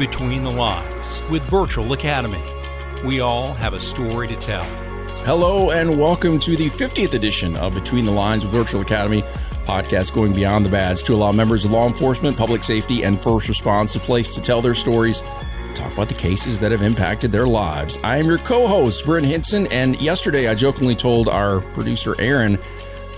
[0.00, 2.42] Between the Lines with Virtual Academy.
[3.04, 4.64] We all have a story to tell.
[5.26, 9.20] Hello, and welcome to the 50th edition of Between the Lines with Virtual Academy,
[9.66, 13.46] podcast going beyond the badge to allow members of law enforcement, public safety, and first
[13.46, 15.20] response a place to tell their stories,
[15.74, 17.98] talk about the cases that have impacted their lives.
[18.02, 22.58] I am your co host, Brent Hinson, and yesterday I jokingly told our producer, Aaron,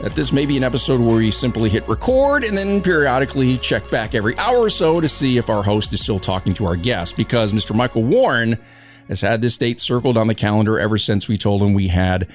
[0.03, 3.89] that this may be an episode where we simply hit record and then periodically check
[3.89, 6.75] back every hour or so to see if our host is still talking to our
[6.75, 7.75] guest because Mr.
[7.75, 8.59] Michael Warren
[9.07, 12.27] has had this date circled on the calendar ever since we told him we had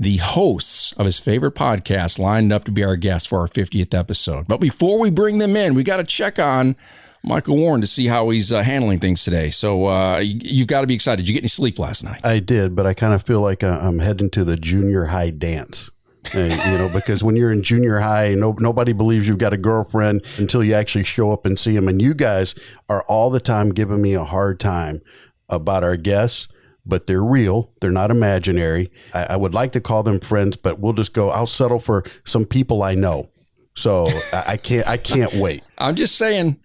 [0.00, 3.96] the hosts of his favorite podcast lined up to be our guests for our 50th
[3.96, 4.48] episode.
[4.48, 6.74] But before we bring them in, we got to check on
[7.22, 9.50] Michael Warren to see how he's uh, handling things today.
[9.50, 11.22] So uh, you, have got to be excited.
[11.22, 12.20] Did you get any sleep last night?
[12.24, 15.30] I did, but I kind of feel like uh, I'm heading to the junior high
[15.30, 15.88] dance.
[16.34, 20.24] You know, because when you're in junior high, no, nobody believes you've got a girlfriend
[20.38, 21.88] until you actually show up and see them.
[21.88, 22.54] And you guys
[22.88, 25.00] are all the time giving me a hard time
[25.48, 26.48] about our guests,
[26.86, 27.70] but they're real.
[27.80, 28.90] They're not imaginary.
[29.12, 31.30] I, I would like to call them friends, but we'll just go.
[31.30, 33.28] I'll settle for some people I know.
[33.74, 34.86] So I, I can't.
[34.86, 35.62] I can't wait.
[35.78, 36.58] I'm just saying.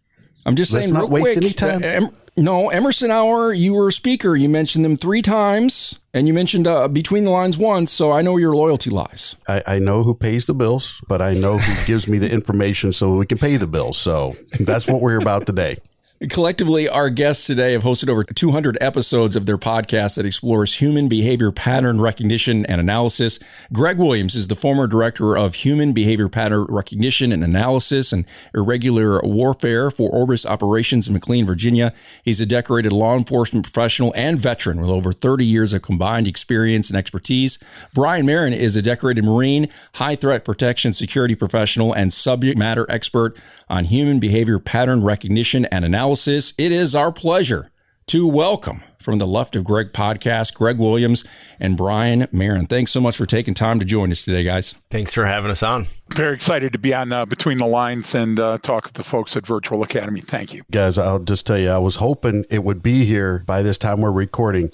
[0.46, 0.94] I'm just Let's saying.
[0.94, 2.04] Not real waste quick, any time.
[2.06, 4.36] Uh, no, Emerson Hour, you were a speaker.
[4.36, 8.22] You mentioned them three times, and you mentioned uh, Between the Lines once, so I
[8.22, 9.36] know where your loyalty lies.
[9.48, 12.94] I, I, know who pays the bills, but I know who gives me the information
[12.94, 13.98] so that we can pay the bills.
[13.98, 15.78] So that's what we're about today.
[16.20, 21.08] Collectively, our guests today have hosted over 200 episodes of their podcast that explores human
[21.08, 23.38] behavior pattern recognition and analysis.
[23.72, 29.22] Greg Williams is the former director of human behavior pattern recognition and analysis and irregular
[29.22, 31.94] warfare for Orbis Operations in McLean, Virginia.
[32.24, 36.90] He's a decorated law enforcement professional and veteran with over 30 years of combined experience
[36.90, 37.60] and expertise.
[37.94, 43.38] Brian Marren is a decorated Marine, high threat protection security professional, and subject matter expert
[43.70, 47.70] on human behavior pattern recognition and analysis analysis, it is our pleasure
[48.06, 51.26] to welcome from the Left of Greg podcast, Greg Williams
[51.60, 52.70] and Brian Marren.
[52.70, 54.72] Thanks so much for taking time to join us today, guys.
[54.90, 55.88] Thanks for having us on.
[56.16, 59.36] Very excited to be on uh, Between the Lines and uh, talk to the folks
[59.36, 60.22] at Virtual Academy.
[60.22, 60.64] Thank you.
[60.72, 64.00] Guys, I'll just tell you, I was hoping it would be here by this time
[64.00, 64.70] we're recording.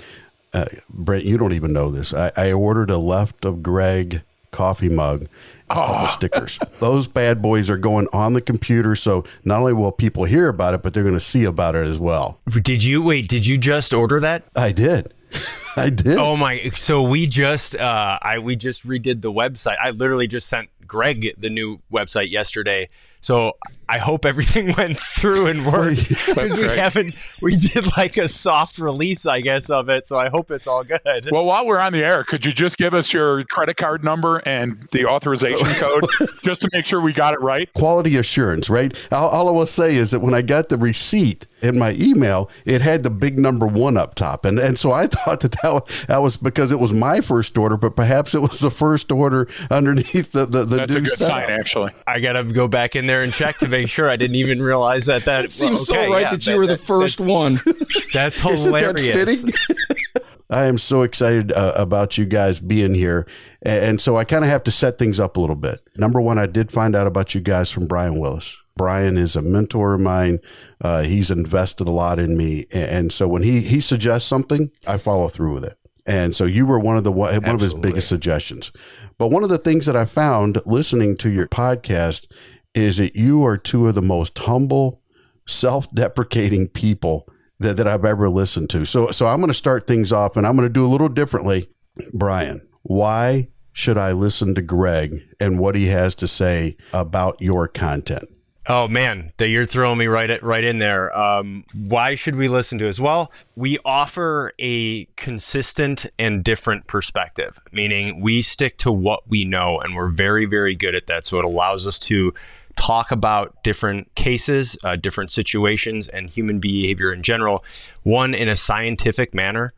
[0.53, 2.13] Uh, Brent, you don't even know this.
[2.13, 4.21] I, I ordered a Left of Greg
[4.51, 5.29] coffee mug a couple
[5.75, 6.07] oh.
[6.07, 6.59] stickers.
[6.79, 10.73] Those bad boys are going on the computer, so not only will people hear about
[10.73, 12.39] it, but they're going to see about it as well.
[12.49, 13.27] Did you wait?
[13.27, 14.43] Did you just order that?
[14.55, 15.13] I did.
[15.75, 16.17] I did.
[16.17, 16.69] Oh my!
[16.75, 19.77] So we just, uh, I we just redid the website.
[19.81, 22.87] I literally just sent Greg the new website yesterday.
[23.21, 23.53] So
[23.89, 27.15] I hope everything went through and worked because we haven't.
[27.41, 30.07] We did like a soft release, I guess, of it.
[30.07, 31.01] So I hope it's all good.
[31.31, 34.41] Well, while we're on the air, could you just give us your credit card number
[34.45, 36.05] and the authorization code
[36.43, 37.71] just to make sure we got it right?
[37.73, 38.95] Quality assurance, right?
[39.11, 42.49] All, all I will say is that when I got the receipt in my email,
[42.65, 45.71] it had the big number one up top, and and so I thought that that
[45.71, 49.11] was, that was because it was my first order, but perhaps it was the first
[49.13, 51.41] order underneath the the, the That's a good setup.
[51.43, 51.91] sign, actually.
[52.05, 54.09] I gotta go back in there and check to make sure.
[54.09, 55.25] I didn't even realize that.
[55.25, 57.59] That it seems okay, so right yeah, that you were the first one.
[58.13, 59.41] That's hilarious.
[59.43, 63.27] That I am so excited uh, about you guys being here.
[63.63, 65.81] And, and so I kind of have to set things up a little bit.
[65.97, 68.55] Number one, I did find out about you guys from Brian Willis.
[68.75, 70.39] Brian is a mentor of mine.
[70.81, 74.97] Uh, he's invested a lot in me, and so when he he suggests something, I
[74.97, 75.77] follow through with it.
[76.05, 77.53] And so you were one of the one Absolutely.
[77.53, 78.71] of his biggest suggestions.
[79.17, 82.27] But one of the things that I found listening to your podcast
[82.73, 85.01] is that you are two of the most humble,
[85.47, 87.27] self-deprecating people
[87.59, 88.85] that, that I've ever listened to.
[88.85, 91.09] So so I'm going to start things off and I'm going to do a little
[91.09, 91.67] differently.
[92.13, 97.67] Brian, why should I listen to Greg and what he has to say about your
[97.67, 98.25] content?
[98.65, 101.15] Oh man, that you're throwing me right at, right in there.
[101.17, 102.97] Um, why should we listen to us?
[102.97, 109.79] Well, we offer a consistent and different perspective, meaning we stick to what we know,
[109.79, 111.25] and we're very very good at that.
[111.25, 112.33] So it allows us to
[112.77, 117.63] talk about different cases, uh, different situations, and human behavior in general.
[118.03, 119.73] One in a scientific manner,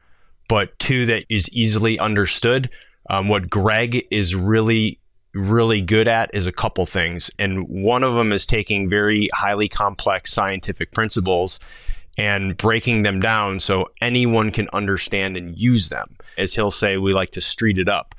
[0.47, 2.69] but two that is easily understood.
[3.09, 4.99] Um, what Greg is really
[5.35, 7.29] really good at is a couple things.
[7.37, 11.59] And one of them is taking very highly complex scientific principles
[12.17, 16.15] and breaking them down so anyone can understand and use them.
[16.37, 18.15] As he'll say, we like to street it up.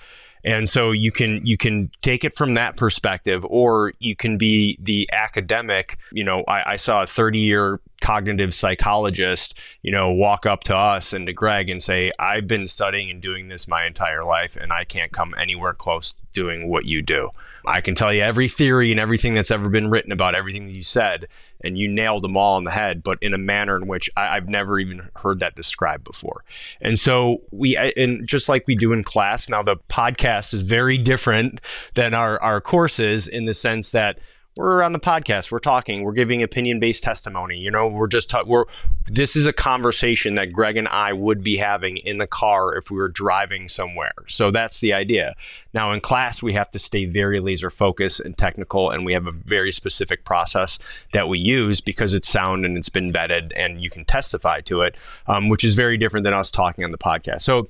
[0.46, 4.78] And so you can you can take it from that perspective, or you can be
[4.80, 5.98] the academic.
[6.12, 10.76] You know, I, I saw a 30 year cognitive psychologist, you know, walk up to
[10.76, 14.54] us and to Greg and say, I've been studying and doing this my entire life,
[14.54, 17.30] and I can't come anywhere close doing what you do.
[17.66, 20.76] I can tell you every theory and everything that's ever been written about everything that
[20.76, 21.26] you said,
[21.62, 24.34] and you nailed them all on the head, but in a manner in which I,
[24.34, 26.44] have never even heard that described before.
[26.80, 30.98] And so we, and just like we do in class, now the podcast is very
[30.98, 31.60] different
[31.94, 34.18] than our our courses in the sense that
[34.56, 35.50] we're on the podcast.
[35.50, 36.02] We're talking.
[36.02, 37.58] We're giving opinion based testimony.
[37.58, 38.64] You know we're just we're
[39.06, 42.90] this is a conversation that greg and i would be having in the car if
[42.90, 44.14] we were driving somewhere.
[44.26, 45.34] So that's the idea.
[45.74, 49.26] Now in class we have to stay very laser focused and technical and we have
[49.26, 50.78] a very specific process
[51.12, 54.80] that we use because it's sound and it's been vetted and you can testify to
[54.80, 57.42] it um, which is very different than us talking on the podcast.
[57.42, 57.68] So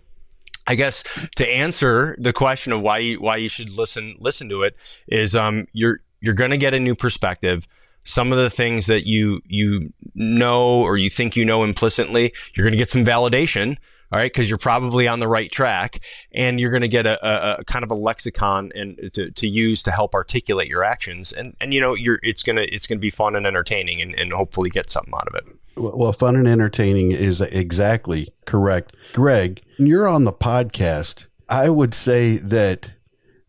[0.69, 1.05] I guess
[1.37, 5.37] to answer the question of why you, why you should listen listen to it is
[5.37, 7.67] um, you're you're going to get a new perspective.
[8.05, 12.65] Some of the things that you you know or you think you know implicitly you're
[12.65, 13.77] going to get some validation
[14.13, 16.01] all right because you're probably on the right track
[16.33, 19.49] and you're going to get a, a, a, kind of a lexicon and to, to
[19.49, 21.33] use to help articulate your actions.
[21.33, 24.01] And and you know you're it's going to it's going to be fun and entertaining
[24.01, 25.45] and, and hopefully get something out of it.
[25.77, 28.95] Well fun and entertaining is exactly correct.
[29.12, 32.95] Greg you're on the podcast i would say that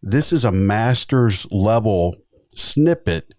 [0.01, 2.15] this is a master's level
[2.57, 3.33] snippet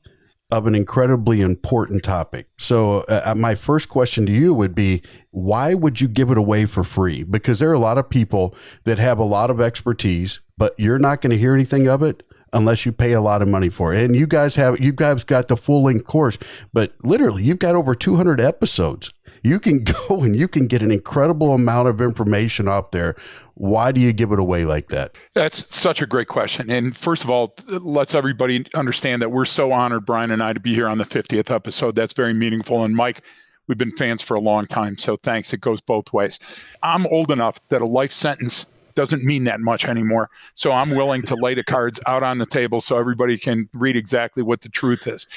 [0.51, 2.49] of an incredibly important topic.
[2.59, 6.39] So, uh, uh, my first question to you would be why would you give it
[6.39, 7.23] away for free?
[7.23, 8.55] Because there are a lot of people
[8.85, 12.23] that have a lot of expertise, but you're not going to hear anything of it
[12.53, 14.03] unless you pay a lot of money for it.
[14.03, 16.39] And you guys have you guys got the full length course,
[16.73, 19.11] but literally you've got over 200 episodes
[19.43, 23.17] you can go and you can get an incredible amount of information out there.
[23.55, 25.17] Why do you give it away like that?
[25.35, 26.71] That's such a great question.
[26.71, 30.61] And first of all, let's everybody understand that we're so honored, Brian and I, to
[30.61, 31.97] be here on the 50th episode.
[31.97, 32.85] That's very meaningful.
[32.85, 33.23] And Mike,
[33.67, 34.97] we've been fans for a long time.
[34.97, 35.53] So thanks.
[35.53, 36.39] It goes both ways.
[36.83, 40.29] I'm old enough that a life sentence doesn't mean that much anymore.
[40.55, 43.97] So I'm willing to lay the cards out on the table so everybody can read
[43.97, 45.29] exactly what the truth is.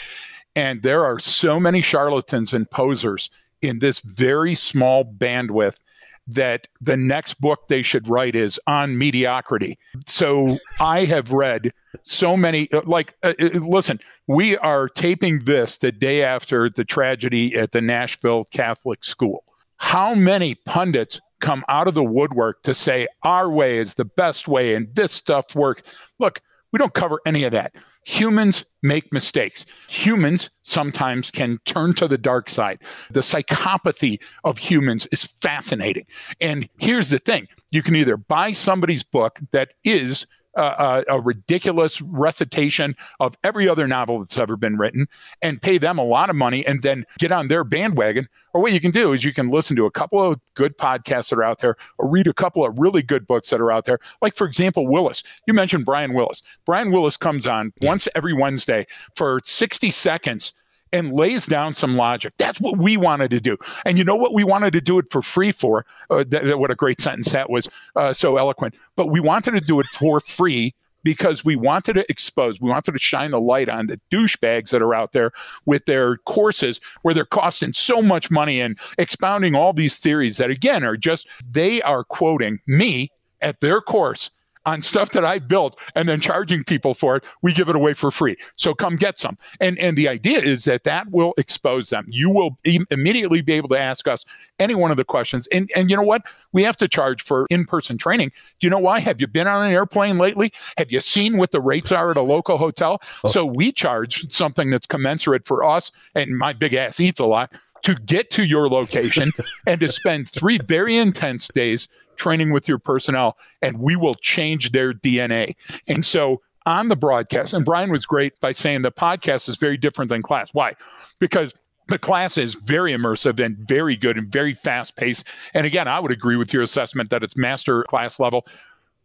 [0.56, 3.30] And there are so many charlatans and posers
[3.62, 5.82] in this very small bandwidth
[6.28, 9.78] that the next book they should write is on mediocrity.
[10.06, 11.72] So I have read
[12.04, 16.86] so many, uh, like, uh, uh, listen, we are taping this the day after the
[16.86, 19.44] tragedy at the Nashville Catholic School.
[19.78, 24.48] How many pundits come out of the woodwork to say our way is the best
[24.48, 25.84] way and this stuff works?
[26.20, 26.42] Look,
[26.72, 27.74] we don't cover any of that.
[28.06, 29.66] Humans make mistakes.
[29.90, 32.80] Humans sometimes can turn to the dark side.
[33.12, 36.06] The psychopathy of humans is fascinating.
[36.40, 40.26] And here's the thing you can either buy somebody's book that is
[40.56, 45.08] a, a, ridiculous recitation of every other novel that's ever been written
[45.42, 48.28] and pay them a lot of money and then get on their bandwagon.
[48.54, 51.30] Or what you can do is you can listen to a couple of good podcasts
[51.30, 53.86] that are out there or read a couple of really good books that are out
[53.86, 54.00] there.
[54.22, 55.24] Like, for example, Willis.
[55.48, 56.44] You mentioned Brian Willis.
[56.66, 60.54] Brian Willis comes on once every Wednesday for 60 seconds
[60.94, 62.34] and lays down some logic.
[62.38, 63.58] That's what we wanted to do.
[63.86, 65.86] And you know what we wanted to do it for free for?
[66.10, 68.76] Uh, th- what a great sentence that was, uh, so eloquent.
[68.96, 70.74] But we wanted to do it for free
[71.04, 74.82] because we wanted to expose, we wanted to shine the light on the douchebags that
[74.82, 75.32] are out there
[75.66, 80.52] with their courses where they're costing so much money and expounding all these theories that,
[80.52, 83.12] again, are just, they are quoting me
[83.42, 84.30] at their course
[84.66, 87.94] on stuff that I built and then charging people for it, we give it away
[87.94, 88.38] for free.
[88.56, 89.38] So come get some.
[89.60, 92.06] And and the idea is that that will expose them.
[92.10, 94.26] You will e- immediately be able to ask us
[94.60, 95.48] any one of the questions.
[95.48, 96.24] And and you know what?
[96.52, 98.32] We have to charge for in-person training.
[98.60, 99.00] Do you know why?
[99.00, 100.54] Have you been on an airplane lately?
[100.78, 103.02] Have you seen what the rates are at a local hotel?
[103.24, 103.28] Oh.
[103.28, 107.52] So we charge something that's commensurate for us and my big ass eats a lot
[107.84, 109.32] to get to your location
[109.68, 111.88] and to spend three very intense days
[112.22, 115.56] training with your personnel, and we will change their DNA.
[115.88, 119.76] And so on the broadcast, and Brian was great by saying the podcast is very
[119.76, 120.50] different than class.
[120.54, 120.74] Why?
[121.18, 121.56] Because
[121.88, 125.26] the class is very immersive and very good and very fast paced.
[125.56, 128.46] And again, I would agree with your assessment that it's master class level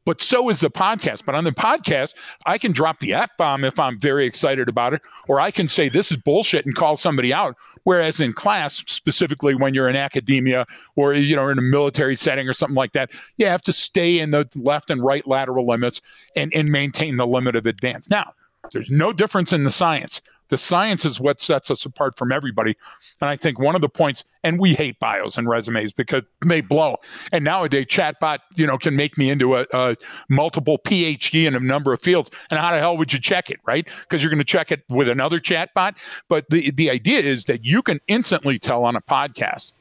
[0.07, 1.27] but so is the podcast.
[1.27, 2.15] But on the podcast,
[2.47, 5.69] I can drop the F bomb if I'm very excited about it, or I can
[5.69, 7.57] say this is bullshit and call somebody out.
[7.83, 12.49] Whereas in class, specifically when you're in academia or you know in a military setting
[12.49, 16.01] or something like that, you have to stay in the left and right lateral limits
[16.37, 18.09] and, and maintain the limit of advance.
[18.09, 18.33] Now,
[18.73, 20.23] there's no difference in the science.
[20.49, 22.77] The science is what sets us apart from everybody.
[23.21, 26.61] And I think one of the points, and we hate bios and resumes because they
[26.61, 26.97] blow.
[27.33, 29.97] And nowadays, chatbot, you know, can make me into a, a
[30.29, 32.31] multiple PhD in a number of fields.
[32.51, 33.89] And how the hell would you check it, right?
[34.03, 35.97] Because you're going to check it with another chatbot.
[36.29, 39.73] But the the idea is that you can instantly tell on a podcast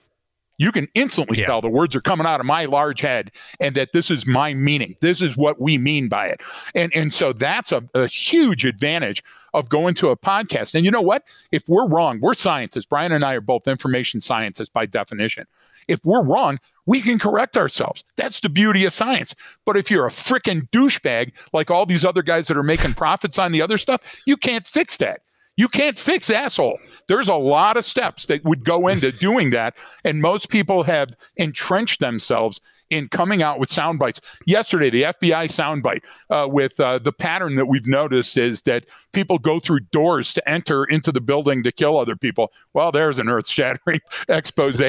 [0.58, 1.48] you can instantly Yeah.
[1.48, 4.54] tell the words are coming out of my large head and that this is my
[4.54, 4.96] meaning.
[5.02, 6.42] This is what we mean by it.
[6.74, 10.76] And and so that's a, a huge advantage of going to a podcast.
[10.76, 11.24] And you know what?
[11.52, 12.86] If we're wrong, we're scientists.
[12.86, 15.46] Brian and I are both information scientists by definition.
[15.88, 18.04] If we're wrong, we can correct ourselves.
[18.18, 19.34] That's the beauty of science.
[19.66, 23.40] But if you're a freaking douchebag like all these other guys that are making profits
[23.40, 25.22] on the other stuff, you can't fix that.
[25.58, 26.80] You can't fix asshole.
[27.08, 29.76] There's a lot of steps that would go into doing that.
[30.04, 32.60] And most people have entrenched themselves
[32.90, 34.22] in coming out with sound bites.
[34.46, 39.38] Yesterday, the FBI soundbite uh, with uh, the pattern that we've noticed is that people
[39.38, 42.52] go through doors to enter into the building to kill other people.
[42.74, 44.82] Well, there's an earth shattering expose.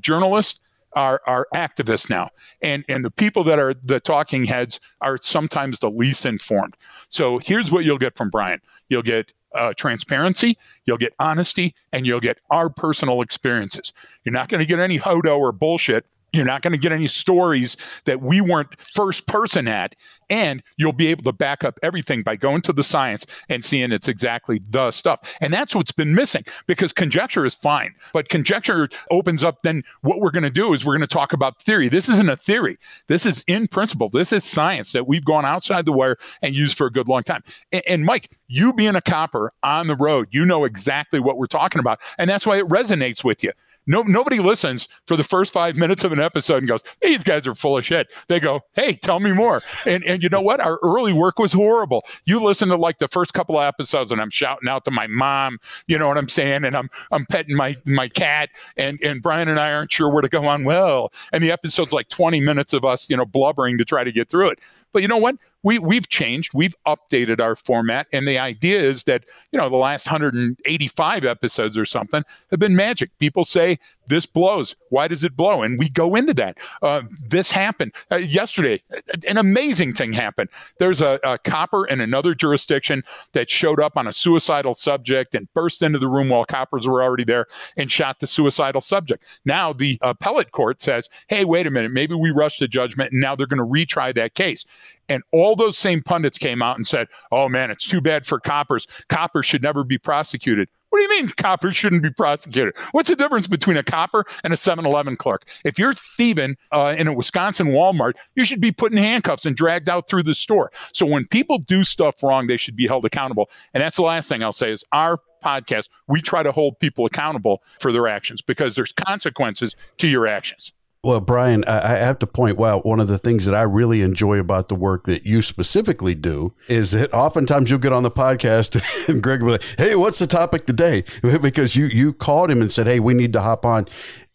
[0.00, 0.60] Journalists
[0.94, 2.30] are, are activists now.
[2.62, 6.76] And, and the people that are the talking heads are sometimes the least informed.
[7.08, 12.06] So here's what you'll get from Brian you'll get uh, transparency, you'll get honesty, and
[12.06, 13.92] you'll get our personal experiences.
[14.24, 16.06] You're not going to get any hodo or bullshit.
[16.34, 17.76] You're not going to get any stories
[18.06, 19.94] that we weren't first person at.
[20.30, 23.92] And you'll be able to back up everything by going to the science and seeing
[23.92, 25.20] it's exactly the stuff.
[25.40, 27.94] And that's what's been missing because conjecture is fine.
[28.12, 31.34] But conjecture opens up, then what we're going to do is we're going to talk
[31.34, 31.88] about theory.
[31.88, 32.78] This isn't a theory.
[33.06, 34.08] This is in principle.
[34.08, 37.22] This is science that we've gone outside the wire and used for a good long
[37.22, 37.44] time.
[37.70, 41.46] And, and Mike, you being a copper on the road, you know exactly what we're
[41.46, 42.00] talking about.
[42.18, 43.52] And that's why it resonates with you.
[43.86, 47.46] No, nobody listens for the first five minutes of an episode and goes, "These guys
[47.46, 50.60] are full of shit." They go, "Hey, tell me more." And and you know what?
[50.60, 52.04] Our early work was horrible.
[52.24, 55.06] You listen to like the first couple of episodes, and I'm shouting out to my
[55.06, 55.58] mom.
[55.86, 56.64] You know what I'm saying?
[56.64, 60.22] And I'm I'm petting my my cat, and and Brian and I aren't sure where
[60.22, 60.64] to go on.
[60.64, 64.12] Well, and the episode's like 20 minutes of us, you know, blubbering to try to
[64.12, 64.58] get through it.
[64.94, 65.36] But you know what?
[65.64, 66.52] We we've changed.
[66.54, 71.76] We've updated our format, and the idea is that you know the last 185 episodes
[71.76, 73.10] or something have been magic.
[73.18, 74.76] People say this blows.
[74.90, 75.62] Why does it blow?
[75.62, 76.58] And we go into that.
[76.82, 78.82] Uh, this happened uh, yesterday.
[79.28, 80.50] An amazing thing happened.
[80.78, 85.52] There's a, a copper in another jurisdiction that showed up on a suicidal subject and
[85.54, 87.46] burst into the room while coppers were already there
[87.76, 89.24] and shot the suicidal subject.
[89.44, 91.92] Now the appellate court says, "Hey, wait a minute.
[91.92, 94.64] Maybe we rushed the judgment, and now they're going to retry that case."
[95.08, 98.40] And all those same pundits came out and said, "Oh man, it's too bad for
[98.40, 98.86] coppers.
[99.08, 102.76] Coppers should never be prosecuted." What do you mean coppers shouldn't be prosecuted?
[102.92, 105.42] What's the difference between a copper and a 7 Eleven clerk?
[105.64, 109.56] If you're thieving uh, in a Wisconsin Walmart, you should be put in handcuffs and
[109.56, 110.70] dragged out through the store.
[110.92, 113.50] So when people do stuff wrong, they should be held accountable.
[113.72, 117.06] And that's the last thing I'll say is our podcast, we try to hold people
[117.06, 120.72] accountable for their actions because there's consequences to your actions.
[121.04, 124.38] Well, Brian, I have to point out one of the things that I really enjoy
[124.38, 128.80] about the work that you specifically do is that oftentimes you'll get on the podcast
[129.08, 131.04] and Greg will be like, "Hey, what's the topic today?"
[131.42, 133.86] Because you you called him and said, "Hey, we need to hop on."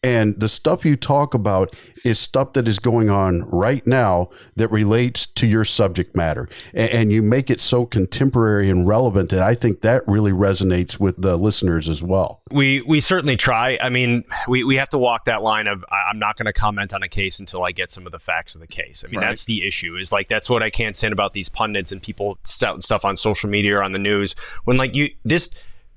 [0.01, 1.75] And the stuff you talk about
[2.05, 6.47] is stuff that is going on right now that relates to your subject matter.
[6.73, 11.01] And, and you make it so contemporary and relevant that I think that really resonates
[11.01, 12.41] with the listeners as well.
[12.49, 13.77] We we certainly try.
[13.81, 16.93] I mean, we, we have to walk that line of I'm not going to comment
[16.93, 19.03] on a case until I get some of the facts of the case.
[19.05, 19.27] I mean, Right.
[19.27, 19.97] that's the issue.
[19.97, 23.49] Is like that's what I can't stand about these pundits and people stuff on social
[23.49, 24.33] media or on the news.
[24.63, 25.49] When like you this.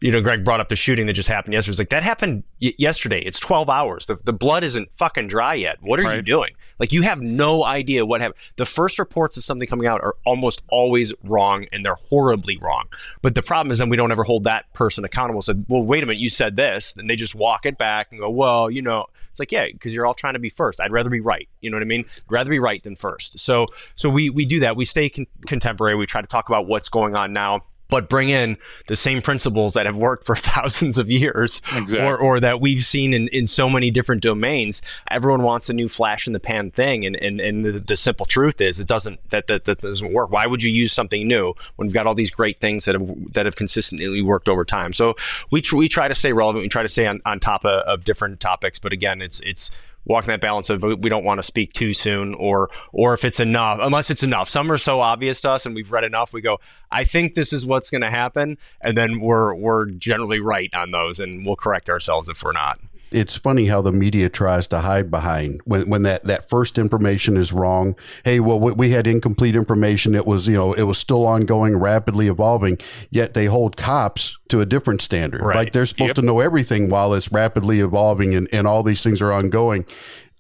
[0.03, 1.73] You know, Greg brought up the shooting that just happened yesterday.
[1.73, 3.23] It's like that happened y- yesterday.
[3.23, 4.07] It's 12 hours.
[4.07, 5.79] The, the blood isn't fucking dry yet.
[5.81, 6.55] What are you doing?
[6.79, 8.41] Like you have no idea what happened.
[8.57, 12.87] The first reports of something coming out are almost always wrong, and they're horribly wrong.
[13.23, 15.41] But the problem is then we don't ever hold that person accountable.
[15.43, 18.21] Said, well, wait a minute, you said this, and they just walk it back and
[18.21, 20.81] go, well, you know, it's like yeah, because you're all trying to be first.
[20.81, 21.49] I'd rather be right.
[21.61, 22.05] You know what I mean?
[22.07, 23.39] I'd rather be right than first.
[23.39, 24.77] So so we we do that.
[24.77, 25.97] We stay con- contemporary.
[25.97, 27.63] We try to talk about what's going on now.
[27.93, 28.57] But bring in
[28.89, 32.01] the same principles that have worked for thousands of years, Exactly.
[32.01, 34.83] or, or that we've seen in, in so many different domains.
[35.11, 38.27] Everyone wants a new flash in the pan thing, and, and, and the, the simple
[38.27, 40.31] truth is it doesn't that, that that doesn't work.
[40.31, 43.33] Why would you use something new when we've got all these great things that have
[43.35, 44.93] that have consistently worked over time?
[44.93, 45.15] So
[45.51, 46.63] we tr- we try to stay relevant.
[46.63, 49.71] We try to stay on, on top of, of different topics, but again, it's it's
[50.05, 53.41] walking that balance of we don't want to speak too soon or or if it's
[53.41, 54.49] enough unless it's enough.
[54.49, 56.59] Some are so obvious to us and we've read enough we go
[56.91, 60.91] i think this is what's going to happen and then we're we're generally right on
[60.91, 62.79] those and we'll correct ourselves if we're not
[63.15, 67.37] it's funny how the media tries to hide behind when, when that, that first information
[67.37, 67.95] is wrong.
[68.25, 70.15] Hey, well, we we had incomplete information.
[70.15, 72.79] It was, you know, it was still ongoing, rapidly evolving,
[73.11, 75.41] yet they hold cops to a different standard.
[75.43, 75.57] Right.
[75.57, 76.17] Like they're supposed Yep.
[76.17, 79.85] to know everything while it's rapidly evolving and, and all these things are ongoing.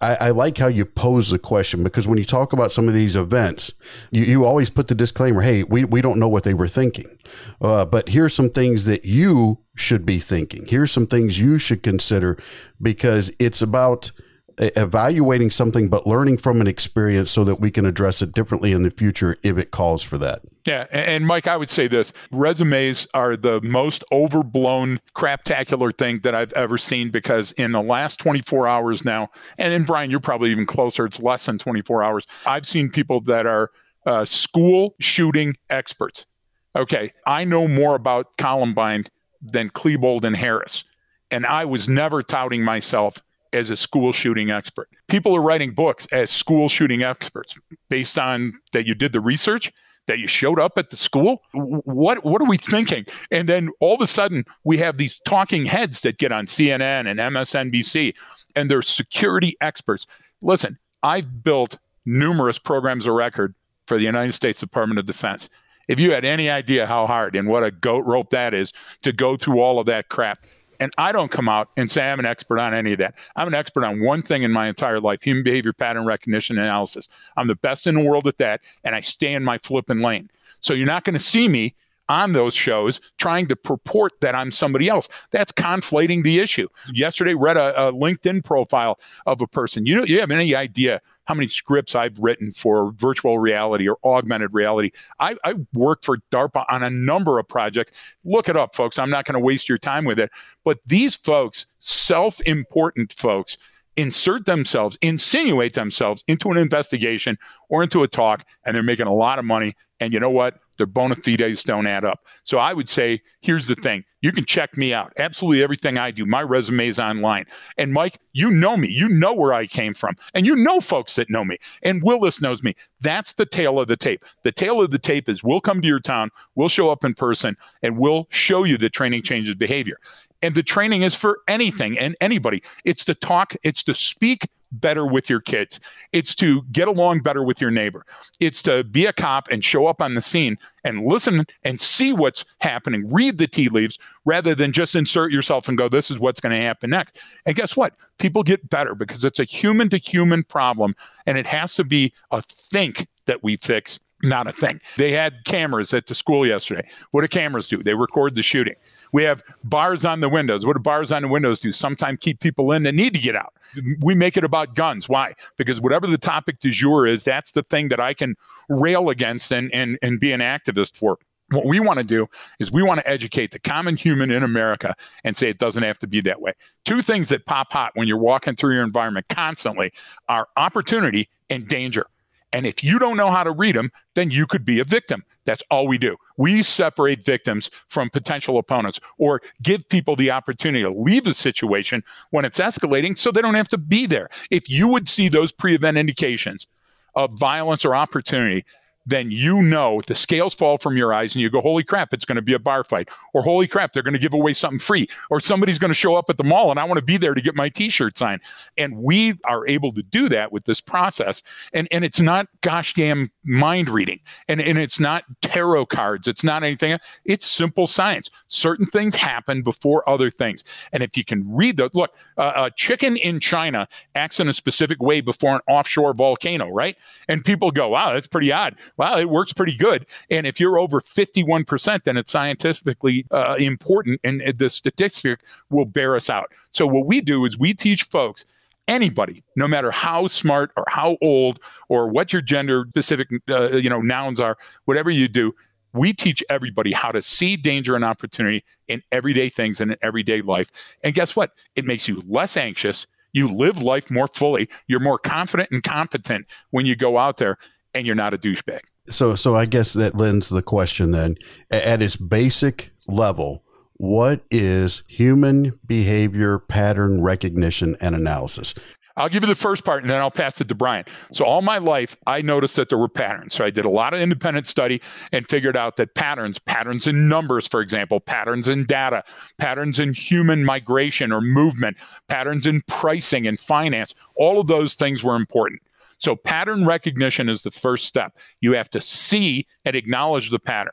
[0.02, 2.94] I, I, like how you pose the question because when you talk about some of
[2.94, 3.72] these events,
[4.10, 7.18] you, you always put the disclaimer, hey, we, we don't know what they were thinking.
[7.60, 10.66] Uh, but here's some things that you should be thinking.
[10.66, 12.36] Here's some things you should consider
[12.80, 14.10] because it's about
[14.58, 18.82] evaluating something, but learning from an experience so that we can address it differently in
[18.82, 20.42] the future if it calls for that.
[20.66, 26.34] Yeah, and Mike, I would say this: resumes are the most overblown, craptacular thing that
[26.34, 27.10] I've ever seen.
[27.10, 29.28] Because in the last 24 hours now,
[29.58, 31.04] and in Brian, you're probably even closer.
[31.04, 32.26] It's less than 24 hours.
[32.46, 33.70] I've seen people that are
[34.06, 36.26] uh, school shooting experts.
[36.74, 39.04] Okay, I know more about Columbine
[39.40, 40.84] than Klebold and Harris,
[41.30, 44.88] and I was never touting myself as a school shooting expert.
[45.08, 49.72] People are writing books as school shooting experts based on that you did the research,
[50.06, 51.42] that you showed up at the school.
[51.52, 53.06] What what are we thinking?
[53.30, 57.06] And then all of a sudden we have these talking heads that get on CNN
[57.06, 58.14] and MSNBC
[58.56, 60.06] and they're security experts.
[60.40, 63.54] Listen, I've built numerous programs of record
[63.86, 65.48] for the United States Department of Defense.
[65.88, 69.12] If you had any idea how hard and what a goat rope that is to
[69.12, 70.38] go through all of that crap,
[70.82, 73.14] and I don't come out and say I'm an expert on any of that.
[73.36, 77.08] I'm an expert on one thing in my entire life human behavior pattern recognition analysis.
[77.36, 80.28] I'm the best in the world at that, and I stay in my flipping lane.
[80.60, 81.74] So you're not going to see me
[82.12, 85.08] on those shows trying to purport that I'm somebody else.
[85.30, 86.68] That's conflating the issue.
[86.92, 89.86] Yesterday, read a, a, LinkedIn profile of a person.
[89.86, 93.96] You know, you have any idea how many scripts I've written for virtual reality or
[94.04, 94.90] augmented reality?
[95.20, 97.92] I, I worked for DARPA on a number of projects.
[98.24, 98.98] Look it up, folks.
[98.98, 100.30] I'm not going to waste your time with it.
[100.64, 103.56] But these folks, self-important folks,
[103.96, 107.38] insert themselves, insinuate themselves into an investigation
[107.70, 109.74] or into a talk, and they're making a lot of money.
[110.00, 110.58] And you know what?
[110.82, 112.26] Their bona fides don't add up.
[112.42, 114.02] So I would say, here's the thing.
[114.20, 115.12] You can check me out.
[115.16, 116.26] Absolutely everything I do.
[116.26, 117.44] My resume is online.
[117.78, 118.88] And Mike, you know me.
[118.88, 120.16] You know where I came from.
[120.34, 121.58] And you know folks that know me.
[121.84, 122.74] And Willis knows me.
[123.00, 124.24] That's the tale of the tape.
[124.42, 127.14] The tale of the tape is we'll come to your town, we'll show up in
[127.14, 129.98] person, and we'll show you that training changes behavior.
[130.42, 132.60] And the training is for anything and anybody.
[132.84, 135.78] It's to talk, it's to speak better with your kids.
[136.12, 138.04] It's to get along better with your neighbor.
[138.40, 142.12] It's to be a cop and show up on the scene and listen and see
[142.12, 146.18] what's happening, read the tea leaves rather than just insert yourself and go, this is
[146.18, 147.18] what's going to happen next.
[147.46, 147.94] And guess what?
[148.18, 150.94] People get better because it's a human to human problem
[151.26, 154.80] and it has to be a think that we fix not a thing.
[154.96, 156.88] They had cameras at the school yesterday.
[157.10, 157.82] What do cameras do?
[157.82, 158.74] They record the shooting.
[159.12, 160.64] We have bars on the windows.
[160.64, 161.70] What do bars on the windows do?
[161.70, 163.54] Sometimes keep people in that need to get out.
[164.00, 165.08] We make it about guns.
[165.08, 165.34] Why?
[165.56, 168.34] Because whatever the topic du jour is, that's the thing that I can
[168.68, 171.18] rail against and, and, and be an activist for.
[171.50, 172.26] What we want to do
[172.60, 175.98] is we want to educate the common human in America and say it doesn't have
[175.98, 176.54] to be that way.
[176.86, 179.92] Two things that pop hot when you're walking through your environment constantly
[180.30, 182.06] are opportunity and danger.
[182.52, 185.24] And if you don't know how to read them, then you could be a victim.
[185.44, 186.16] That's all we do.
[186.36, 192.04] We separate victims from potential opponents or give people the opportunity to leave the situation
[192.30, 194.28] when it's escalating so they don't have to be there.
[194.50, 196.66] If you would see those pre event indications
[197.14, 198.64] of violence or opportunity,
[199.06, 202.24] then you know the scales fall from your eyes and you go, holy crap, it's
[202.24, 203.10] going to be a bar fight.
[203.34, 205.08] Or holy crap, they're going to give away something free.
[205.30, 207.34] Or somebody's going to show up at the mall and I want to be there
[207.34, 208.42] to get my t shirt signed.
[208.76, 211.42] And we are able to do that with this process.
[211.72, 214.20] And, and it's not gosh damn mind reading.
[214.48, 216.28] And, and it's not tarot cards.
[216.28, 216.98] It's not anything.
[217.24, 218.30] It's simple science.
[218.46, 220.64] Certain things happen before other things.
[220.92, 224.54] And if you can read the look, uh, a chicken in China acts in a
[224.54, 226.96] specific way before an offshore volcano, right?
[227.28, 230.06] And people go, wow, that's pretty odd wow, it works pretty good.
[230.30, 236.16] And if you're over 51%, then it's scientifically uh, important and the statistic will bear
[236.16, 236.52] us out.
[236.70, 238.44] So what we do is we teach folks
[238.88, 243.90] anybody, no matter how smart or how old or what your gender specific, uh, you
[243.90, 245.54] know, nouns are, whatever you do,
[245.94, 250.42] we teach everybody how to see danger and opportunity in everyday things and in everyday
[250.42, 250.70] life.
[251.04, 251.52] And guess what?
[251.76, 253.06] It makes you less anxious.
[253.32, 254.68] You live life more fully.
[254.88, 257.58] You're more confident and competent when you go out there
[257.94, 258.80] and you're not a douchebag.
[259.08, 261.34] So, so I guess that lends the question then
[261.70, 268.74] at its basic level, what is human behavior pattern recognition and analysis?
[269.16, 271.04] I'll give you the first part and then I'll pass it to Brian.
[271.32, 273.54] So, all my life, I noticed that there were patterns.
[273.54, 275.02] So, I did a lot of independent study
[275.32, 279.22] and figured out that patterns, patterns in numbers, for example, patterns in data,
[279.58, 281.96] patterns in human migration or movement,
[282.28, 285.82] patterns in pricing and finance, all of those things were important.
[286.22, 288.38] So pattern recognition is the first step.
[288.60, 290.92] You have to see and acknowledge the pattern.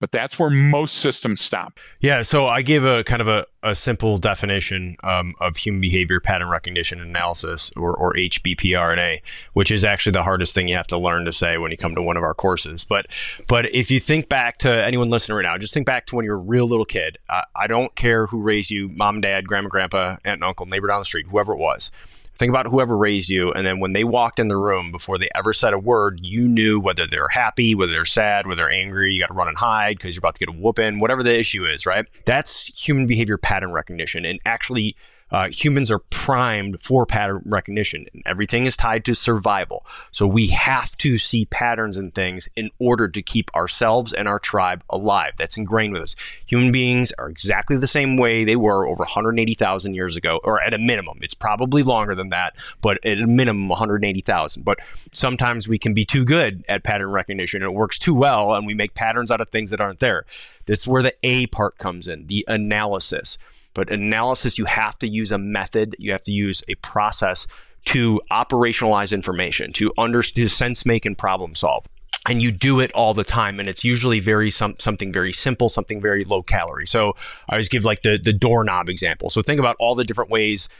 [0.00, 1.78] But that's where most systems stop.
[2.00, 2.22] Yeah.
[2.22, 6.48] So I gave a kind of a, a simple definition um, of human behavior pattern
[6.48, 9.20] recognition analysis, or, or HBPRNA,
[9.52, 11.94] which is actually the hardest thing you have to learn to say when you come
[11.94, 12.84] to one of our courses.
[12.84, 13.06] But
[13.48, 16.24] but if you think back to anyone listening right now, just think back to when
[16.24, 17.18] you were a real little kid.
[17.28, 21.00] I don't care who raised you, mom, dad, grandma, grandpa, aunt, and uncle, neighbor down
[21.00, 21.90] the street, whoever it was.
[22.36, 25.28] Think about whoever raised you, and then when they walked in the room, before they
[25.34, 29.12] ever said a word, you knew whether they're happy, whether they're sad, whether they're angry.
[29.12, 31.38] You got to run and hide because you're about to get a whooping, whatever the
[31.38, 32.08] issue is, right?
[32.24, 34.96] That's human behavior pattern recognition, and actually
[35.34, 39.84] uh, humans are primed for pattern recognition and everything is tied to survival.
[40.12, 44.38] So we have to see patterns in things in order to keep ourselves and our
[44.38, 45.32] tribe alive.
[45.36, 46.14] That's ingrained with us.
[46.46, 50.72] Human beings are exactly the same way they were over 180000 years ago or at
[50.72, 51.18] a minimum.
[51.20, 54.78] It's probably longer than that but at a minimum 180000 but
[55.10, 58.68] sometimes we can be too good at pattern recognition and it works too well and
[58.68, 60.26] we make patterns out of things that aren't there.
[60.66, 63.36] This is where the a part comes in the analysis
[63.74, 67.46] but analysis, you have to use a method, you have to use a process
[67.86, 71.84] to operationalize information, to understand, sense make and problem solve.
[72.26, 75.68] And you do it all the time, and it's usually very some, something very simple,
[75.68, 76.86] something very low calorie.
[76.86, 77.12] So
[77.50, 79.28] I always give like the the doorknob example.
[79.28, 80.70] So think about all the different ways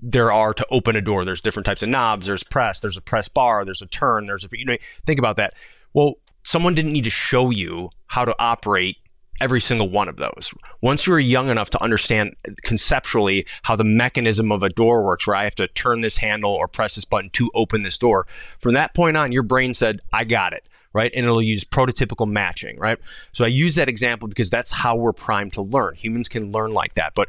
[0.00, 1.24] there are to open a door.
[1.24, 2.26] There's different types of knobs.
[2.26, 2.78] There's press.
[2.78, 3.64] There's a press bar.
[3.64, 4.26] There's a turn.
[4.26, 5.54] There's a you know think about that.
[5.92, 8.96] Well, someone didn't need to show you how to operate
[9.40, 10.52] every single one of those.
[10.80, 15.26] Once you are young enough to understand conceptually how the mechanism of a door works,
[15.26, 18.26] where I have to turn this handle or press this button to open this door,
[18.60, 20.64] from that point on, your brain said, I got it.
[20.94, 21.10] Right.
[21.16, 22.78] And it'll use prototypical matching.
[22.78, 22.98] Right.
[23.32, 25.94] So I use that example because that's how we're primed to learn.
[25.94, 27.14] Humans can learn like that.
[27.14, 27.28] But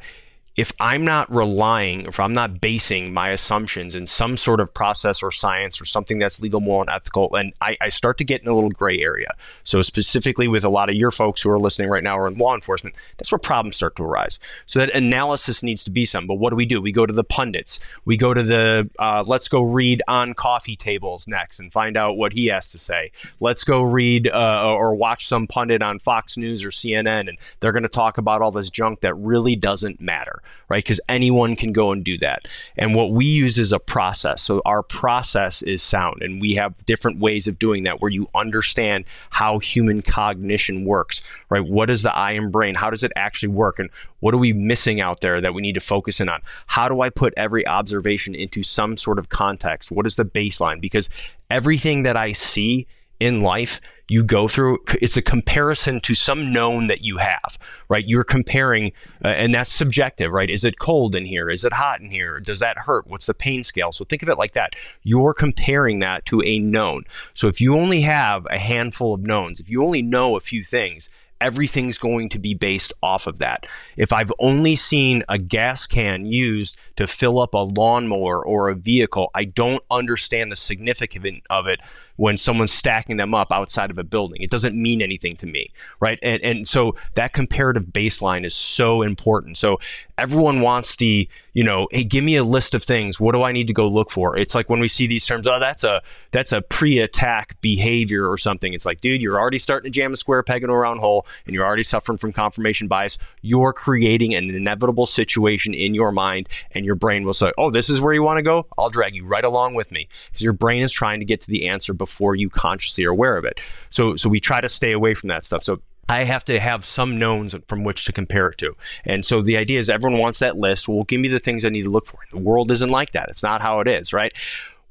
[0.56, 5.24] if I'm not relying, if I'm not basing my assumptions in some sort of process
[5.24, 8.44] or science or something that's legal, moral, and ethical, and I, I, start to get
[8.44, 9.30] in a little gray area.
[9.64, 12.38] So, specifically with a lot of your folks who are listening right now or in
[12.38, 14.40] law enforcement, that's where problems start to arise.
[14.68, 16.28] So, that analysis needs to be some.
[16.28, 16.80] But what do we do?
[16.80, 17.80] We go to the pundits.
[18.06, 22.16] We go to the uh, let's go read on coffee tables next and find out
[22.16, 23.12] what he has to say.
[23.40, 27.72] Let's go read uh, or watch some pundit on Fox News or CNN, and they're
[27.72, 30.84] going to talk about all this junk that really doesn't matter right?
[30.84, 32.48] Because anyone can go and do that.
[32.78, 34.42] And what we use is a process.
[34.42, 38.28] So our process is sound, and we have different ways of doing that where you
[38.36, 41.66] understand how human cognition works, right?
[41.66, 42.76] What is the eye and brain?
[42.76, 43.80] How does it actually work?
[43.80, 46.42] And what are we missing out there that we need to focus in on?
[46.68, 49.92] How do I put every observation into some sort of context?
[49.92, 50.80] What is the baseline?
[50.80, 51.10] Because
[51.50, 52.88] everything that I see
[53.20, 53.80] in life
[54.10, 57.58] you go through it's a comparison to some known that you have
[57.90, 58.06] right?
[58.08, 58.92] You're comparing
[59.24, 60.50] uh, and that's subjective right?
[60.50, 61.50] Is it cold in here?
[61.50, 62.40] Is it hot in here?
[62.40, 63.08] Does that hurt?
[63.08, 63.92] What's the pain scale?
[63.92, 64.76] So think of it like that.
[65.04, 67.04] You're comparing that to a known.
[67.34, 70.64] So if you only have a handful of knowns if you only know a few
[70.64, 71.10] things
[71.44, 73.68] everything's going to be based off of that.
[73.98, 78.76] If I've only seen a gas can used to fill up a lawnmower or a
[78.76, 81.82] vehicle, I don't understand the significance of it
[82.18, 84.42] when someone's stacking them up outside of a building.
[84.42, 86.20] It doesn't mean anything to me, right?
[86.22, 89.58] And, and so that comparative baseline is so important.
[89.58, 89.80] So
[90.18, 93.20] everyone wants the, you know, hey, give me a list of things.
[93.20, 94.38] What do I need to go look for?
[94.38, 98.38] It's like when we see these terms, oh, that's a that's a pre-attack behavior or
[98.38, 98.74] something.
[98.74, 101.26] It's like, dude, you're already starting to jam a square peg into a round hole,
[101.46, 103.18] and you're already suffering from confirmation bias.
[103.42, 107.90] You're creating an inevitable situation in your mind, and your brain will say, oh, this
[107.90, 108.68] is where you want to go.
[108.78, 111.48] I'll drag you right along with me because your brain is trying to get to
[111.48, 113.62] the answer before you consciously are aware of it.
[113.90, 115.64] So so we try to stay away from that stuff.
[115.64, 118.76] So I have to have some knowns from which to compare it to.
[119.06, 120.88] And so the idea is everyone wants that list.
[120.88, 122.20] Well, give me the things I need to look for.
[122.30, 123.30] The world isn't like that.
[123.30, 124.34] It's not how it is, right?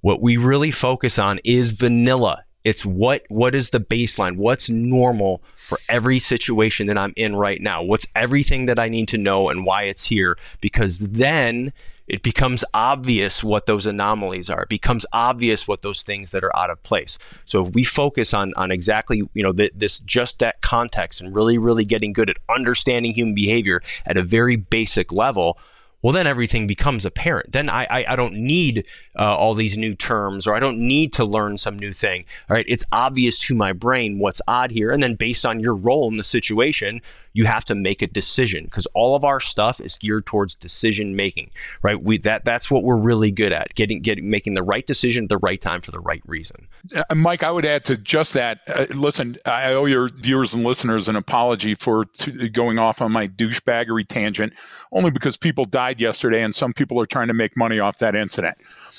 [0.00, 2.44] What we really focus on is vanilla.
[2.64, 4.36] It's what what is the baseline?
[4.36, 7.82] What's normal for every situation that I'm in right now?
[7.82, 10.38] What's everything that I need to know and why it's here?
[10.60, 11.72] Because then
[12.12, 14.64] it becomes obvious what those anomalies are.
[14.64, 17.18] It becomes obvious what those things that are out of place.
[17.46, 21.34] So if we focus on on exactly you know th- this just that context and
[21.34, 25.58] really really getting good at understanding human behavior at a very basic level,
[26.02, 29.94] well then everything becomes apparent then i i, I don't need uh, all these new
[29.94, 33.54] terms or i don't need to learn some new thing all right it's obvious to
[33.54, 37.00] my brain what's odd here and then based on your role in the situation
[37.32, 41.16] you have to make a decision because all of our stuff is geared towards decision
[41.16, 41.50] making,
[41.82, 42.02] right?
[42.02, 45.28] We that that's what we're really good at getting getting making the right decision at
[45.28, 46.68] the right time for the right reason.
[46.94, 48.60] Uh, Mike, I would add to just that.
[48.66, 53.12] Uh, listen, I owe your viewers and listeners an apology for t- going off on
[53.12, 54.52] my douchebaggery tangent,
[54.92, 58.14] only because people died yesterday and some people are trying to make money off that
[58.14, 58.58] incident.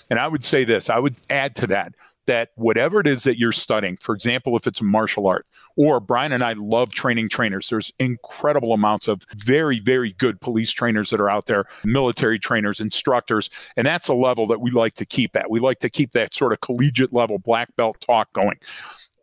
[0.09, 1.93] And I would say this: I would add to that
[2.25, 5.99] that whatever it is that you're studying, for example, if it's a martial art, or
[5.99, 7.69] Brian and I love training trainers.
[7.69, 12.79] There's incredible amounts of very, very good police trainers that are out there, military trainers,
[12.79, 15.49] instructors, and that's a level that we like to keep at.
[15.49, 18.59] We like to keep that sort of collegiate level black belt talk going.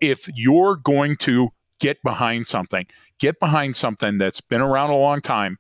[0.00, 2.86] If you're going to get behind something,
[3.18, 5.58] get behind something that's been around a long time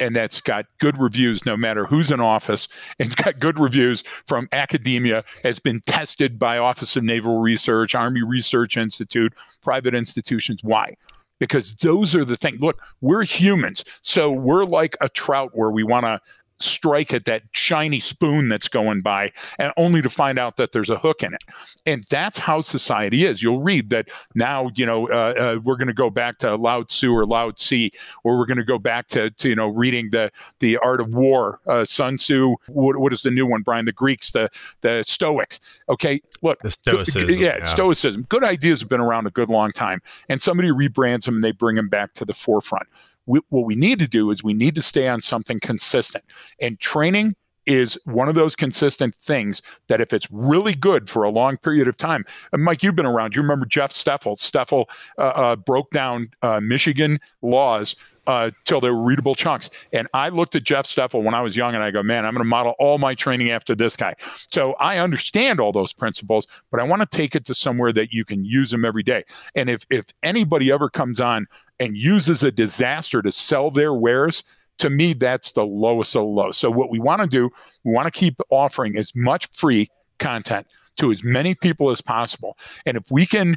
[0.00, 4.48] and that's got good reviews no matter who's in office and got good reviews from
[4.52, 9.32] academia has been tested by office of naval research army research institute
[9.62, 10.62] private institutions.
[10.62, 10.96] Why?
[11.38, 15.84] Because those are the things look we're humans so we're like a trout where we
[15.84, 16.20] want to
[16.58, 20.90] strike at that shiny spoon that's going by and only to find out that there's
[20.90, 21.44] a hook in it.
[21.84, 23.42] And that's how society is.
[23.42, 26.82] You'll read that now you know uh, uh, we're going to go back to lao
[26.82, 27.88] tzu or lao tzu
[28.24, 31.14] or we're going to go back to, to, you know reading the the art of
[31.14, 32.54] war uh, sun tzu.
[32.68, 33.84] What, what is the new one brian?
[33.84, 34.48] The greeks the
[34.80, 35.60] the stoics.
[35.88, 38.22] Okay look the stoicism, good, yeah, yeah, stoicism.
[38.28, 41.52] Good ideas have been around a good long time and somebody rebrands them and they
[41.52, 42.88] bring them back to the forefront
[43.26, 46.24] we, what we need to do is we need to stay on something consistent.
[46.60, 47.36] And training
[47.66, 51.88] is one of those consistent things that if it's really good for a long period
[51.88, 53.34] of time, Mike, you've been around.
[53.34, 54.38] You remember Jeff Steffel.
[54.38, 54.86] Steffel
[55.18, 59.70] uh, uh, broke down uh, Michigan laws uh, till they were readable chunks.
[59.92, 62.34] And I looked at Jeff Steffel when I was young and I go, man, I'm
[62.34, 64.14] going to model all my training after this guy.
[64.50, 68.12] So I understand all those principles, but I want to take it to somewhere that
[68.12, 69.24] you can use them every day.
[69.54, 71.46] And if, if anybody ever comes on
[71.78, 74.42] and uses a disaster to sell their wares,
[74.78, 76.50] to me, that's the lowest of the low.
[76.50, 77.50] So what we want to do,
[77.84, 80.66] we want to keep offering as much free content
[80.98, 82.56] to as many people as possible.
[82.84, 83.56] And if we can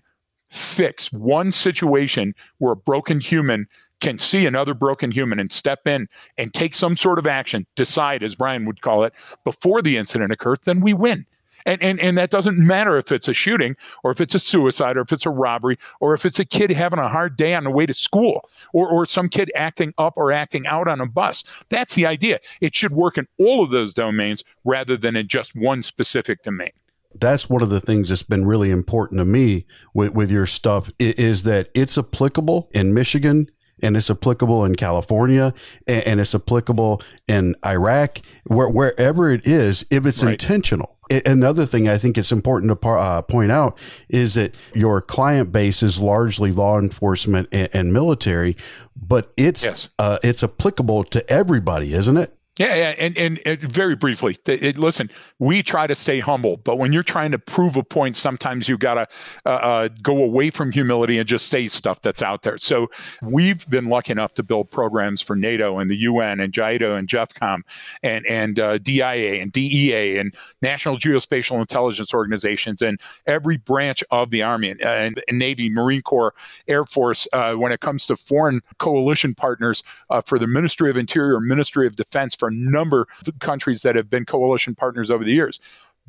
[0.49, 3.67] fix one situation where a broken human
[3.99, 6.07] can see another broken human and step in
[6.37, 10.31] and take some sort of action, decide, as Brian would call it, before the incident
[10.31, 11.25] occurs, then we win.
[11.65, 14.97] And, and, and that doesn't matter if it's a shooting or if it's a suicide
[14.97, 17.65] or if it's a robbery or if it's a kid having a hard day on
[17.65, 21.05] the way to school or, or some kid acting up or acting out on a
[21.05, 21.43] bus.
[21.69, 22.39] That's the idea.
[22.61, 26.71] It should work in all of those domains rather than in just one specific domain
[27.15, 30.91] that's one of the things that's been really important to me with, with your stuff
[30.99, 33.49] is that it's applicable in Michigan
[33.81, 35.53] and it's applicable in California
[35.87, 40.31] and, and it's applicable in Iraq, where, wherever it is, if it's right.
[40.31, 40.95] intentional.
[41.25, 45.51] Another thing I think it's important to par, uh, point out is that your client
[45.51, 48.55] base is largely law enforcement and, and military,
[48.95, 49.89] but it's yes.
[49.97, 52.37] uh, it's applicable to everybody, isn't it?
[52.59, 56.57] Yeah, yeah, and, and, and very briefly, it, it, listen, we try to stay humble,
[56.57, 59.07] but when you're trying to prove a point, sometimes you got to
[59.45, 62.57] uh, uh, go away from humility and just say stuff that's out there.
[62.57, 62.89] So
[63.21, 67.07] we've been lucky enough to build programs for NATO and the UN and JIDO and
[67.07, 67.61] JFCOM
[68.03, 74.31] and and uh, DIA and DEA and National Geospatial Intelligence Organizations and every branch of
[74.31, 76.33] the Army and, and, and Navy, Marine Corps,
[76.67, 77.25] Air Force.
[77.31, 81.87] Uh, when it comes to foreign coalition partners uh, for the Ministry of Interior, Ministry
[81.87, 85.59] of Defense, for a number of countries that have been coalition partners over the years.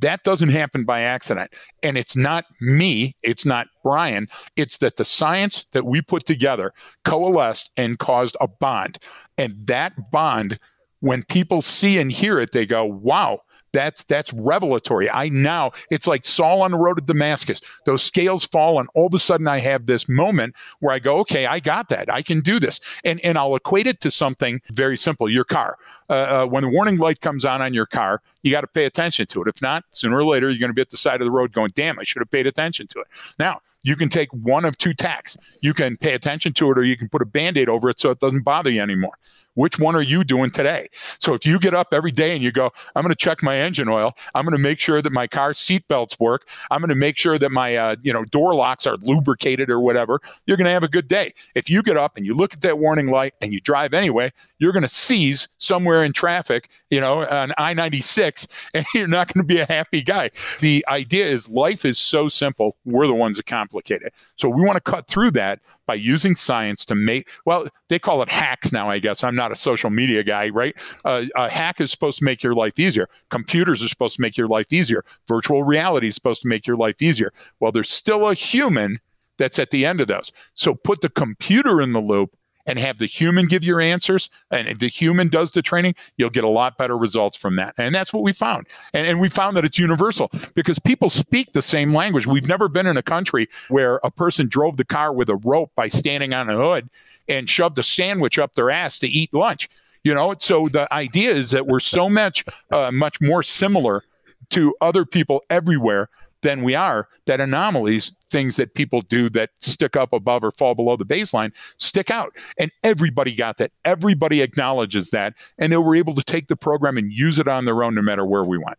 [0.01, 1.53] That doesn't happen by accident.
[1.83, 6.73] And it's not me, it's not Brian, it's that the science that we put together
[7.05, 8.99] coalesced and caused a bond.
[9.37, 10.59] And that bond,
[11.01, 13.41] when people see and hear it, they go, wow,
[13.73, 15.11] that's that's revelatory.
[15.11, 17.61] I now it's like Saul on the road to Damascus.
[17.87, 21.19] Those scales fall, and all of a sudden I have this moment where I go,
[21.19, 22.13] okay, I got that.
[22.13, 25.29] I can do this, and and I'll equate it to something very simple.
[25.29, 25.77] Your car.
[26.09, 28.85] Uh, uh, when the warning light comes on on your car, you got to pay
[28.85, 29.49] attention to it.
[29.49, 31.53] If not, sooner or later you're going to be at the side of the road
[31.53, 33.07] going, "Damn, I should have paid attention to it."
[33.39, 35.37] Now you can take one of two tacks.
[35.61, 38.01] You can pay attention to it, or you can put a band aid over it
[38.01, 39.15] so it doesn't bother you anymore.
[39.55, 40.89] Which one are you doing today?
[41.19, 43.59] So if you get up every day and you go, I'm going to check my
[43.59, 44.17] engine oil.
[44.35, 46.49] I'm going to make sure that my car seat belts work.
[46.71, 49.81] I'm going to make sure that my uh, you know door locks are lubricated or
[49.81, 50.21] whatever.
[50.47, 51.33] You're going to have a good day.
[51.55, 54.33] If you get up and you look at that warning light and you drive anyway,
[54.59, 59.47] you're going to seize somewhere in traffic, you know, on I-96, and you're not going
[59.47, 60.31] to be a happy guy.
[60.61, 62.77] The idea is life is so simple.
[62.85, 64.15] We're the ones that complicate it.
[64.37, 65.61] So we want to cut through that
[65.91, 69.25] by using science to make, well, they call it hacks now, I guess.
[69.25, 70.73] I'm not a social media guy, right?
[71.05, 73.09] Uh, a hack is supposed to make your life easier.
[73.29, 75.05] Computers are supposed to make your life easier.
[75.27, 77.33] Virtual reality is supposed to make your life easier.
[77.59, 79.01] Well, there's still a human
[79.37, 80.31] that's at the end of those.
[80.55, 84.79] So put the computer in the loop and have the human give your answers and
[84.79, 87.75] the human does the training, you'll get a lot better results from that.
[87.79, 88.67] And that's what we found.
[88.93, 92.27] And, and we found that it's universal because people speak the same language.
[92.27, 95.73] We've never been in a country where a person drove the car with a rope
[95.75, 96.89] by standing on a hood
[97.29, 99.69] and shoved a sandwich up their ass to eat lunch.
[100.03, 104.05] You know, so the idea is that we're so much, uh, much more similar
[104.51, 106.09] to other people everywhere
[106.43, 110.75] than we are that anomalies, things that people do that stick up above or fall
[110.75, 112.35] below the baseline, stick out.
[112.59, 113.73] And everybody got that.
[113.85, 115.35] Everybody acknowledges that.
[115.59, 118.03] And they were able to take the program and use it on their own no
[118.03, 118.79] matter where we went.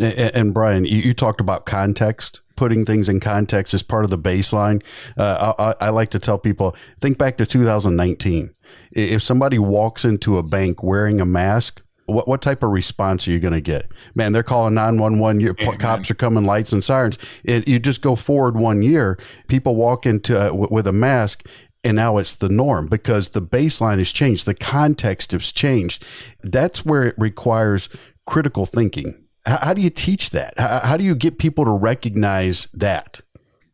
[0.00, 2.40] And, and Brian, you, you, talked about context.
[2.56, 4.82] Putting things in context is part of the baseline.
[5.16, 8.50] Uh, I, I like to tell people think back to 2019.
[8.92, 13.32] If somebody walks into a bank wearing a mask, what what type of response are
[13.32, 13.90] you going to get?
[14.14, 15.40] Man, they're calling 911.
[15.40, 17.18] Your cops are coming, lights and sirens.
[17.44, 19.18] It, you just go forward one year.
[19.48, 21.46] People walk into uh, w- with a mask,
[21.84, 24.46] and now it's the norm because the baseline has changed.
[24.46, 26.04] The context has changed.
[26.42, 27.88] That's where it requires
[28.26, 29.24] critical thinking.
[29.44, 30.54] How, how do you teach that?
[30.58, 33.20] How, how do you get people to recognize that?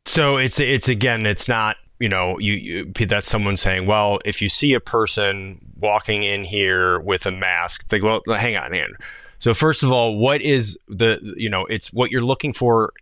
[0.05, 4.43] So it's it's again, it's not you know you, you that's someone saying, well, if
[4.43, 7.87] you see a person walking in here with a mask.
[7.89, 8.97] Think, well, hang on, hang on.
[9.39, 12.93] So first of all, what is the you know it's what you're looking for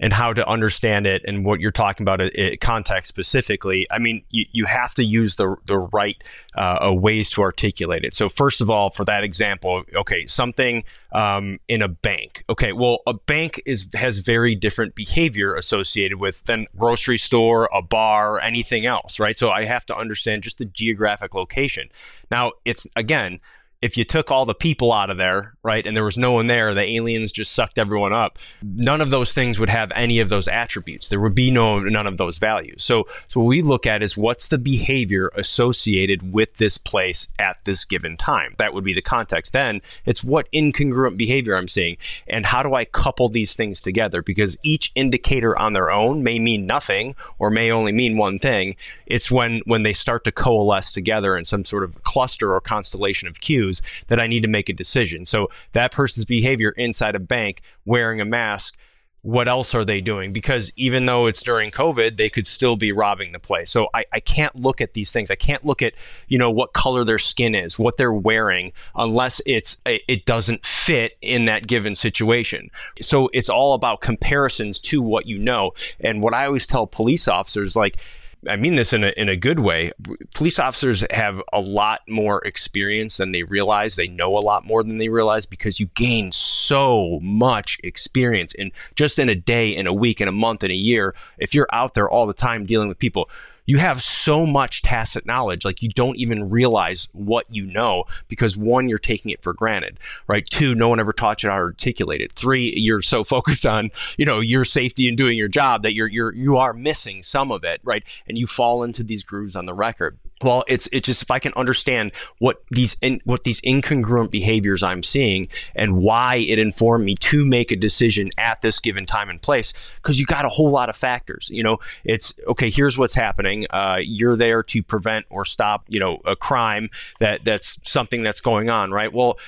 [0.00, 3.98] and how to understand it and what you're talking about it, it context specifically i
[3.98, 6.22] mean you, you have to use the, the right
[6.56, 8.14] uh, ways to articulate it.
[8.14, 12.44] So first of all for that example okay something um, in a bank.
[12.48, 17.82] Okay well a bank is has very different behavior associated with than grocery store a
[17.82, 19.38] bar anything else right?
[19.38, 21.88] So i have to understand just the geographic location.
[22.30, 23.40] Now it's again
[23.82, 26.48] if you took all the people out of there, right, and there was no one
[26.48, 28.38] there, the aliens just sucked everyone up.
[28.62, 31.08] None of those things would have any of those attributes.
[31.08, 32.84] There would be no none of those values.
[32.84, 37.64] So, so what we look at is what's the behavior associated with this place at
[37.64, 38.54] this given time.
[38.58, 39.54] That would be the context.
[39.54, 41.96] Then it's what incongruent behavior I'm seeing,
[42.28, 44.20] and how do I couple these things together?
[44.20, 48.76] Because each indicator on their own may mean nothing or may only mean one thing.
[49.06, 53.26] It's when when they start to coalesce together in some sort of cluster or constellation
[53.26, 53.69] of cues
[54.08, 55.24] that I need to make a decision.
[55.24, 58.76] So that person's behavior inside a bank wearing a mask
[59.22, 60.32] what else are they doing?
[60.32, 63.70] Because even though it's during COVID, they could still be robbing the place.
[63.70, 65.30] So I, I can't look at these things.
[65.30, 65.92] I can't look at,
[66.28, 71.18] you know, what color their skin is, what they're wearing, unless it's it doesn't fit
[71.20, 72.70] in that given situation.
[73.02, 75.72] So it's all about comparisons to what you know.
[76.00, 78.00] And what I always tell police officers, like,
[78.48, 79.92] I mean this in a, in a good way.
[80.34, 83.96] Police officers have a lot more experience than they realize.
[83.96, 88.72] They know a lot more than they realize because you gain so much experience in
[88.94, 91.14] just in a day, in a week, in a month, in a year.
[91.38, 93.28] If you're out there all the time dealing with people,
[93.70, 98.56] you have so much tacit knowledge like you don't even realize what you know because
[98.56, 100.44] one you're taking it for granted right?
[100.50, 102.32] Two no one ever taught you how to articulate it.
[102.32, 106.08] Three you're so focused on you know your safety and doing your job that you're
[106.08, 108.02] you're you are missing some of it right?
[108.26, 111.38] And you fall into these grooves on the record well it's it's just if i
[111.38, 117.04] can understand what these in, what these incongruent behaviors i'm seeing and why it informed
[117.04, 120.48] me to make a decision at this given time and place because you got a
[120.48, 121.78] whole lot of factors you know?
[122.04, 123.66] It's okay here's what's happening.
[123.70, 128.40] Uh, you're there to prevent or stop you know a crime that that's something that's
[128.40, 129.12] going on right?
[129.12, 129.38] Well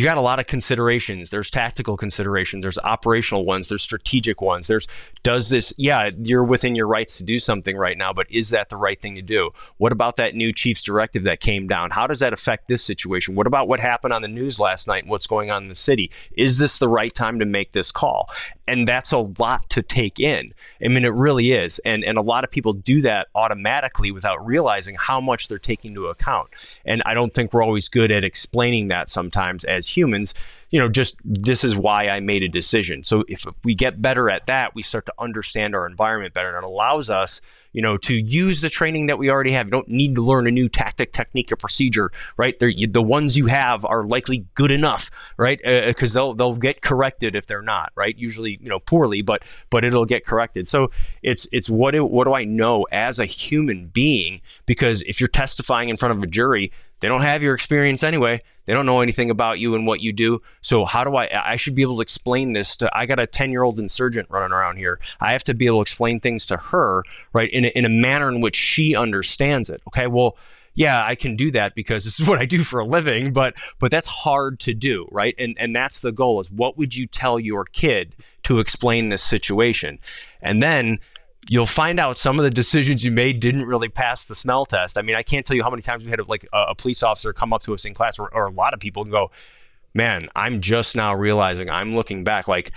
[0.00, 1.28] you got a lot of considerations.
[1.28, 4.66] There's tactical considerations, there's operational ones, there's strategic ones.
[4.66, 4.86] There's
[5.22, 8.70] does this, yeah, you're within your rights to do something right now, but is that
[8.70, 9.50] the right thing to do?
[9.76, 11.90] What about that new chief's directive that came down?
[11.90, 13.34] How does that affect this situation?
[13.34, 15.74] What about what happened on the news last night and what's going on in the
[15.74, 16.10] city?
[16.32, 18.30] Is this the right time to make this call?
[18.66, 20.54] And that's a lot to take in.
[20.82, 21.80] I mean, it really is.
[21.84, 25.90] And, and a lot of people do that automatically without realizing how much they're taking
[25.90, 26.48] into account.
[26.86, 30.34] And I don't think we're always good at explaining that sometimes as humans
[30.70, 33.02] you know, just this is why I made a decision.
[33.02, 36.58] So if we get better at that, we start to understand our environment better, and
[36.58, 37.40] it allows us,
[37.72, 39.66] you know, to use the training that we already have.
[39.66, 42.56] You don't need to learn a new tactic, technique, or procedure, right?
[42.58, 45.60] The ones you have are likely good enough, right?
[45.64, 48.16] Because uh, they'll they'll get corrected if they're not, right?
[48.16, 50.68] Usually, you know, poorly, but but it'll get corrected.
[50.68, 50.92] So
[51.24, 54.40] it's it's what what do I know as a human being?
[54.66, 58.42] Because if you're testifying in front of a jury, they don't have your experience anyway.
[58.66, 60.42] They don't know anything about you and what you do.
[60.60, 63.26] So how do I I should be able to explain this to I got a
[63.26, 65.00] 10-year-old insurgent running around here.
[65.20, 67.88] I have to be able to explain things to her, right, in a, in a
[67.88, 69.82] manner in which she understands it.
[69.88, 70.06] Okay?
[70.06, 70.36] Well,
[70.74, 73.54] yeah, I can do that because this is what I do for a living, but
[73.78, 75.34] but that's hard to do, right?
[75.38, 79.22] And and that's the goal is what would you tell your kid to explain this
[79.22, 79.98] situation?
[80.40, 81.00] And then
[81.50, 84.96] you'll find out some of the decisions you made didn't really pass the smell test.
[84.96, 87.32] I mean, I can't tell you how many times we had like a, police officer
[87.32, 89.32] come up to us in class, or, or a lot of people go,
[89.92, 92.72] "Man, I'm just now realizing I'm looking back like."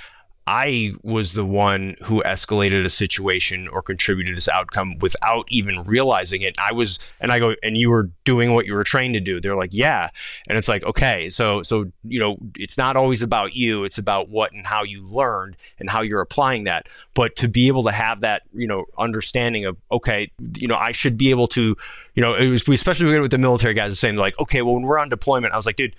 [0.46, 6.42] I was the one who escalated a situation or contributed this outcome without even realizing
[6.42, 6.56] it.
[6.60, 9.40] I was, and I go, and you were doing what you were trained to do.
[9.40, 10.10] They're like, yeah,
[10.50, 13.86] and it's like, okay, so so you know, it's not always about you.
[13.86, 16.90] It's about what and how you learned and how you're applying that.
[17.14, 20.92] But to be able to have that, you know, understanding of, okay, you know, I
[20.92, 21.78] should be able to,
[22.16, 25.00] you know, it was especially with the military guys saying like, okay, well, when we're
[25.00, 25.96] on deployment, I was like, dude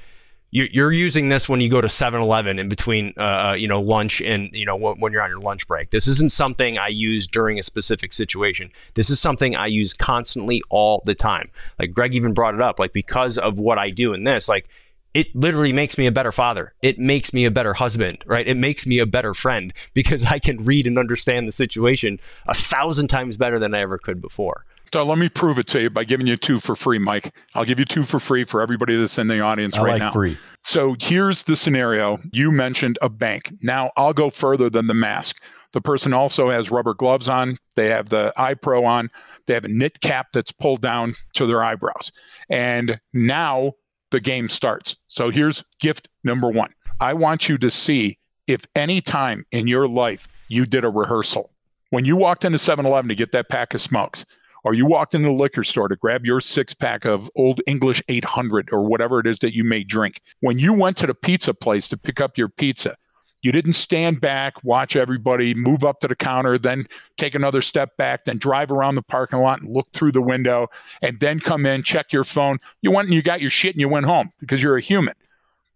[0.54, 4.20] you're using this when you go to 7-Eleven in between, uh, uh, you know, lunch
[4.20, 5.90] and you know when you're on your lunch break.
[5.90, 8.70] This isn't something I use during a specific situation.
[8.94, 11.50] This is something I use constantly all the time.
[11.80, 14.68] Like Greg even brought it up, like because of what I do in this, like
[15.12, 16.72] it literally makes me a better father.
[16.82, 18.46] It makes me a better husband, right?
[18.46, 22.54] It makes me a better friend because I can read and understand the situation a
[22.54, 24.64] thousand times better than I ever could before.
[24.94, 27.34] So let me prove it to you by giving you two for free, Mike.
[27.56, 29.98] I'll give you two for free for everybody that's in the audience I right like
[29.98, 30.12] now.
[30.12, 30.38] free.
[30.62, 32.18] So here's the scenario.
[32.30, 33.52] You mentioned a bank.
[33.60, 35.42] Now I'll go further than the mask.
[35.72, 37.56] The person also has rubber gloves on.
[37.74, 39.10] They have the eye pro on.
[39.48, 42.12] They have a knit cap that's pulled down to their eyebrows.
[42.48, 43.72] And now
[44.12, 44.94] the game starts.
[45.08, 46.72] So here's gift number one.
[47.00, 51.50] I want you to see if any time in your life you did a rehearsal.
[51.90, 54.24] When you walked into 7 Eleven to get that pack of smokes,
[54.64, 58.02] or you walked into the liquor store to grab your six pack of Old English
[58.08, 61.54] 800 or whatever it is that you may drink, when you went to the pizza
[61.54, 62.96] place to pick up your pizza,
[63.42, 66.86] you didn't stand back, watch everybody move up to the counter, then
[67.18, 70.68] take another step back, then drive around the parking lot and look through the window,
[71.02, 72.58] and then come in, check your phone.
[72.80, 75.14] You went and you got your shit and you went home because you're a human.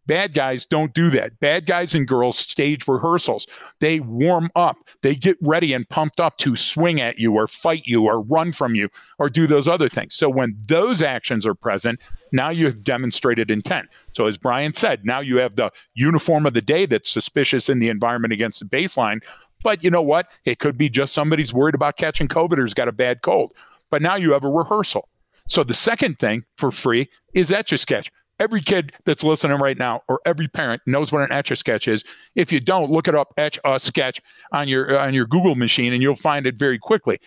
[0.09, 1.39] Bad guys don't do that.
[1.39, 3.47] Bad guys and girls stage rehearsals.
[3.79, 4.79] They warm up.
[5.03, 8.53] They get ready and pumped up to swing at you or fight you or run
[8.53, 8.89] from you
[9.19, 10.15] or do those other things.
[10.15, 12.01] So when those actions are present,
[12.33, 13.89] now you have demonstrated intent.
[14.15, 17.79] So as Brian said, now you have the uniform of the day that's suspicious in
[17.79, 19.21] the environment against the baseline.
[19.63, 20.29] But you know what?
[20.47, 23.53] It could be just somebody's worried about catching COVID or's got a bad cold.
[23.91, 25.07] But now you have a rehearsal.
[25.49, 28.11] So the second thing for free is Etch a Sketch.
[28.41, 31.89] Every kid that's listening right now, or every parent knows what an etch a sketch
[31.89, 32.05] is.
[32.35, 34.21] If you don't, look it up, etch a sketch
[34.53, 37.19] on your on your Google machine, and you'll find it very quickly.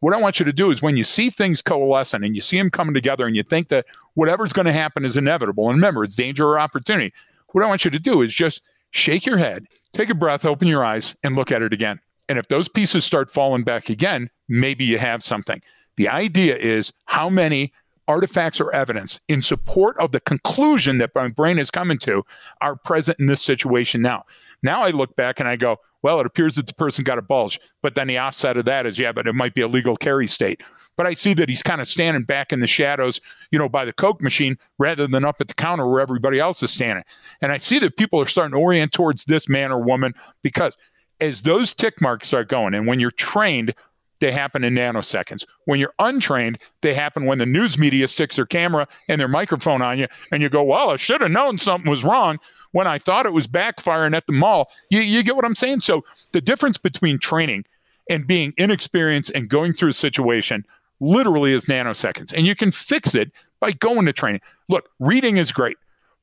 [0.00, 2.56] What I want you to do is when you see things coalescing and you see
[2.56, 6.04] them coming together, and you think that whatever's going to happen is inevitable, and remember,
[6.04, 7.12] it's danger or opportunity.
[7.52, 8.62] What I want you to do is just
[8.92, 12.00] shake your head, take a breath, open your eyes, and look at it again.
[12.28, 15.60] And if those pieces start falling back again, maybe you have something.
[15.96, 17.72] The idea is how many
[18.10, 22.24] artifacts or evidence in support of the conclusion that my brain is coming to
[22.60, 24.24] are present in this situation now.
[24.64, 27.22] Now I look back and I go, well, it appears that the person got a
[27.22, 27.60] bulge.
[27.82, 30.26] But then the offset of that is, yeah, but it might be a legal carry
[30.26, 30.60] state.
[30.96, 33.20] But I see that he's kind of standing back in the shadows,
[33.52, 36.62] you know, by the Coke machine rather than up at the counter where everybody else
[36.64, 37.04] is standing.
[37.40, 40.76] And I see that people are starting to orient towards this man or woman because
[41.20, 43.74] as those tick marks start going, and when you're trained
[44.20, 45.44] they happen in nanoseconds.
[45.64, 49.82] When you're untrained, they happen when the news media sticks their camera and their microphone
[49.82, 52.38] on you, and you go, Well, I should have known something was wrong
[52.72, 54.70] when I thought it was backfiring at the mall.
[54.90, 55.80] You, you get what I'm saying?
[55.80, 57.64] So the difference between training
[58.08, 60.64] and being inexperienced and going through a situation
[61.00, 62.32] literally is nanoseconds.
[62.32, 64.40] And you can fix it by going to training.
[64.68, 65.78] Look, reading is great,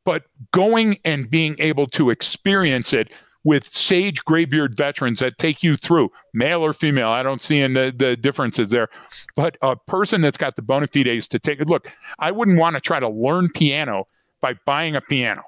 [0.05, 3.11] but going and being able to experience it
[3.47, 7.07] with sage graybeard veterans that take you through, male or female.
[7.07, 8.89] I don't see in the, the differences there.
[9.37, 11.69] But a person that's got the bona fides to take it.
[11.69, 11.89] Look,
[12.19, 14.09] I wouldn't want to try to learn piano
[14.41, 15.43] by buying a piano.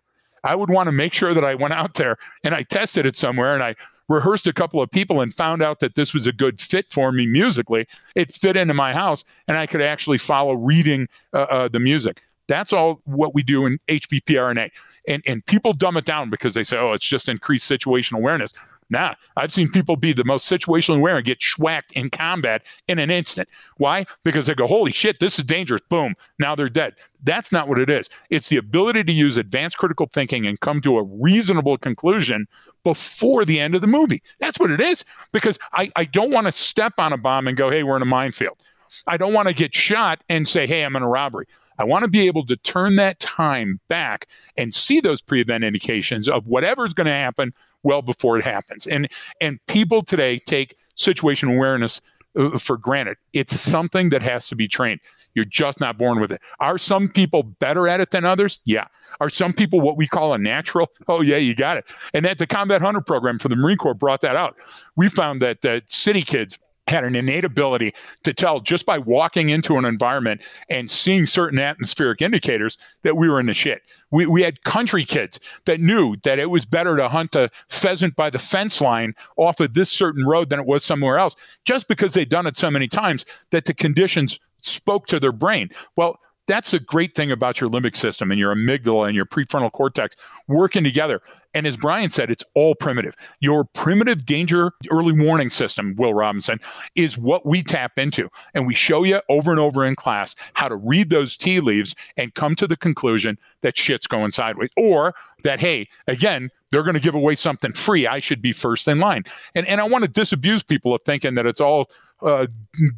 [0.45, 3.17] I would want to make sure that I went out there and I tested it
[3.17, 3.75] somewhere and I
[4.07, 7.11] rehearsed a couple of people and found out that this was a good fit for
[7.11, 7.85] me musically.
[8.15, 12.21] It fit into my house and I could actually follow reading uh, uh, the music.
[12.47, 14.71] That's all what we do in HBPR&A
[15.07, 18.53] and and people dumb it down because they say, oh, it's just increased situational awareness.
[18.91, 22.97] Nah, I've seen people be the most situationally aware and get schwacked in combat in
[22.97, 23.47] an instant.
[23.77, 24.05] Why?
[24.23, 25.81] Because they go, holy shit, this is dangerous.
[25.89, 26.95] Boom, now they're dead.
[27.23, 28.09] That's not what it is.
[28.31, 32.47] It's the ability to use advanced critical thinking and come to a reasonable conclusion
[32.83, 34.23] before the end of the movie.
[34.39, 35.05] That's what it is.
[35.31, 38.01] Because I, I don't want to step on a bomb and go, hey, we're in
[38.01, 38.57] a minefield.
[39.05, 41.45] I don't want to get shot and say, hey, I'm in a robbery.
[41.79, 44.27] I want to be able to turn that time back
[44.57, 47.53] and see those pre-event indications of whatever's going to happen
[47.83, 48.85] well before it happens.
[48.85, 49.07] And
[49.41, 52.01] and people today take situation awareness
[52.37, 53.17] uh, for granted.
[53.33, 54.99] It's something that has to be trained.
[55.35, 56.41] You're just not born with it.
[56.59, 58.61] Are some people better at it than others?
[58.65, 58.87] Yeah.
[59.21, 60.89] Are some people what we call a natural?
[61.07, 61.85] Oh, yeah, you got it.
[62.13, 64.57] And that the Combat Hunter program for the Marine Corps brought that out.
[64.95, 66.57] We found that that city kids
[66.89, 71.59] had an innate ability to tell just by walking into an environment and seeing certain
[71.59, 73.83] atmospheric indicators that we were in the shit.
[74.11, 78.15] We, we had country kids that knew that it was better to hunt a pheasant
[78.15, 81.87] by the fence line off of this certain road than it was somewhere else, just
[81.87, 85.69] because they'd done it so many times that the conditions spoke to their brain.
[85.95, 86.19] Well,
[86.49, 90.15] that's the great thing about your limbic system and your amygdala and your prefrontal cortex
[90.47, 91.21] working together.
[91.53, 93.15] And as Brian said, it's all primitive.
[93.39, 96.59] Your primitive danger early warning system, Will Robinson,
[96.95, 98.29] is what we tap into.
[98.53, 101.95] And we show you over and over in class how to read those tea leaves
[102.17, 104.69] and come to the conclusion that shit's going sideways.
[104.75, 108.07] Or that, hey, again, they're going to give away something free.
[108.07, 109.23] I should be first in line.
[109.55, 111.89] And, and I want to disabuse people of thinking that it's all
[112.21, 112.47] uh,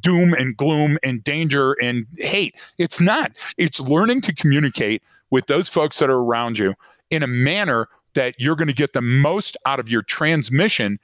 [0.02, 2.56] doom and gloom and danger and hate.
[2.78, 3.32] It's not.
[3.58, 6.76] It's learning to communicate with those folks that are around you
[7.10, 11.00] in a manner that you're going to get the most out of your transmission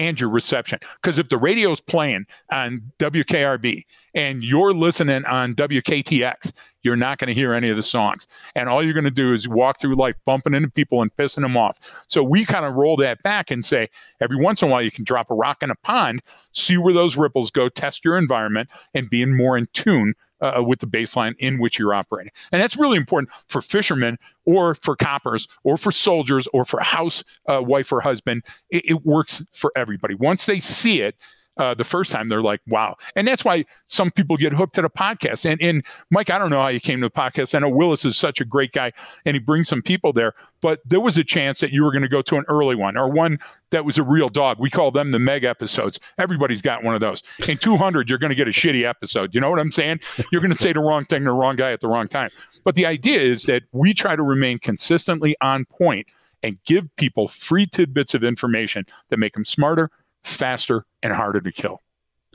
[0.00, 0.78] and your reception.
[1.02, 3.84] Because if the radio's playing on WKRB
[4.14, 8.26] and you're listening on WKTX, you're not going to hear any of the songs.
[8.54, 11.42] And all you're going to do is walk through life bumping into people and pissing
[11.42, 11.78] them off.
[12.08, 13.90] So we kind of roll that back and say
[14.22, 16.22] every once in a while you can drop a rock in a pond,
[16.52, 20.80] see where those ripples go, test your environment, and being more in tune uh, with
[20.80, 22.32] the baseline in which you're operating.
[22.52, 27.22] And that's really important for fishermen or for coppers or for soldiers or for house
[27.46, 28.44] uh, wife or husband.
[28.70, 30.14] It, it works for everybody.
[30.14, 31.16] Once they see it,
[31.60, 32.96] uh, the first time, they're like, wow.
[33.14, 35.44] And that's why some people get hooked to the podcast.
[35.44, 37.54] And, and Mike, I don't know how you came to the podcast.
[37.54, 38.92] I know Willis is such a great guy
[39.26, 40.32] and he brings some people there,
[40.62, 42.96] but there was a chance that you were going to go to an early one
[42.96, 43.38] or one
[43.70, 44.58] that was a real dog.
[44.58, 46.00] We call them the meg episodes.
[46.18, 47.22] Everybody's got one of those.
[47.46, 49.34] In 200, you're going to get a shitty episode.
[49.34, 50.00] You know what I'm saying?
[50.32, 52.30] You're going to say the wrong thing to the wrong guy at the wrong time.
[52.64, 56.06] But the idea is that we try to remain consistently on point
[56.42, 59.90] and give people free tidbits of information that make them smarter,
[60.24, 61.80] faster and harder to kill.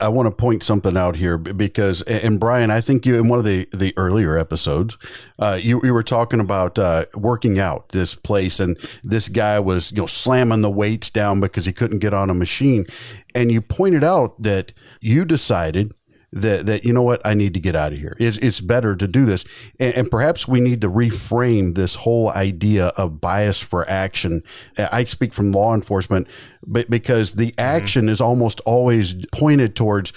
[0.02, 3.40] I want to point something out here because, and Brian, I think you in one
[3.40, 4.98] of the the earlier episodes,
[5.40, 9.92] uh, you, you were talking about uh, working out this place, and this guy was
[9.92, 12.86] you know slamming the weights down because he couldn't get on a machine,
[13.34, 15.94] and you pointed out that you decided
[16.36, 18.16] that that you know what I need to get out of here.
[18.20, 19.46] It's it's better to do this,
[19.80, 24.44] and, and, perhaps we need to reframe this whole idea of bias for action.
[24.78, 26.28] I speak from law enforcement,
[26.68, 27.60] but because the mm-hmm.
[27.60, 28.10] action mm-hmm.
[28.10, 30.12] is almost always pointed towards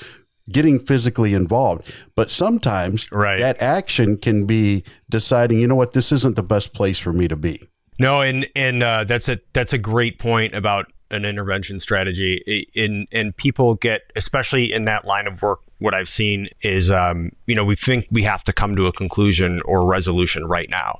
[0.51, 3.39] getting physically involved, but sometimes right.
[3.39, 7.29] that action can be deciding, you know what, this isn't the best place for me
[7.29, 7.63] to be.
[8.01, 12.67] No, and and uh, that's a that's a great point about an intervention strategy.
[12.75, 17.33] In and people get, especially in that line of work, what I've seen is, um,
[17.47, 20.99] you know, we think we have to come to a conclusion or resolution right now.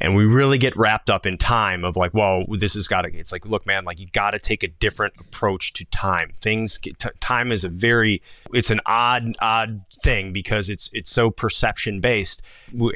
[0.00, 3.14] And we really get wrapped up in time of like, well, this has got to,
[3.14, 6.32] it's like, look, man, like you got to take a different approach to time.
[6.38, 8.22] Things, t- time is a very,
[8.54, 12.42] it's an odd, odd thing because it's, it's so perception based.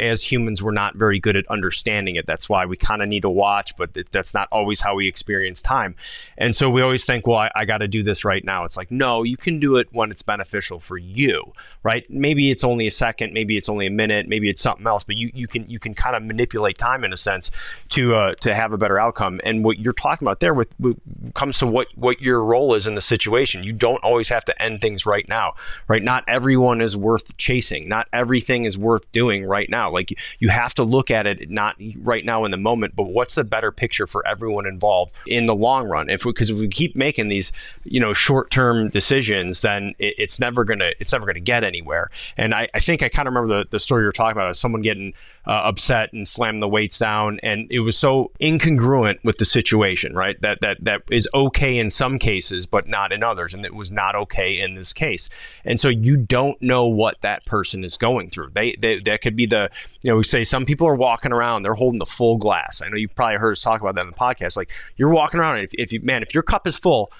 [0.01, 2.27] As humans, we're not very good at understanding it.
[2.27, 5.61] That's why we kind of need to watch, but that's not always how we experience
[5.61, 5.97] time.
[6.39, 8.65] And so we always think, well, I, I got to do this right now.
[8.65, 11.53] It's like, no, you can do it when it's beneficial for you,
[11.83, 12.09] right?
[12.09, 15.17] Maybe it's only a second, maybe it's only a minute, maybe it's something else, but
[15.17, 17.51] you, you can, you can kind of manipulate time time in a sense
[17.91, 19.41] to uh, to have a better outcome.
[19.45, 20.99] And what you're talking about there with, with,
[21.35, 23.65] comes to what what your role is in the situation.
[23.65, 25.55] You don't always have to end things right now,
[25.89, 26.03] right?
[26.03, 27.89] Not everyone is worth chasing.
[27.89, 29.91] Not everything is worth doing right now.
[29.91, 33.35] Like you have to look at it not right now in the moment, but what's
[33.35, 36.09] the better picture for everyone involved in the long run?
[36.09, 37.53] If because we, if we keep making these
[37.85, 42.11] you know short term decisions, then it, it's never gonna it's never gonna get anywhere.
[42.37, 44.45] And I, I think I kind of remember the, the story you're talking about.
[44.45, 45.15] Of someone getting
[45.47, 50.15] uh, upset and slammed the weights down, and it was so incongruent with the situation,
[50.15, 50.41] right?
[50.41, 53.91] That that that is okay in some cases, but not in others, and it was
[53.91, 55.29] not okay in this case.
[55.65, 58.51] And so you don't know what that person is going through.
[58.55, 59.71] They, they that could be the
[60.03, 62.81] you know we say some people are walking around, they're holding the full glass.
[62.83, 64.57] I know you've probably heard us talk about that in the podcast.
[64.57, 67.13] Like you're walking around, and if, if you man, if your cup is full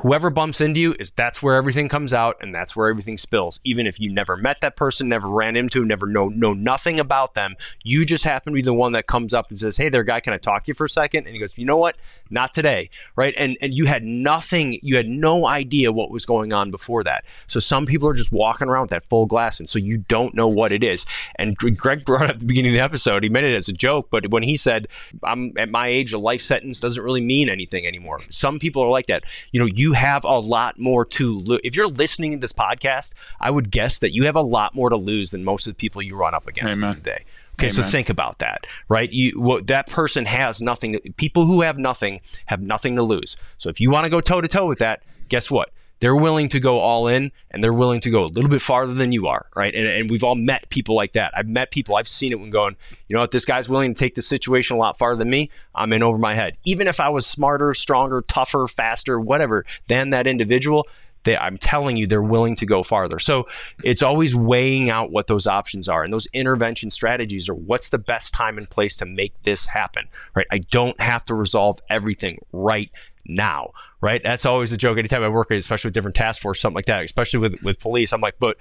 [0.00, 3.60] whoever bumps into you is that's where everything comes out and that's where everything spills.
[3.64, 7.34] Even if you never met that person never ran into never know know nothing about
[7.34, 10.04] them you just happen to be the one that comes up and says hey there
[10.04, 11.26] guy can i talk to you for a second?
[11.26, 11.96] And he goes you know what
[12.30, 16.52] not today right and and you had nothing you had no idea what was going
[16.52, 19.68] on before that so some people are just walking around with that full glass and
[19.68, 21.04] so you don't know what it is
[21.36, 23.72] and greg brought up at the beginning of the episode he meant it as a
[23.72, 24.88] joke but when he said
[25.24, 28.88] i'm at my age a life sentence doesn't really mean anything anymore some people are
[28.88, 29.22] like that
[29.52, 31.60] you know you you have a lot more to lose.
[31.64, 33.10] If you're listening to this podcast,
[33.40, 35.76] I would guess that you have a lot more to lose than most of the
[35.76, 36.94] people you run up against Amen.
[36.94, 37.24] today.
[37.60, 37.84] Okay, Amen.
[37.84, 39.10] so think about that, right?
[39.12, 40.92] You what, that person has nothing.
[40.92, 43.36] To, people who have nothing have nothing to lose.
[43.58, 45.70] So if you want to go toe to toe with that, guess what?
[46.00, 48.94] they're willing to go all in and they're willing to go a little bit farther
[48.94, 49.74] than you are, right?
[49.74, 51.32] And, and we've all met people like that.
[51.36, 52.76] I've met people, I've seen it when going,
[53.08, 55.50] you know what, this guy's willing to take the situation a lot farther than me.
[55.74, 56.56] I'm in over my head.
[56.64, 60.86] Even if I was smarter, stronger, tougher, faster, whatever than that individual,
[61.24, 63.18] they, I'm telling you, they're willing to go farther.
[63.18, 63.46] So
[63.84, 66.02] it's always weighing out what those options are.
[66.02, 70.08] And those intervention strategies are what's the best time and place to make this happen,
[70.34, 70.46] right?
[70.50, 72.90] I don't have to resolve everything right
[73.26, 74.22] now, right?
[74.22, 77.04] That's always the joke anytime I work, especially with different task force, something like that,
[77.04, 78.12] especially with, with police.
[78.12, 78.56] I'm like, but,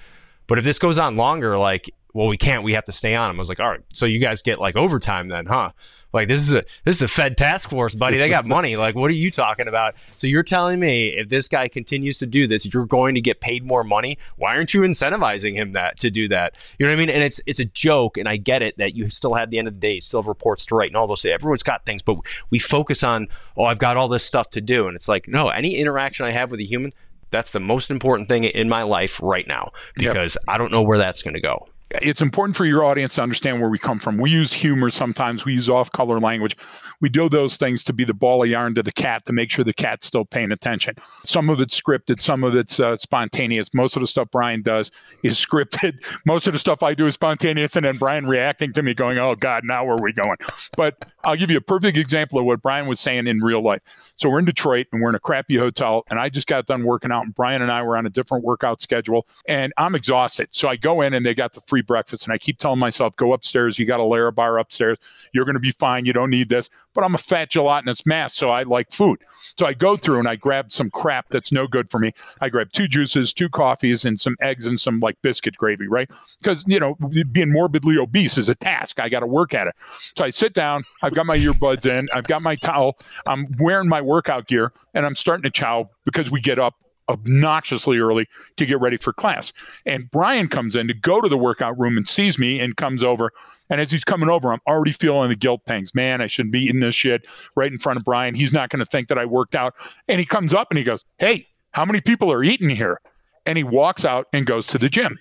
[0.48, 3.30] but if this goes on longer, like, well, we can't, we have to stay on
[3.30, 3.40] them.
[3.40, 5.72] I was like, all right, so you guys get like overtime then, huh?
[6.12, 8.18] Like this is a this is a Fed task force, buddy.
[8.18, 8.76] They got money.
[8.76, 9.96] Like what are you talking about?
[10.16, 13.42] So you're telling me if this guy continues to do this, you're going to get
[13.42, 14.18] paid more money?
[14.38, 16.56] Why aren't you incentivizing him that to do that?
[16.78, 17.10] You know what I mean?
[17.10, 19.68] And it's it's a joke, and I get it that you still have the end
[19.68, 21.34] of the day, still have reports to write and all those things.
[21.34, 22.18] Everyone's got things, but
[22.50, 25.50] we focus on oh, I've got all this stuff to do, and it's like no,
[25.50, 26.92] any interaction I have with a human,
[27.32, 30.44] that's the most important thing in my life right now because yep.
[30.48, 31.62] I don't know where that's going to go
[31.92, 34.18] it's important for your audience to understand where we come from.
[34.18, 36.56] We use humor sometimes, we use off color language.
[37.02, 39.52] We do those things to be the ball of yarn to the cat to make
[39.52, 40.96] sure the cat's still paying attention.
[41.24, 43.74] Some of it's scripted, some of it's uh, spontaneous.
[43.74, 44.92] Most of the stuff Brian does
[45.24, 46.00] is scripted.
[46.26, 49.18] Most of the stuff I do is spontaneous, and then Brian reacting to me going,
[49.18, 50.38] Oh God, now where are we going?
[50.76, 53.82] But I'll give you a perfect example of what Brian was saying in real life.
[54.16, 56.84] So we're in Detroit and we're in a crappy hotel, and I just got done
[56.84, 60.50] working out, and Brian and I were on a different workout schedule, and I'm exhausted.
[60.52, 62.26] So I go in and they got the free breakfast.
[62.26, 63.80] And I keep telling myself, go upstairs.
[63.80, 64.98] You got a Lara bar upstairs.
[65.34, 66.06] You're going to be fine.
[66.06, 66.70] You don't need this.
[66.94, 69.20] But I'm a fat gelatinous mass, so I like food.
[69.58, 72.14] So I go through and I grab some crap that's no good for me.
[72.42, 76.10] I grab two juices, two coffees, and some eggs and some like biscuit gravy, right?
[76.42, 76.96] Because, you know,
[77.32, 79.00] being morbidly obese is a task.
[79.00, 79.76] I got to work at it.
[80.18, 80.84] So I sit down.
[81.04, 82.08] I've got my earbuds in.
[82.14, 82.98] I've got my towel.
[83.28, 86.76] I'm wearing my workout gear and I'm starting to chow because we get up
[87.10, 89.52] obnoxiously early to get ready for class.
[89.86, 93.04] And Brian comes in to go to the workout room and sees me and comes
[93.04, 93.32] over.
[93.70, 95.94] And as he's coming over, I'm already feeling the guilt pangs.
[95.94, 98.36] Man, I shouldn't be eating this shit right in front of Brian.
[98.36, 99.76] He's not going to think that I worked out.
[100.08, 103.02] And he comes up and he goes, Hey, how many people are eating here?
[103.46, 105.18] And he walks out and goes to the gym.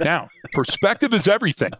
[0.00, 1.70] now, perspective is everything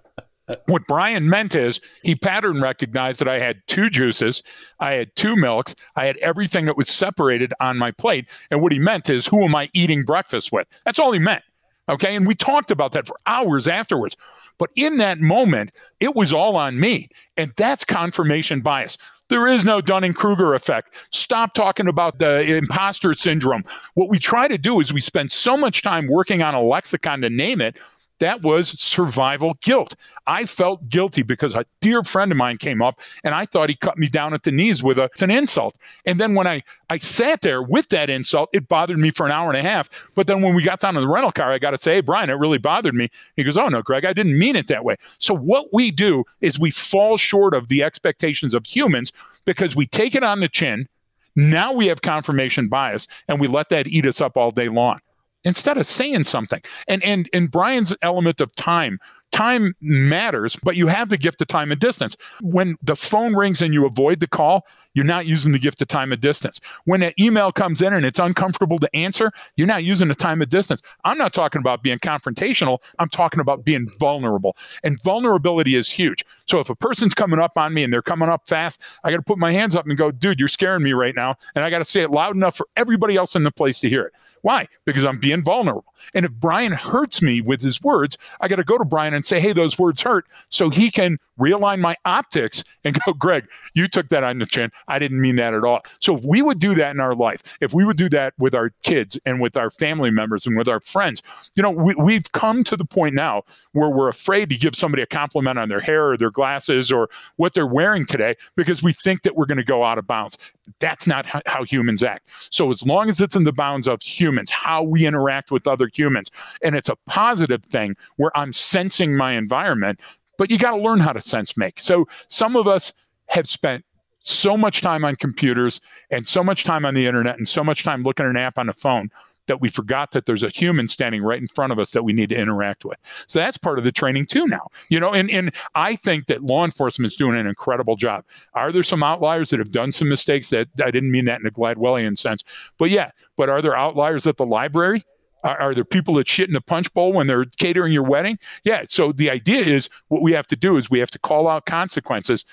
[0.66, 4.42] what Brian meant is he pattern recognized that I had two juices,
[4.80, 8.26] I had two milks, I had everything that was separated on my plate.
[8.50, 10.66] And what he meant is, who am I eating breakfast with?
[10.84, 11.44] That's all he meant.
[11.88, 12.14] Okay.
[12.14, 14.16] And we talked about that for hours afterwards.
[14.58, 17.08] But in that moment, it was all on me.
[17.36, 18.98] And that's confirmation bias.
[19.28, 20.94] There is no Dunning Kruger effect.
[21.10, 23.62] Stop talking about the imposter syndrome.
[23.94, 27.20] What we try to do is we spend so much time working on a lexicon
[27.20, 27.76] to name it
[28.20, 29.94] that was survival guilt.
[30.26, 33.76] I felt guilty because a dear friend of mine came up and I thought he
[33.76, 35.76] cut me down at the knees with a, an insult.
[36.04, 39.32] And then when I, I sat there with that insult, it bothered me for an
[39.32, 39.88] hour and a half.
[40.14, 42.00] But then when we got down to the rental car, I got to say, hey,
[42.00, 43.08] Brian, it really bothered me.
[43.36, 44.96] He goes, oh, no, Greg, I didn't mean it that way.
[45.18, 49.12] So what we do is we fall short of the expectations of humans
[49.44, 50.88] because we take it on the chin.
[51.36, 55.00] Now we have confirmation bias and we let that eat us up all day long
[55.44, 56.60] instead of saying something.
[56.86, 58.98] And and and Brian's element of time,
[59.30, 62.16] time matters, but you have the gift of time and distance.
[62.40, 65.88] When the phone rings and you avoid the call, you're not using the gift of
[65.88, 66.60] time and distance.
[66.84, 70.40] When an email comes in and it's uncomfortable to answer, you're not using the time
[70.40, 70.82] and distance.
[71.04, 72.78] I'm not talking about being confrontational.
[72.98, 74.56] I'm talking about being vulnerable.
[74.82, 76.24] And vulnerability is huge.
[76.46, 79.18] So if a person's coming up on me and they're coming up fast, I got
[79.18, 81.36] to put my hands up and go, dude, you're scaring me right now.
[81.54, 83.88] And I got to say it loud enough for everybody else in the place to
[83.88, 84.14] hear it.
[84.42, 84.66] Why?
[84.84, 85.84] Because I'm being vulnerable.
[86.14, 89.24] And if Brian hurts me with his words, I got to go to Brian and
[89.24, 90.26] say, hey, those words hurt.
[90.48, 94.70] So he can realign my optics and go, Greg, you took that on the chin.
[94.88, 95.82] I didn't mean that at all.
[96.00, 98.54] So if we would do that in our life, if we would do that with
[98.54, 101.22] our kids and with our family members and with our friends,
[101.54, 103.42] you know, we, we've come to the point now
[103.72, 107.08] where we're afraid to give somebody a compliment on their hair or their glasses or
[107.36, 110.38] what they're wearing today because we think that we're going to go out of bounds.
[110.80, 112.28] That's not how humans act.
[112.50, 115.87] So as long as it's in the bounds of humans, how we interact with other
[115.94, 116.30] humans,
[116.62, 120.00] and it's a positive thing where I'm sensing my environment,
[120.36, 121.80] but you got to learn how to sense make.
[121.80, 122.92] So some of us
[123.26, 123.84] have spent
[124.20, 125.80] so much time on computers
[126.10, 128.58] and so much time on the internet and so much time looking at an app
[128.58, 129.10] on a phone
[129.48, 132.12] that we forgot that there's a human standing right in front of us that we
[132.12, 132.98] need to interact with.
[133.26, 134.66] So that's part of the training too now.
[134.90, 138.24] You know, and, and I think that law enforcement is doing an incredible job.
[138.54, 141.46] Are there some outliers that have done some mistakes that I didn't mean that in
[141.46, 142.44] a Gladwellian sense?
[142.78, 145.02] But yeah, but are there outliers at the library?
[145.44, 148.38] Are, are, there people that shit in the punch bowl when they're catering your wedding?
[148.64, 148.84] Yeah.
[148.88, 151.66] So the idea is what we have to do is we have to call out
[151.66, 152.44] consequences,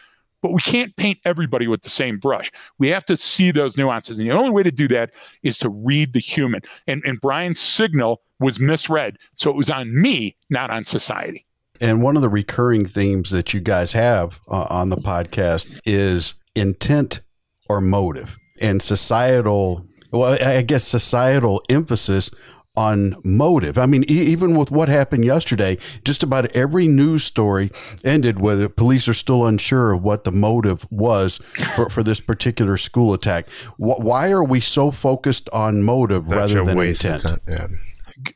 [0.41, 2.51] but we can't paint everybody with the same brush.
[2.77, 4.19] We have to see those nuances.
[4.19, 5.11] And the only way to do that
[5.41, 6.61] is to read the human.
[6.88, 9.17] And, and Brian's signal was misread.
[9.33, 11.45] So it was on me, not on society.
[11.81, 16.36] And one of the recurring themes that you guys have uh, on the podcast is
[16.55, 17.21] intent
[17.69, 22.31] or motive and societal, well, I guess societal emphasis
[22.76, 23.78] on motive.
[23.78, 27.71] I mean, e- even with what happened yesterday, just about every news story
[28.03, 31.39] ended with police are still unsure of what the motive was
[31.76, 33.49] for, for this particular school attack.
[33.78, 37.41] Wh- why are we so focused on motive That's rather than waste of intent?
[37.47, 37.67] Yeah.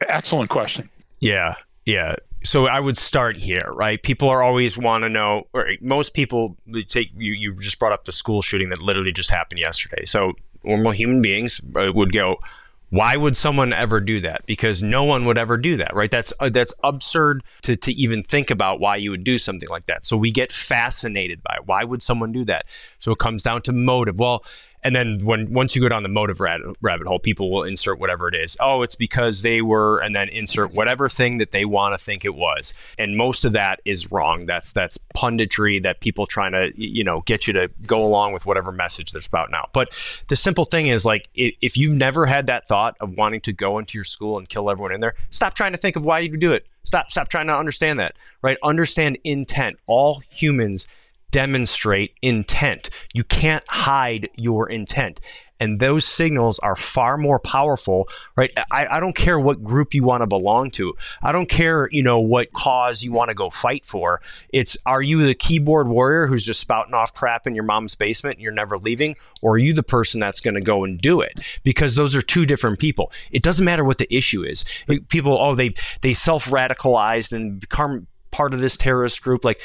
[0.08, 0.90] Excellent question.
[1.20, 2.16] Yeah, yeah.
[2.44, 4.02] So I would start here, right?
[4.02, 6.56] People are always want to know, or most people
[6.88, 7.34] take you.
[7.34, 10.06] You just brought up the school shooting that literally just happened yesterday.
[10.06, 10.34] So
[10.64, 12.40] normal human beings uh, would go,
[12.90, 14.46] why would someone ever do that?
[14.46, 16.10] Because no one would ever do that, right?
[16.10, 19.86] That's uh, that's absurd to to even think about why you would do something like
[19.86, 20.06] that.
[20.06, 21.68] So we get fascinated by it.
[21.68, 22.66] Why would someone do that?
[23.00, 24.20] So it comes down to motive.
[24.20, 24.44] Well,
[24.84, 28.00] and then when once you go down the motive rat, rabbit hole, people will insert
[28.00, 28.56] whatever it is.
[28.60, 32.24] Oh, it's because they were, and then insert whatever thing that they want to think
[32.24, 32.74] it was.
[32.98, 34.46] And most of that is wrong.
[34.46, 38.46] That's that's punditry that people trying to you know get you to go along with
[38.46, 39.72] whatever message they're spouting out.
[39.74, 39.94] But
[40.28, 43.54] the simple thing is like if, if you've never had that thought of wanting to
[43.54, 46.20] go into your school and kill everyone in there, stop trying to think of why
[46.20, 46.66] you do it.
[46.84, 48.16] Stop stop trying to understand that.
[48.42, 48.58] Right?
[48.64, 49.78] Understand intent.
[49.88, 50.88] All humans
[51.32, 52.90] demonstrate intent.
[53.14, 55.20] You can't hide your intent.
[55.60, 58.08] And those signals are far more powerful,
[58.38, 58.50] right?
[58.72, 60.94] I, I don't care what group you want to belong to.
[61.22, 64.22] I don't care, you know, what cause you want to go fight for.
[64.54, 68.38] It's are you the keyboard warrior who's just spouting off crap in your mom's basement
[68.38, 69.18] and you're never leaving?
[69.42, 71.42] Or are you the person that's going to go and do it?
[71.64, 73.12] Because those are two different people.
[73.32, 74.64] It doesn't matter what the issue is.
[75.10, 79.44] People, oh, they they self-radicalized and become part of this terrorist group.
[79.44, 79.60] Like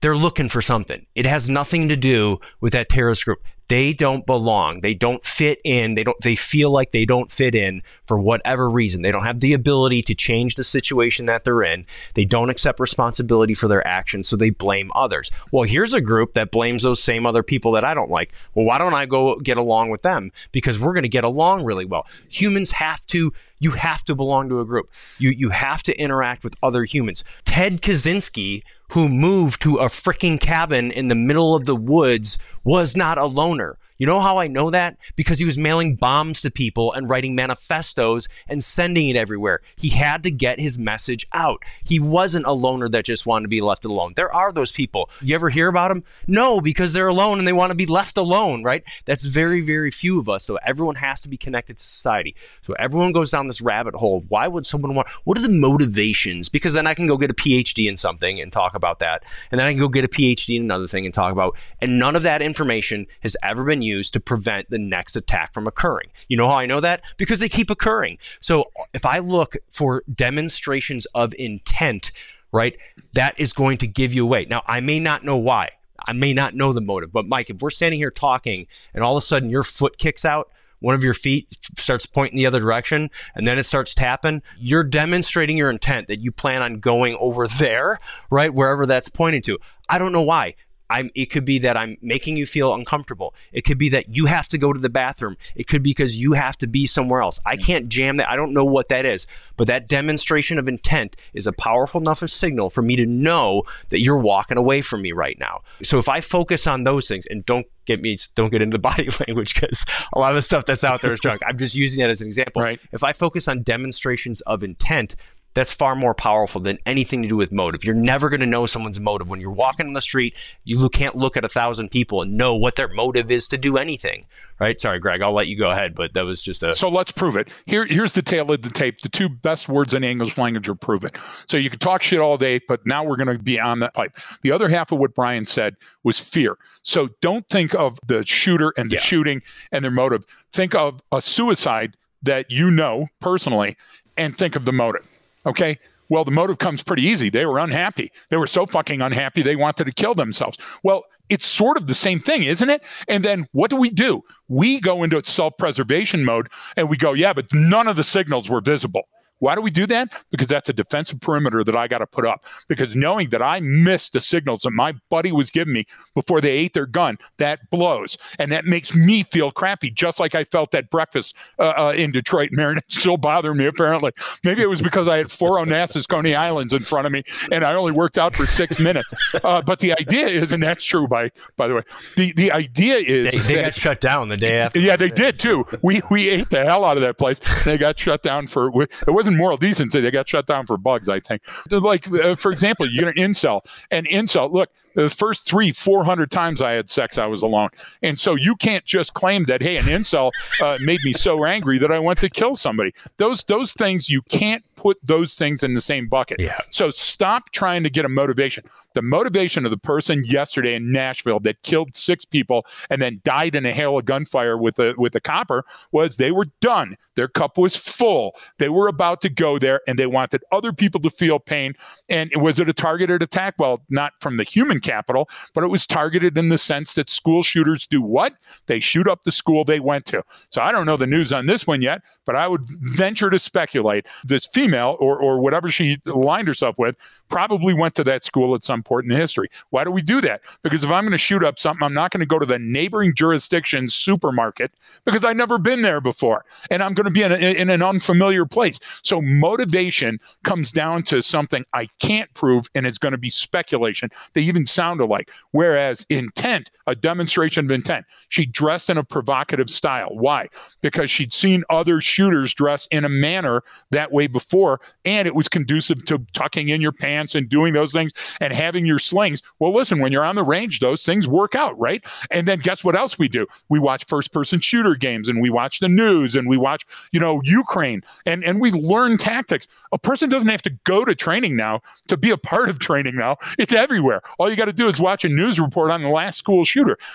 [0.00, 1.06] they're looking for something.
[1.14, 3.42] It has nothing to do with that terrorist group.
[3.68, 4.80] They don't belong.
[4.80, 5.94] They don't fit in.
[5.94, 9.02] They don't they feel like they don't fit in for whatever reason.
[9.02, 11.84] They don't have the ability to change the situation that they're in.
[12.14, 15.30] They don't accept responsibility for their actions, so they blame others.
[15.52, 18.32] Well, here's a group that blames those same other people that I don't like.
[18.54, 20.32] Well, why don't I go get along with them?
[20.50, 22.06] Because we're going to get along really well.
[22.30, 24.88] Humans have to you have to belong to a group.
[25.18, 27.22] You you have to interact with other humans.
[27.44, 28.62] Ted Kaczynski
[28.92, 33.26] who moved to a freaking cabin in the middle of the woods was not a
[33.26, 33.78] loner.
[33.98, 34.96] You know how I know that?
[35.16, 39.60] Because he was mailing bombs to people and writing manifestos and sending it everywhere.
[39.74, 41.64] He had to get his message out.
[41.84, 44.12] He wasn't a loner that just wanted to be left alone.
[44.14, 45.10] There are those people.
[45.20, 46.04] You ever hear about them?
[46.28, 48.84] No, because they're alone and they want to be left alone, right?
[49.04, 50.44] That's very, very few of us.
[50.44, 52.36] So everyone has to be connected to society.
[52.62, 54.24] So everyone goes down this rabbit hole.
[54.28, 55.08] Why would someone want?
[55.24, 56.48] What are the motivations?
[56.48, 59.58] Because then I can go get a PhD in something and talk about that, and
[59.58, 61.56] then I can go get a PhD in another thing and talk about.
[61.80, 65.66] And none of that information has ever been used to prevent the next attack from
[65.66, 66.08] occurring.
[66.28, 67.02] You know how I know that?
[67.16, 68.18] Because they keep occurring.
[68.40, 72.12] So if I look for demonstrations of intent,
[72.52, 72.76] right,
[73.14, 74.46] that is going to give you away.
[74.48, 75.70] Now, I may not know why.
[76.06, 79.16] I may not know the motive, but Mike, if we're standing here talking and all
[79.16, 82.60] of a sudden your foot kicks out, one of your feet starts pointing the other
[82.60, 87.16] direction and then it starts tapping, you're demonstrating your intent that you plan on going
[87.18, 87.98] over there,
[88.30, 88.54] right?
[88.54, 89.58] Wherever that's pointing to.
[89.88, 90.54] I don't know why.
[90.90, 93.34] I'm, it could be that I'm making you feel uncomfortable.
[93.52, 95.36] It could be that you have to go to the bathroom.
[95.54, 97.38] It could be because you have to be somewhere else.
[97.44, 98.30] I can't jam that.
[98.30, 99.26] I don't know what that is.
[99.56, 104.00] But that demonstration of intent is a powerful enough signal for me to know that
[104.00, 105.60] you're walking away from me right now.
[105.82, 108.78] So if I focus on those things and don't get me don't get into the
[108.90, 111.40] body language because a lot of the stuff that's out there is junk.
[111.46, 112.62] I'm just using that as an example.
[112.62, 112.78] Right.
[112.92, 115.16] If I focus on demonstrations of intent,
[115.54, 117.82] that's far more powerful than anything to do with motive.
[117.82, 120.34] You're never going to know someone's motive when you're walking on the street.
[120.64, 123.76] You can't look at a thousand people and know what their motive is to do
[123.76, 124.26] anything.
[124.60, 124.80] Right?
[124.80, 125.22] Sorry, Greg.
[125.22, 126.72] I'll let you go ahead, but that was just a.
[126.74, 127.48] So let's prove it.
[127.66, 129.00] Here, here's the tale of the tape.
[129.00, 131.10] The two best words in English language are proven.
[131.48, 133.94] So you can talk shit all day, but now we're going to be on that
[133.94, 134.16] pipe.
[134.42, 136.56] The other half of what Brian said was fear.
[136.82, 139.00] So don't think of the shooter and the Yeah.
[139.00, 139.42] shooting
[139.72, 140.24] and their motive.
[140.52, 143.76] Think of a suicide that you know personally,
[144.16, 145.06] and think of the motive.
[145.48, 145.78] Okay.
[146.10, 147.28] Well, the motive comes pretty easy.
[147.28, 148.10] They were unhappy.
[148.30, 150.56] They were so fucking unhappy they wanted to kill themselves.
[150.82, 152.82] Well, it's sort of the same thing, isn't it?
[153.08, 154.22] And then what do we do?
[154.48, 158.48] We go into self preservation mode and we go, yeah, but none of the signals
[158.48, 159.08] were visible.
[159.40, 160.08] Why do we do that?
[160.30, 162.44] Because that's a defensive perimeter that I got to put up.
[162.68, 166.50] Because knowing that I missed the signals that my buddy was giving me before they
[166.50, 168.18] ate their gun, that blows.
[168.38, 172.10] And that makes me feel crappy, just like I felt at breakfast uh, uh, in
[172.10, 172.50] Detroit.
[172.50, 174.12] Marren, it's still bothering me, apparently.
[174.44, 177.22] Maybe it was because I had four Onassis Coney Islands in front of me
[177.52, 179.12] and I only worked out for six minutes.
[179.44, 181.82] Uh, but the idea is, and that's true, by by the way,
[182.16, 183.32] the, the idea is.
[183.32, 184.80] They, they that, got shut down the day after.
[184.80, 185.66] Yeah, they did too.
[185.82, 187.40] We, we ate the hell out of that place.
[187.64, 190.00] They got shut down for, it wasn't moral decency.
[190.00, 191.42] They got shut down for bugs, I think.
[191.70, 193.60] Like, uh, for example, you get an incel.
[193.90, 194.70] An incel, look,
[195.02, 197.70] the first three, 400 times I had sex, I was alone.
[198.02, 201.78] And so you can't just claim that, hey, an incel uh, made me so angry
[201.78, 202.92] that I went to kill somebody.
[203.16, 206.40] Those, those things, you can't put those things in the same bucket.
[206.40, 206.58] Yeah.
[206.70, 208.64] So stop trying to get a motivation.
[208.94, 213.56] The motivation of the person yesterday in Nashville that killed six people and then died
[213.56, 216.96] in a hail of gunfire with a with a copper was they were done.
[217.16, 218.36] Their cup was full.
[218.58, 221.74] They were about to go there and they wanted other people to feel pain.
[222.08, 223.54] And was it a targeted attack?
[223.58, 227.42] Well, not from the human capital, but it was targeted in the sense that school
[227.42, 228.34] shooters do what?
[228.66, 230.22] They shoot up the school they went to.
[230.50, 233.38] So I don't know the news on this one yet, but I would venture to
[233.38, 236.96] speculate this female or, or whatever she aligned herself with
[237.28, 239.48] probably went to that school at some point in history.
[239.70, 240.40] Why do we do that?
[240.62, 242.58] Because if I'm going to shoot up something, I'm not going to go to the
[242.58, 244.72] neighboring jurisdiction's supermarket
[245.04, 246.44] because I've never been there before.
[246.70, 248.78] And I'm going to be in, a, in an unfamiliar place.
[249.02, 254.10] So motivation comes down to something I can't prove, and it's going to be speculation.
[254.32, 255.30] They even sound alike.
[255.52, 260.08] Whereas intent, a demonstration of intent, she dressed in a provocative style.
[260.12, 260.48] Why?
[260.80, 265.48] Because she'd seen other shooters dress in a manner that way before, and it was
[265.48, 269.42] conducive to tucking in your pants and doing those things and having your slings.
[269.58, 272.02] Well, listen, when you're on the range, those things work out, right?
[272.30, 273.46] And then guess what else we do?
[273.68, 277.20] We watch first person shooter games and we watch the news and we watch, you
[277.20, 279.68] know, Ukraine and, and we learn tactics.
[279.92, 283.16] A person doesn't have to go to training now to be a part of training
[283.16, 283.36] now.
[283.58, 284.22] It's everywhere.
[284.38, 286.64] All you got to do is watch a news report on the last school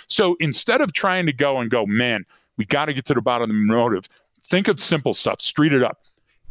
[0.07, 2.25] So instead of trying to go and go, man,
[2.57, 4.07] we got to get to the bottom of the motive,
[4.41, 5.99] think of simple stuff, street it up.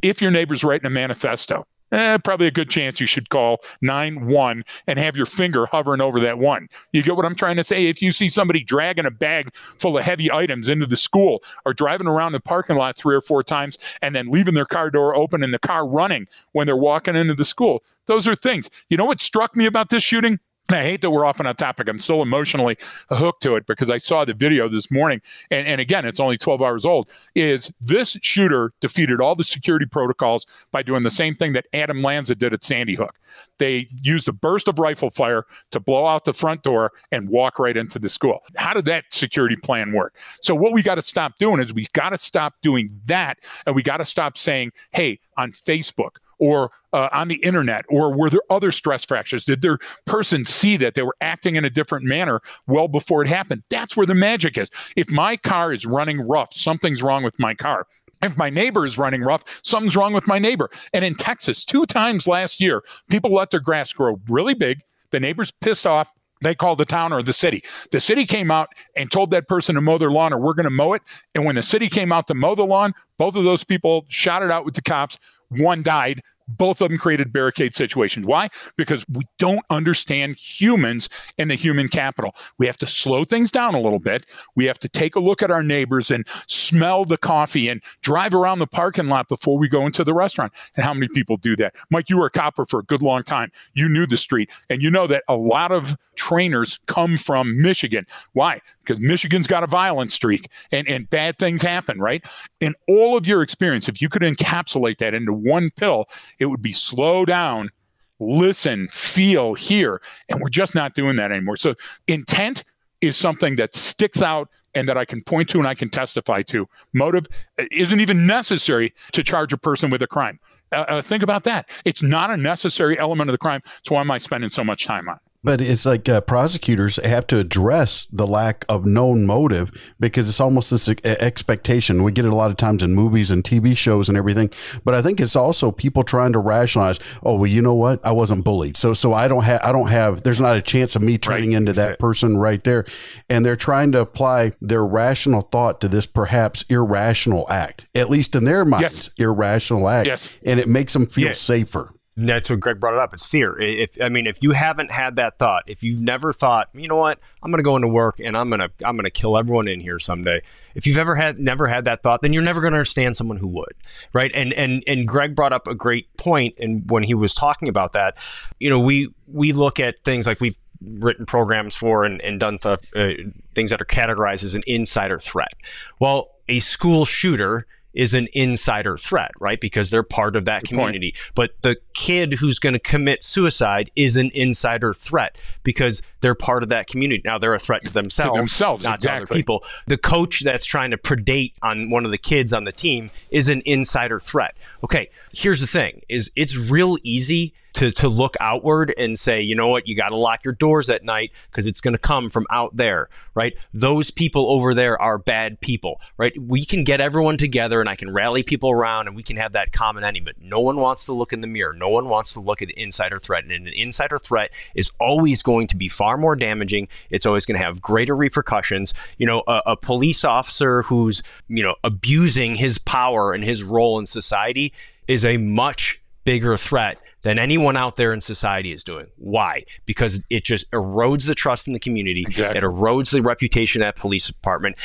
[0.03, 4.63] If your neighbor's writing a manifesto, eh, probably a good chance you should call 9-1
[4.87, 6.69] and have your finger hovering over that one.
[6.93, 7.87] You get what I'm trying to say?
[7.87, 11.73] If you see somebody dragging a bag full of heavy items into the school or
[11.73, 15.15] driving around the parking lot three or four times and then leaving their car door
[15.15, 18.69] open and the car running when they're walking into the school, those are things.
[18.89, 20.41] You know what struck me about this shooting?
[20.73, 21.87] And I hate that we're off on a topic.
[21.87, 22.79] I'm so emotionally
[23.11, 25.21] hooked to it because I saw the video this morning.
[25.51, 27.11] And, and again, it's only 12 hours old.
[27.35, 32.01] Is this shooter defeated all the security protocols by doing the same thing that Adam
[32.01, 33.19] Lanza did at Sandy Hook?
[33.59, 37.59] They used a burst of rifle fire to blow out the front door and walk
[37.59, 38.43] right into the school.
[38.57, 40.15] How did that security plan work?
[40.41, 43.37] So, what we got to stop doing is we got to stop doing that.
[43.67, 46.13] And we got to stop saying, hey, on Facebook,
[46.43, 50.77] or uh, on the internet or were there other stress fractures did their person see
[50.77, 54.15] that they were acting in a different manner well before it happened that's where the
[54.15, 57.87] magic is if my car is running rough something's wrong with my car
[58.23, 60.71] if my neighbor is running rough, something's wrong with my neighbor.
[60.93, 64.79] And in Texas, two times last year, people let their grass grow really big.
[65.11, 66.13] The neighbor's pissed off.
[66.41, 67.65] They called the town or the city.
[67.91, 70.65] The city came out and told that person to mow their lawn or we're going
[70.65, 71.03] to mow it.
[71.35, 74.45] And when the city came out to mow the lawn, both of those people shot
[74.45, 75.19] it out with the cops.
[75.49, 78.27] One died both of them created barricade situations.
[78.27, 78.49] Why?
[78.77, 82.35] Because we don't understand humans and the human capital.
[82.59, 84.27] We have to slow things down a little bit.
[84.57, 88.35] We have to take a look at our neighbors and smell the coffee and drive
[88.35, 90.53] around the parking lot before we go into the restaurant.
[90.77, 91.75] And how many people do that?
[91.91, 93.51] Mike, you were a copper for a good long time.
[93.75, 98.07] You knew the street, and you know that a lot of trainers come from Michigan.
[98.33, 98.61] Why?
[98.83, 102.25] Because Michigan's got a violent streak and, and bad things happen, right?
[102.61, 106.07] In all of your experience, if you could encapsulate that into one pill,
[106.39, 107.71] it would be slow down,
[108.19, 110.03] listen, feel, hear.
[110.29, 111.57] And we're just not doing that anymore.
[111.57, 111.75] So
[112.09, 112.65] intent
[113.01, 116.43] is something that sticks out and that I can point to and I can testify
[116.43, 116.69] to.
[116.93, 117.27] Motive
[117.71, 120.39] isn't even necessary to charge a person with a crime.
[120.73, 121.69] Uh, uh, think about that.
[121.85, 123.61] It's not a necessary element of the crime.
[123.85, 125.32] So why am I spending so much time on it?
[125.45, 130.41] But it's like uh, prosecutors have to address the lack of known motive because it's
[130.41, 132.05] almost this expectation.
[132.05, 134.51] We get it a lot of times in movies and TV shows and everything.
[134.85, 137.01] But I think it's also people trying to rationalize.
[137.25, 137.99] Oh, well, you know what?
[138.05, 140.23] I wasn't bullied, so so I don't have I don't have.
[140.23, 141.57] There's not a chance of me turning right.
[141.57, 142.85] into that person right there.
[143.29, 148.37] And they're trying to apply their rational thought to this perhaps irrational act, at least
[148.37, 149.11] in their minds, yes.
[149.19, 150.31] irrational act, yes.
[150.45, 151.41] and it makes them feel yes.
[151.41, 151.93] safer.
[152.17, 153.15] That's what Greg brought it up.
[153.15, 153.59] It's fear.
[153.59, 156.97] If I mean, if you haven't had that thought, if you've never thought, you know
[156.97, 159.39] what, I'm going to go into work and I'm going to I'm going to kill
[159.39, 160.43] everyone in here someday.
[160.75, 163.39] If you've ever had never had that thought, then you're never going to understand someone
[163.39, 163.75] who would,
[164.13, 164.31] right?
[164.35, 167.93] And and and Greg brought up a great point, and when he was talking about
[167.93, 168.23] that,
[168.59, 172.59] you know, we we look at things like we've written programs for and, and done
[172.59, 173.11] th- uh,
[173.55, 175.55] things that are categorized as an insider threat.
[175.99, 179.61] Well, a school shooter is an insider threat, right?
[179.61, 181.13] Because they're part of that Good community.
[181.13, 181.33] Point.
[181.35, 186.63] But the kid who's going to commit suicide is an insider threat because they're part
[186.63, 187.23] of that community.
[187.25, 189.27] Now they're a threat to themselves, to themselves not exactly.
[189.27, 189.65] to other people.
[189.87, 193.49] The coach that's trying to predate on one of the kids on the team is
[193.49, 194.57] an insider threat.
[194.85, 199.55] Okay, here's the thing: is it's real easy to to look outward and say, you
[199.55, 202.31] know what, you got to lock your doors at night because it's going to come
[202.31, 203.55] from out there, right?
[203.73, 206.37] Those people over there are bad people, right?
[206.41, 209.53] We can get everyone together and I can rally people around and we can have
[209.53, 211.73] that common enemy, but no one wants to look in the mirror.
[211.73, 215.43] No one wants to look at an insider threat, and an insider threat is always
[215.43, 216.89] going to be far more damaging.
[217.11, 218.95] It's always going to have greater repercussions.
[219.19, 223.99] You know, a, a police officer who's you know abusing his power and his role
[223.99, 224.73] in society
[225.09, 229.07] is a much bigger threat than anyone out there in society is doing.
[229.17, 229.65] Why?
[229.87, 232.25] Because it just erodes the trust in the community.
[232.27, 232.59] Exactly.
[232.59, 234.77] It erodes the reputation of that police department.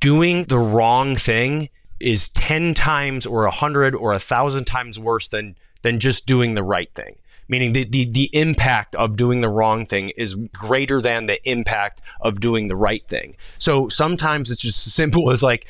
[0.00, 5.98] Doing the wrong thing is 10 times or 100 or 1,000 times worse than, than
[5.98, 7.16] just doing the right thing.
[7.50, 12.02] Meaning the, the, the impact of doing the wrong thing is greater than the impact
[12.20, 13.36] of doing the right thing.
[13.58, 15.66] So sometimes it's just as simple as like,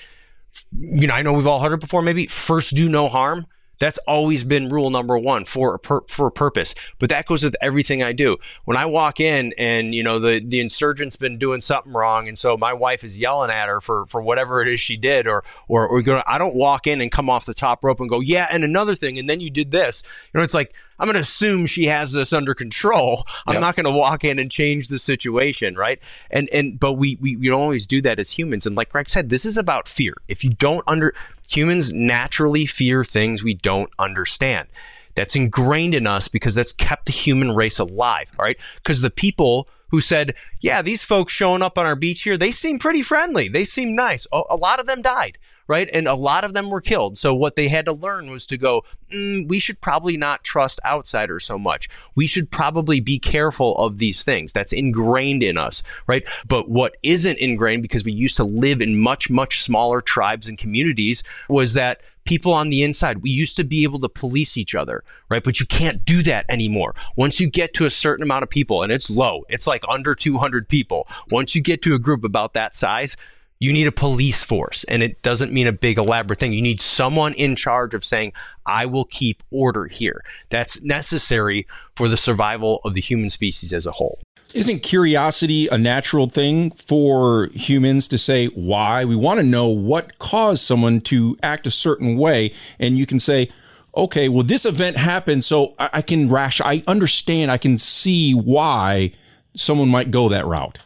[0.73, 3.47] you know, I know we've all heard it before, maybe first do no harm
[3.79, 6.75] that's always been rule number one for a pur- for a purpose.
[6.99, 8.37] But that goes with everything I do.
[8.65, 12.39] When I walk in and you know the the insurgent's been doing something wrong, and
[12.39, 15.45] so my wife is yelling at her for for whatever it is she did, or
[15.69, 18.21] or, or go, I don't walk in and come off the top rope and go,
[18.21, 20.03] yeah, and another thing, and then you did this.
[20.33, 23.25] You know, it's like I'm going to assume she has this under control.
[23.47, 23.61] I'm yep.
[23.61, 26.01] not going to walk in and change the situation, right?
[26.31, 28.67] And and but we, we we don't always do that as humans.
[28.67, 30.15] And like Greg said, this is about fear.
[30.27, 31.15] If you don't under
[31.49, 34.69] humans naturally fear things we don't understand.
[35.15, 38.57] That's ingrained in us because that's kept the human race alive, right?
[38.77, 42.53] Because the people who said, "Yeah, these folks showing up on our beach here, they
[42.53, 43.49] seem pretty friendly.
[43.49, 45.39] They seem nice." a lot of them died
[45.69, 45.89] right?
[45.93, 47.17] And a lot of them were killed.
[47.19, 50.81] So what they had to learn was to go, mm, we should probably not trust
[50.85, 51.89] outsiders so much.
[52.15, 54.53] We should probably be careful of these things.
[54.53, 56.25] That's ingrained in us, right?
[56.49, 60.59] But what isn't ingrained because we used to live in much, much smaller tribes and
[60.59, 63.23] communities was that people on the inside.
[63.23, 65.43] We used to be able to police each other, right?
[65.43, 66.95] But you can't do that anymore.
[67.17, 70.15] Once you get to a certain amount of people, and it's low, it's like under
[70.15, 71.09] 200 people.
[71.31, 73.17] Once you get to a group about that size,
[73.61, 76.53] you need a police force and it doesn't mean a big elaborate thing.
[76.53, 78.33] You need someone in charge of saying
[78.67, 80.23] i will keep order here.
[80.51, 84.21] That's necessary for the survival of the human species as a whole.
[84.55, 89.05] Isn't curiosity a natural thing for humans to say why?
[89.05, 93.19] We want to know what caused someone to act a certain way and you can
[93.19, 93.51] say
[93.97, 98.33] okay well this event happened so i, I can rash i understand i can see
[98.33, 99.13] why
[99.55, 100.79] someone might go that route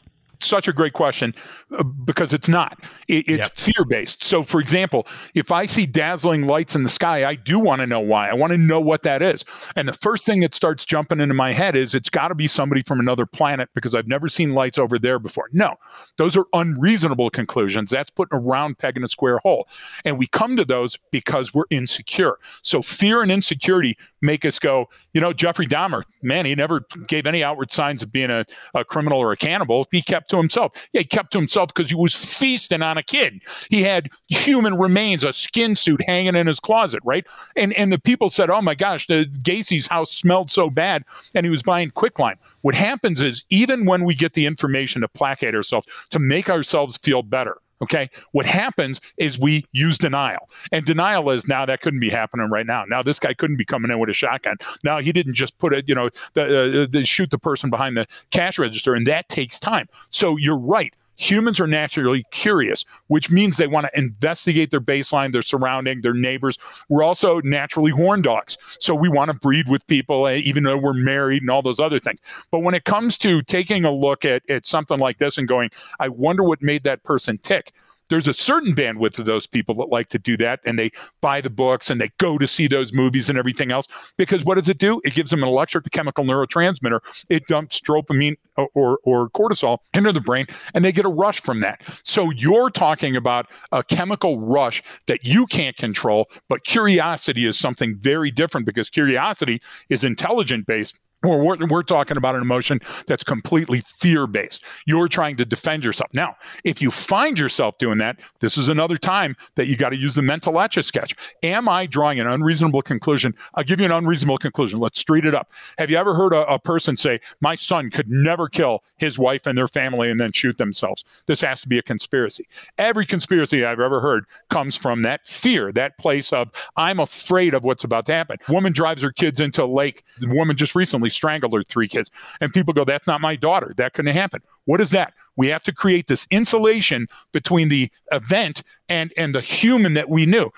[0.46, 1.34] such a great question
[1.76, 2.78] uh, because it's not.
[3.08, 3.52] It, it's yep.
[3.52, 4.24] fear based.
[4.24, 7.86] So, for example, if I see dazzling lights in the sky, I do want to
[7.86, 8.28] know why.
[8.28, 9.44] I want to know what that is.
[9.76, 12.46] And the first thing that starts jumping into my head is it's got to be
[12.46, 15.48] somebody from another planet because I've never seen lights over there before.
[15.52, 15.76] No,
[16.16, 17.90] those are unreasonable conclusions.
[17.90, 19.68] That's putting a round peg in a square hole.
[20.04, 22.38] And we come to those because we're insecure.
[22.62, 27.26] So, fear and insecurity make us go, you know, Jeffrey Dahmer, man, he never gave
[27.26, 29.86] any outward signs of being a, a criminal or a cannibal.
[29.90, 30.72] He kept to himself.
[30.92, 33.40] Yeah, he kept to himself because he was feasting on a kid.
[33.70, 37.24] He had human remains, a skin suit hanging in his closet, right?
[37.56, 41.04] And and the people said, "Oh my gosh, the Gacy's house smelled so bad,"
[41.34, 42.38] and he was buying quicklime.
[42.62, 46.96] What happens is even when we get the information to placate ourselves to make ourselves
[46.96, 48.08] feel better, Okay.
[48.30, 50.48] What happens is we use denial.
[50.70, 52.84] And denial is now that couldn't be happening right now.
[52.84, 54.56] Now this guy couldn't be coming in with a shotgun.
[54.84, 57.96] Now he didn't just put it, you know, the, uh, the shoot the person behind
[57.96, 59.88] the cash register, and that takes time.
[60.10, 60.94] So you're right.
[61.16, 66.14] Humans are naturally curious, which means they want to investigate their baseline, their surrounding, their
[66.14, 66.58] neighbors.
[66.88, 68.56] We're also naturally horn dogs.
[68.80, 71.80] So we want to breed with people, eh, even though we're married and all those
[71.80, 72.20] other things.
[72.50, 75.70] But when it comes to taking a look at, at something like this and going,
[76.00, 77.72] I wonder what made that person tick,
[78.12, 80.90] there's a certain bandwidth of those people that like to do that and they
[81.22, 83.86] buy the books and they go to see those movies and everything else
[84.18, 85.00] because what does it do?
[85.02, 87.00] It gives them an electrochemical neurotransmitter.
[87.30, 88.36] It dumps dopamine
[88.74, 91.80] or, or cortisol into the brain and they get a rush from that.
[92.02, 97.96] So you're talking about a chemical rush that you can't control, but curiosity is something
[97.98, 103.24] very different because curiosity is intelligent based or we're, we're talking about an emotion that's
[103.24, 104.64] completely fear based.
[104.86, 106.10] You're trying to defend yourself.
[106.14, 109.96] Now, if you find yourself doing that, this is another time that you got to
[109.96, 111.14] use the mental etch a sketch.
[111.42, 113.34] Am I drawing an unreasonable conclusion?
[113.54, 114.78] I'll give you an unreasonable conclusion.
[114.78, 115.50] Let's street it up.
[115.78, 119.46] Have you ever heard a, a person say, My son could never kill his wife
[119.46, 121.04] and their family and then shoot themselves?
[121.26, 122.46] This has to be a conspiracy.
[122.78, 127.64] Every conspiracy I've ever heard comes from that fear, that place of, I'm afraid of
[127.64, 128.38] what's about to happen.
[128.48, 130.02] Woman drives her kids into a lake.
[130.18, 132.10] The woman just recently strangled her three kids.
[132.40, 133.74] And people go, that's not my daughter.
[133.76, 134.42] That couldn't happen.
[134.64, 135.14] What is that?
[135.36, 140.26] We have to create this insulation between the event and, and the human that we
[140.26, 140.50] knew.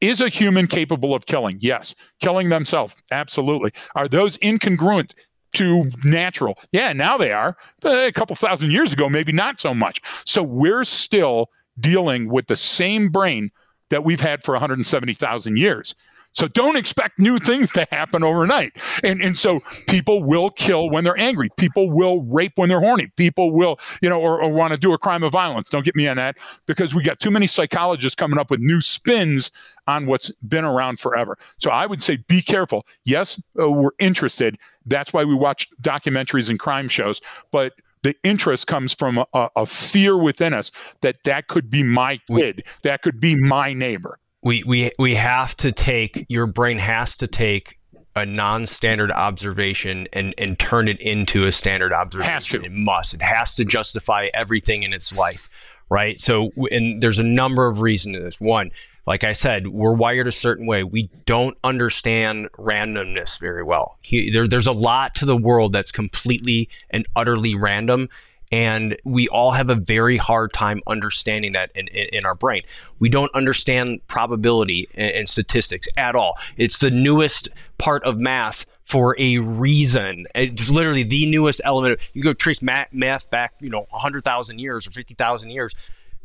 [0.00, 1.56] Is a human capable of killing?
[1.60, 1.94] Yes.
[2.20, 2.94] Killing themselves?
[3.10, 3.72] Absolutely.
[3.94, 5.14] Are those incongruent?
[5.54, 6.58] to natural.
[6.72, 7.56] Yeah, now they are.
[7.80, 10.02] But a couple thousand years ago, maybe not so much.
[10.26, 11.50] So we're still
[11.80, 13.50] dealing with the same brain
[13.88, 15.94] that we've had for 170,000 years.
[16.36, 18.76] So don't expect new things to happen overnight.
[19.02, 21.48] And, and so people will kill when they're angry.
[21.56, 23.10] People will rape when they're horny.
[23.16, 25.70] People will, you know, or, or want to do a crime of violence.
[25.70, 28.82] Don't get me on that because we got too many psychologists coming up with new
[28.82, 29.50] spins
[29.86, 31.38] on what's been around forever.
[31.56, 32.86] So I would say be careful.
[33.04, 34.58] Yes, uh, we're interested.
[34.84, 37.22] That's why we watch documentaries and crime shows.
[37.50, 40.70] But the interest comes from a, a, fear within us
[41.00, 45.56] that that could be my kid, that could be my neighbor we we we have
[45.56, 47.78] to take your brain has to take
[48.14, 52.32] a non-standard observation and and turn it into a standard observation.
[52.32, 52.60] Has to.
[52.60, 53.12] It must.
[53.12, 55.48] It has to justify everything in its life,
[55.90, 56.20] right?
[56.20, 58.36] So, and there's a number of reasons.
[58.38, 58.70] One,
[59.04, 60.84] like I said, we're wired a certain way.
[60.84, 63.98] We don't understand randomness very well.
[64.02, 68.08] He, there, there's a lot to the world that's completely and utterly random,
[68.52, 72.62] and we all have a very hard time understanding that in, in, in our brain.
[72.98, 76.38] We don't understand probability and, and, statistics at all.
[76.56, 80.26] It's the newest part of math for a reason.
[80.34, 81.98] It's literally the newest element.
[82.12, 85.74] You go trace math, math back, you know, 100,000 years or 50,000 years,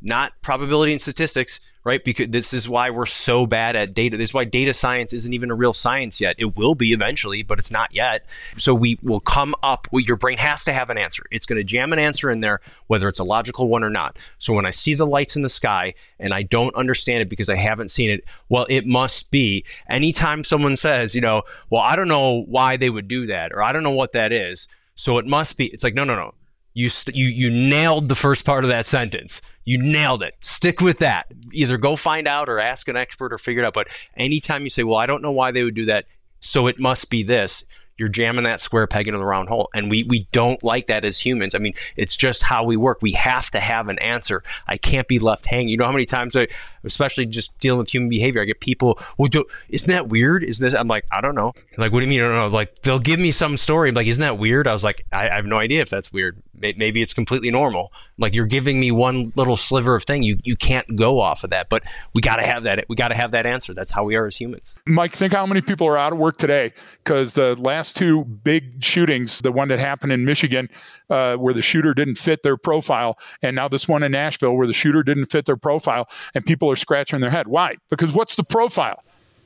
[0.01, 2.03] not probability and statistics right?
[2.03, 4.17] Because this is why we're so bad at data.
[4.17, 6.35] This is why data science isn't even a real science yet.
[6.37, 8.25] It will be eventually, but it's not yet.
[8.57, 9.87] So we will come up.
[9.91, 11.23] Well, your brain has to have an answer.
[11.31, 14.17] It's going to jam an answer in there, whether it's a logical one or not.
[14.37, 17.49] So when I see the lights in the sky and I don't understand it because
[17.49, 19.65] I haven't seen it, well, it must be.
[19.89, 23.63] Anytime someone says, you know, well, I don't know why they would do that, or
[23.63, 24.67] I don't know what that is.
[24.93, 25.67] So it must be.
[25.67, 26.35] It's like no, no, no
[26.73, 29.41] you st- you you nailed the first part of that sentence.
[29.65, 30.35] You nailed it.
[30.41, 31.27] Stick with that.
[31.51, 33.73] Either go find out or ask an expert or figure it out.
[33.73, 36.05] But anytime you say, "Well, I don't know why they would do that,"
[36.39, 37.63] so it must be this
[38.01, 39.69] you're jamming that square peg into the round hole.
[39.75, 41.53] And we, we don't like that as humans.
[41.53, 42.97] I mean, it's just how we work.
[42.99, 44.41] We have to have an answer.
[44.67, 45.69] I can't be left hanging.
[45.69, 46.47] You know how many times I,
[46.83, 50.43] especially just dealing with human behavior, I get people, well, do, isn't that weird?
[50.43, 51.53] Is this, I'm like, I don't know.
[51.77, 52.21] Like, what do you mean?
[52.21, 52.47] I don't know.
[52.47, 53.89] Like, they'll give me some story.
[53.89, 54.67] I'm like, isn't that weird?
[54.67, 56.41] I was like, I, I have no idea if that's weird.
[56.61, 57.91] Maybe it's completely normal.
[58.17, 60.23] Like you're giving me one little sliver of thing.
[60.23, 61.83] You, you can't go off of that, but
[62.13, 62.85] we got to have that.
[62.87, 63.73] We got to have that answer.
[63.73, 64.73] That's how we are as humans.
[64.87, 68.83] Mike, think how many people are out of work today because the last two big
[68.83, 70.69] shootings, the one that happened in Michigan,
[71.09, 74.67] uh, where the shooter didn't fit their profile, and now this one in Nashville where
[74.67, 77.47] the shooter didn't fit their profile, and people are scratching their head.
[77.47, 77.75] Why?
[77.89, 79.03] Because what's the profile?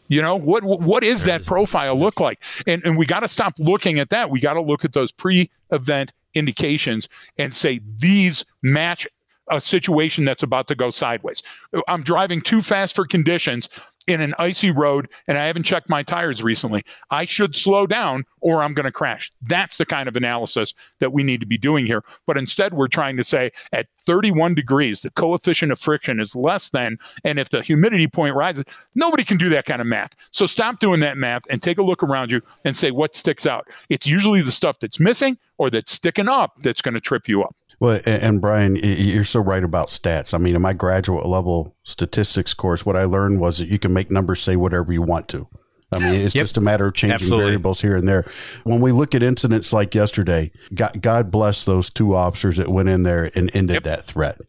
[0.07, 0.63] You know what?
[0.63, 2.39] What is that profile look like?
[2.67, 4.29] And and we got to stop looking at that.
[4.29, 9.07] We got to look at those pre-event indications and say these match
[9.51, 11.43] a situation that's about to go sideways.
[11.87, 13.69] I'm driving too fast for conditions
[14.07, 16.83] in an icy road and I haven't checked my tires recently.
[17.09, 19.31] I should slow down or I'm going to crash.
[19.41, 22.03] That's the kind of analysis that we need to be doing here.
[22.27, 26.69] But instead, we're trying to say at 31 degrees, the coefficient of friction is less
[26.69, 30.15] than, and if the humidity point rises, nobody can do that kind of math.
[30.31, 33.45] So stop doing that math and take a look around you and say what sticks
[33.45, 33.67] out.
[33.89, 37.43] It's usually the stuff that's missing or that's sticking up that's going to trip you
[37.43, 37.55] up.
[37.79, 40.33] Well, and Brian, you're so right about stats.
[40.33, 43.93] I mean, in my graduate level statistics course, what I learned was that you can
[43.93, 45.47] make numbers say whatever you want to.
[45.93, 46.43] I mean, it's yep.
[46.43, 47.45] just a matter of changing Absolutely.
[47.45, 48.25] variables here and there.
[48.63, 52.89] When we look at incidents like yesterday, God, God, bless those two officers that went
[52.89, 53.83] in there and ended yep.
[53.83, 54.41] that threat.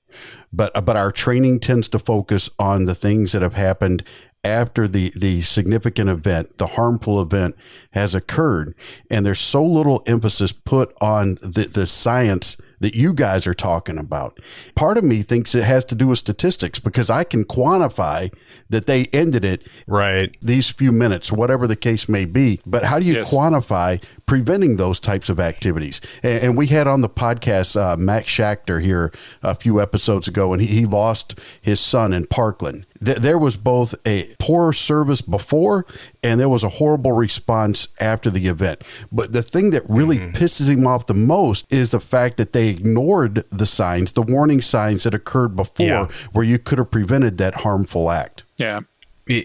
[0.52, 4.02] But uh, but our training tends to focus on the things that have happened
[4.42, 7.54] after the the significant event, the harmful event
[7.92, 8.74] has occurred,
[9.10, 13.98] and there's so little emphasis put on the, the science that you guys are talking
[13.98, 14.38] about.
[14.74, 18.32] Part of me thinks it has to do with statistics because I can quantify
[18.68, 22.60] that they ended it right these few minutes, whatever the case may be.
[22.66, 23.30] But how do you yes.
[23.30, 26.00] quantify preventing those types of activities?
[26.22, 29.12] And, and we had on the podcast uh, Max Schachter here
[29.42, 32.86] a few episodes ago, and he, he lost his son in Parkland.
[33.04, 35.86] Th- there was both a poor service before
[36.26, 38.82] and there was a horrible response after the event.
[39.12, 40.36] But the thing that really mm-hmm.
[40.36, 44.60] pisses him off the most is the fact that they ignored the signs, the warning
[44.60, 46.08] signs that occurred before, yeah.
[46.32, 48.42] where you could have prevented that harmful act.
[48.57, 48.80] Yeah.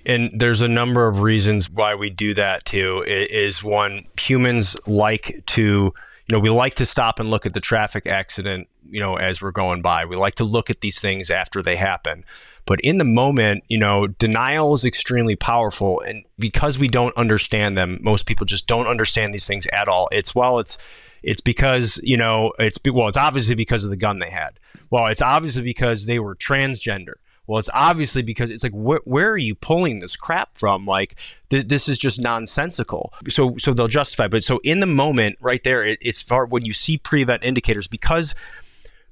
[0.06, 3.04] And there's a number of reasons why we do that too.
[3.08, 5.92] Is one, humans like to, you
[6.30, 9.52] know, we like to stop and look at the traffic accident, you know, as we're
[9.52, 10.06] going by.
[10.06, 12.26] We like to look at these things after they happen.
[12.72, 16.00] But in the moment, you know, denial is extremely powerful.
[16.00, 20.08] And because we don't understand them, most people just don't understand these things at all.
[20.10, 20.78] It's, well, it's,
[21.22, 25.06] it's because you know it's well it's obviously because of the gun they had well
[25.06, 27.14] it's obviously because they were transgender
[27.48, 30.86] well, it's obviously because it's like, wh- where are you pulling this crap from?
[30.86, 31.16] Like,
[31.50, 33.12] th- this is just nonsensical.
[33.28, 34.30] So, so they'll justify.
[34.30, 37.90] But so in the moment, right there, it, it's far when you see pre-event indicators
[37.90, 38.36] because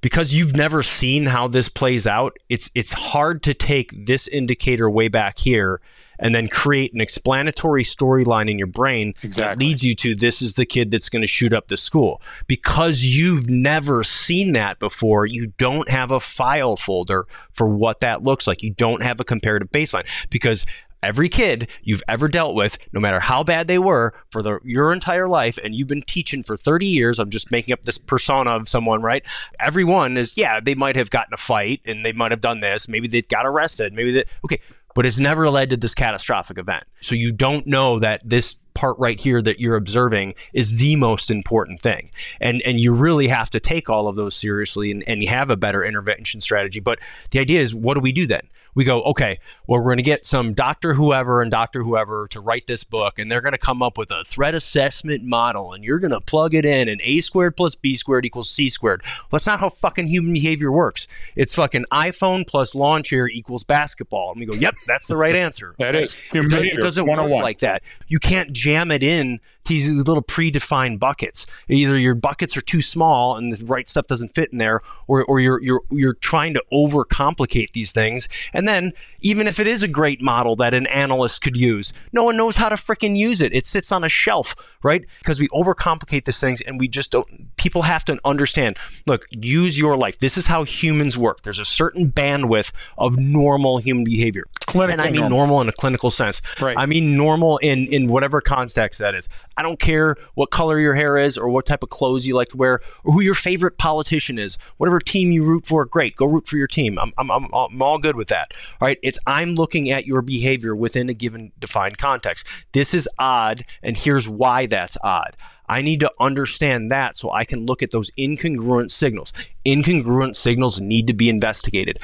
[0.01, 2.37] because you've never seen how this plays out.
[2.49, 5.81] It's it's hard to take this indicator way back here
[6.19, 9.41] and then create an explanatory storyline in your brain exactly.
[9.41, 12.21] that leads you to this is the kid that's going to shoot up the school.
[12.47, 18.23] Because you've never seen that before, you don't have a file folder for what that
[18.23, 18.61] looks like.
[18.61, 20.65] You don't have a comparative baseline because
[21.03, 24.91] every kid you've ever dealt with, no matter how bad they were for the, your
[24.91, 28.51] entire life, and you've been teaching for 30 years, I'm just making up this persona
[28.51, 29.25] of someone, right?
[29.59, 32.87] Everyone is, yeah, they might have gotten a fight and they might have done this.
[32.87, 33.93] Maybe they got arrested.
[33.93, 34.59] Maybe they, okay,
[34.95, 36.83] but it's never led to this catastrophic event.
[37.01, 41.29] So you don't know that this part right here that you're observing is the most
[41.29, 42.09] important thing.
[42.39, 45.49] And and you really have to take all of those seriously and, and you have
[45.49, 46.79] a better intervention strategy.
[46.79, 46.99] But
[47.31, 48.47] the idea is what do we do then?
[48.75, 52.39] We go, okay, well, we're going to get some doctor whoever and doctor whoever to
[52.39, 55.83] write this book, and they're going to come up with a threat assessment model, and
[55.83, 59.01] you're going to plug it in, and A squared plus B squared equals C squared.
[59.03, 61.07] Well, that's not how fucking human behavior works.
[61.35, 64.31] It's fucking iPhone plus lawn chair equals basketball.
[64.31, 65.75] And we go, yep, that's the right answer.
[65.79, 67.83] that is human it, it doesn't work like that.
[68.07, 71.45] You can't jam it in to these little predefined buckets.
[71.67, 75.23] Either your buckets are too small and the right stuff doesn't fit in there, or,
[75.25, 78.29] or you're you're you're trying to overcomplicate these things.
[78.53, 82.23] And then even if it is a great model that an analyst could use, no
[82.23, 83.53] one knows how to freaking use it.
[83.53, 85.05] It sits on a shelf, right?
[85.19, 89.77] Because we overcomplicate these things and we just don't people have to understand, look, use
[89.77, 90.17] your life.
[90.17, 91.43] This is how humans work.
[91.43, 94.45] There's a certain bandwidth of normal human behavior.
[94.65, 95.37] Clinical and I mean normal.
[95.37, 96.41] normal in a clinical sense.
[96.61, 96.77] Right.
[96.77, 99.27] I mean normal in in whatever context that is.
[99.57, 102.49] I don't care what color your hair is or what type of clothes you like
[102.49, 104.57] to wear or who your favorite politician is.
[104.77, 106.15] Whatever team you root for, great.
[106.15, 106.97] Go root for your team.
[106.97, 108.53] I'm, I'm, I'm, I'm all good with that.
[108.79, 108.99] All right.
[109.03, 112.47] It's I'm looking at your behavior within a given defined context.
[112.71, 115.35] This is odd, and here's why that's odd.
[115.69, 119.31] I need to understand that so I can look at those incongruent signals.
[119.65, 121.99] Incongruent signals need to be investigated.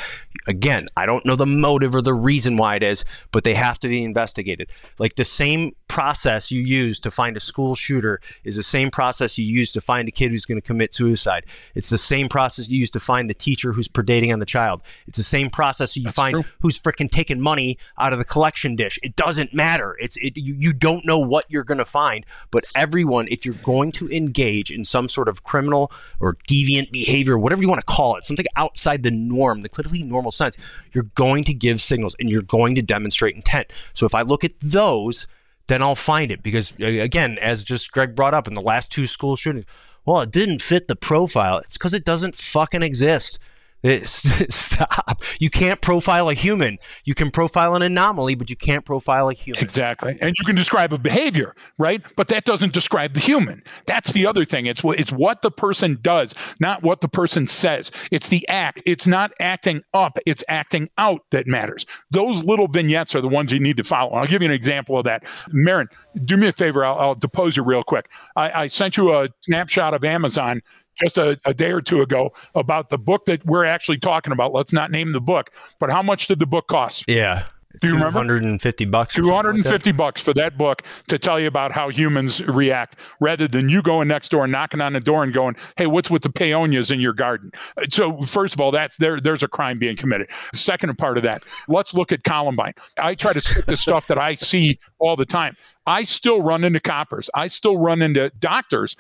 [0.48, 3.80] Again, I don't know the motive or the reason why it is, but they have
[3.80, 4.70] to be investigated.
[5.00, 9.38] Like the same process you use to find a school shooter is the same process
[9.40, 11.46] you use to find a kid who's going to commit suicide.
[11.74, 14.82] It's the same process you use to find the teacher who's predating on the child.
[15.08, 16.44] It's the same process you That's find true.
[16.60, 19.00] who's freaking taking money out of the collection dish.
[19.02, 19.98] It doesn't matter.
[20.00, 23.55] It's it, you, you don't know what you're going to find, but everyone, if you're
[23.64, 27.86] going to engage in some sort of criminal or deviant behavior, whatever you want to
[27.86, 30.58] call it, something outside the norm, the clinically normal sense,
[30.94, 33.72] you're going to give signals and you're going to demonstrate intent.
[33.94, 35.28] So if I look at those,
[35.68, 39.08] then I'll find it because again, as just Greg brought up in the last two
[39.08, 39.66] school shootings,
[40.06, 41.58] well, it didn't fit the profile.
[41.60, 43.40] It's because it doesn't fucking exist.
[43.86, 45.22] Eh, stop.
[45.40, 46.78] You can't profile a human.
[47.04, 49.62] You can profile an anomaly, but you can't profile a human.
[49.62, 50.18] Exactly.
[50.22, 52.02] And you can describe a behavior, right?
[52.18, 53.62] But that doesn't describe the human.
[53.86, 54.66] That's the other thing.
[54.66, 57.92] It's what it's what the person does, not what the person says.
[58.12, 58.82] It's the act.
[58.88, 61.86] It's not acting up, it's acting out that matters.
[62.10, 64.14] Those little vignettes are the ones you need to follow.
[64.14, 65.24] I'll give you an example of that.
[65.54, 65.86] Marren,
[66.24, 66.84] do me a favor.
[66.84, 68.10] I'll, I'll depose you real quick.
[68.36, 70.62] I, I sent you a snapshot of Amazon
[70.96, 74.54] just a, a, day or two ago about the book that we're actually talking about.
[74.54, 77.06] Let's not name the book, but how much did the book cost?
[77.08, 77.48] Yeah.
[77.82, 78.20] Do you remember?
[78.20, 79.16] 250 bucks.
[79.16, 83.70] 250 like bucks for that book to tell you about how humans react rather than
[83.70, 86.30] you going next door and knocking on the door and going, "Hey, what's with the
[86.30, 87.52] peonias in your garden?"
[87.90, 90.30] So, first of all, that's there there's a crime being committed.
[90.54, 92.74] Second part of that, let's look at Columbine.
[92.98, 95.56] I try to stick the stuff that I see all the time.
[95.88, 97.30] I still run into coppers.
[97.36, 98.96] I still run into doctors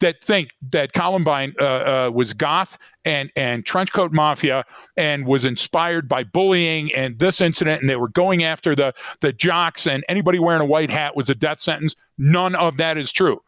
[0.00, 4.64] that think that Columbine uh, uh, was goth and and trenchcoat mafia
[4.96, 9.32] and was inspired by bullying and this incident, and they were going after the the
[9.32, 11.94] jocks and anybody wearing a white hat was a death sentence.
[12.18, 13.40] None of that is true.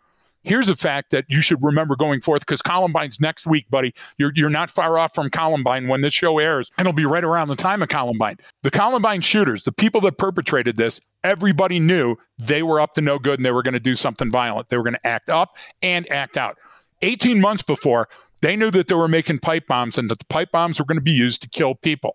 [0.42, 3.92] Here's a fact that you should remember going forth because Columbine's next week, buddy.
[4.18, 7.24] You're, you're not far off from Columbine when this show airs, and it'll be right
[7.24, 8.36] around the time of Columbine.
[8.62, 13.18] The Columbine shooters, the people that perpetrated this, everybody knew they were up to no
[13.18, 14.68] good and they were going to do something violent.
[14.68, 16.56] They were going to act up and act out.
[17.02, 18.08] 18 months before,
[18.40, 20.98] they knew that they were making pipe bombs and that the pipe bombs were going
[20.98, 22.14] to be used to kill people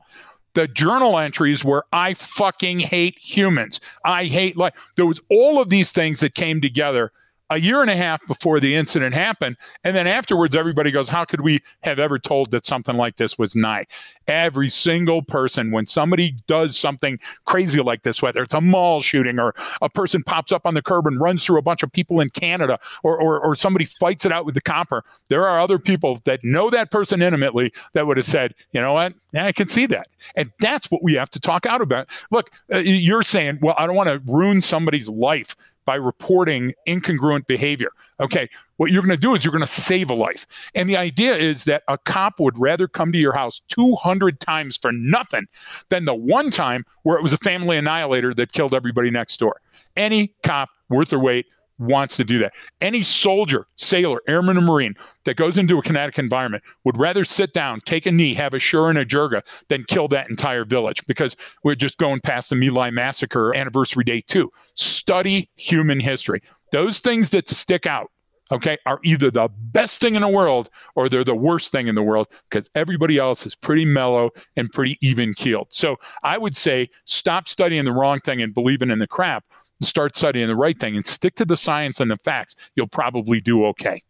[0.53, 3.79] the journal entries were I fucking hate humans.
[4.05, 4.73] I hate life.
[4.95, 7.11] There was all of these things that came together
[7.53, 9.55] a year and a half before the incident happened.
[9.83, 13.37] And then afterwards, everybody goes, How could we have ever told that something like this
[13.37, 13.85] was nigh?
[14.27, 19.39] Every single person, when somebody does something crazy like this, whether it's a mall shooting
[19.39, 22.19] or a person pops up on the curb and runs through a bunch of people
[22.19, 25.77] in Canada or, or, or somebody fights it out with the copper, there are other
[25.77, 29.13] people that know that person intimately that would have said, You know what?
[29.35, 30.07] I can see that.
[30.35, 32.07] And that's what we have to talk out about.
[32.31, 35.55] Look, uh, you're saying, Well, I don't want to ruin somebody's life
[35.85, 37.89] by reporting incongruent behavior.
[38.19, 38.47] Okay,
[38.77, 40.45] what you're going to do is you're going to save a life.
[40.75, 44.77] And the idea is that a cop would rather come to your house 200 times
[44.77, 45.45] for nothing
[45.89, 49.61] than the one time where it was a family annihilator that killed everybody next door.
[49.95, 51.45] Any cop worth their weight
[51.79, 52.53] wants to do that.
[52.81, 54.93] Any soldier, sailor, airman, or marine
[55.25, 58.57] that goes into a kinetic environment would rather sit down, take a knee, have a
[58.57, 62.55] shura and a jirga than kill that entire village because we're just going past the
[62.55, 64.49] My Lai massacre anniversary day two.
[64.75, 66.41] Study human history.
[66.71, 68.09] Those things that stick out
[68.51, 71.95] okay, are either the best thing in the world or they're the worst thing in
[71.95, 75.67] the world because everybody else is pretty mellow and pretty even keeled.
[75.71, 79.43] So I would say stop studying the wrong thing and believing in the crap
[79.81, 83.41] start studying the right thing and stick to the science and the facts, you'll probably
[83.41, 84.01] do okay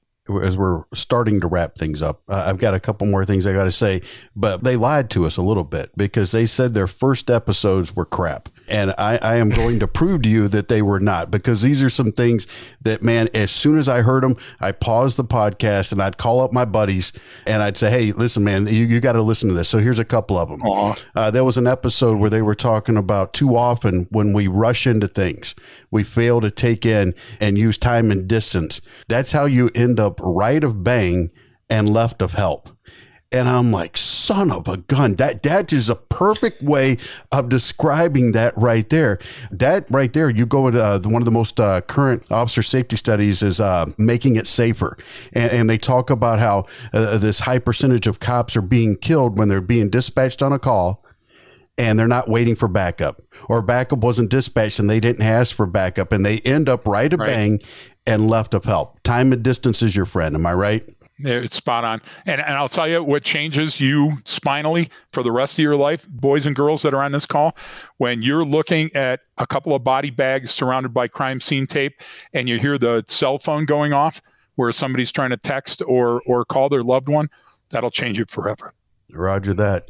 [0.42, 3.54] as we're starting to wrap things up, uh, I've got a couple more things I
[3.54, 4.02] got to say,
[4.36, 8.06] but they lied to us a little bit because they said their first episodes were
[8.06, 8.50] crap.
[8.70, 11.84] And I, I, am going to prove to you that they were not because these
[11.84, 12.48] are some things
[12.82, 16.40] that, man, as soon as I heard them, I paused the podcast and I'd call
[16.40, 17.12] up my buddies
[17.46, 19.68] and I'd say, hey, listen, man, you, you got to listen to this.
[19.68, 20.62] So here's a couple of them.
[21.14, 24.88] Uh, there was an episode where they were talking about too often when we rush
[24.88, 25.56] into things,
[25.94, 28.82] we fail to take in and use time and distance.
[29.08, 31.30] That's how you end up right of bang
[31.70, 32.70] and left of help.
[33.32, 35.16] And I'm like, son of a gun.
[35.16, 36.98] That that is a perfect way
[37.32, 39.18] of describing that right there.
[39.50, 42.96] That right there, you go into uh, one of the most uh, current officer safety
[42.96, 44.98] studies is uh, making it safer,
[45.34, 49.38] and, and, they talk about how uh, this high percentage of cops are being killed
[49.38, 51.03] when they're being dispatched on a call,
[51.78, 55.66] and they're not waiting for backup, or backup wasn't dispatched and they didn't ask for
[55.66, 57.66] backup, and they end up right a bang right.
[58.06, 59.02] and left of help.
[59.04, 60.36] Time and distance is your friend.
[60.36, 60.90] Am I right?
[61.20, 62.02] It's spot on.
[62.26, 66.08] And, and I'll tell you what changes you spinally for the rest of your life,
[66.10, 67.56] boys and girls that are on this call,
[67.98, 72.02] when you're looking at a couple of body bags surrounded by crime scene tape
[72.34, 74.22] and you hear the cell phone going off
[74.56, 77.30] where somebody's trying to text or, or call their loved one,
[77.70, 78.74] that'll change it forever.
[79.12, 79.90] Roger that.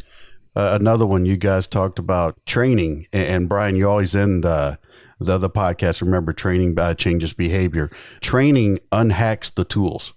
[0.55, 3.07] Uh, another one you guys talked about training.
[3.11, 4.79] And, and Brian, you always end the,
[5.19, 6.01] the, the podcast.
[6.01, 7.89] Remember, training uh, changes behavior.
[8.21, 10.13] Training unhacks the tools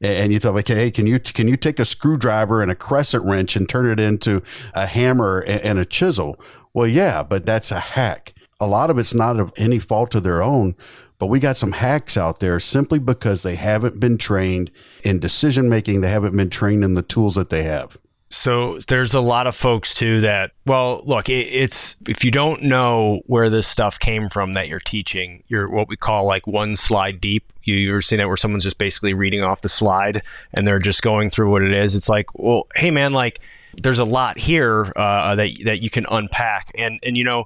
[0.00, 3.24] and you tell me, hey, can you can you take a screwdriver and a crescent
[3.24, 4.42] wrench and turn it into
[4.74, 6.38] a hammer and a chisel?
[6.72, 8.34] Well, yeah, but that's a hack.
[8.60, 10.76] A lot of it's not of any fault of their own,
[11.18, 14.70] but we got some hacks out there simply because they haven't been trained
[15.02, 16.00] in decision making.
[16.00, 17.96] They haven't been trained in the tools that they have.
[18.30, 22.62] So there's a lot of folks too that, well, look, it, it's if you don't
[22.62, 26.76] know where this stuff came from that you're teaching, you're what we call like one
[26.76, 27.52] slide deep.
[27.64, 30.22] You, you're seeing that where someone's just basically reading off the slide
[30.52, 31.96] and they're just going through what it is.
[31.96, 33.40] It's like, well, hey man, like
[33.82, 37.44] there's a lot here uh, that that you can unpack, and and you know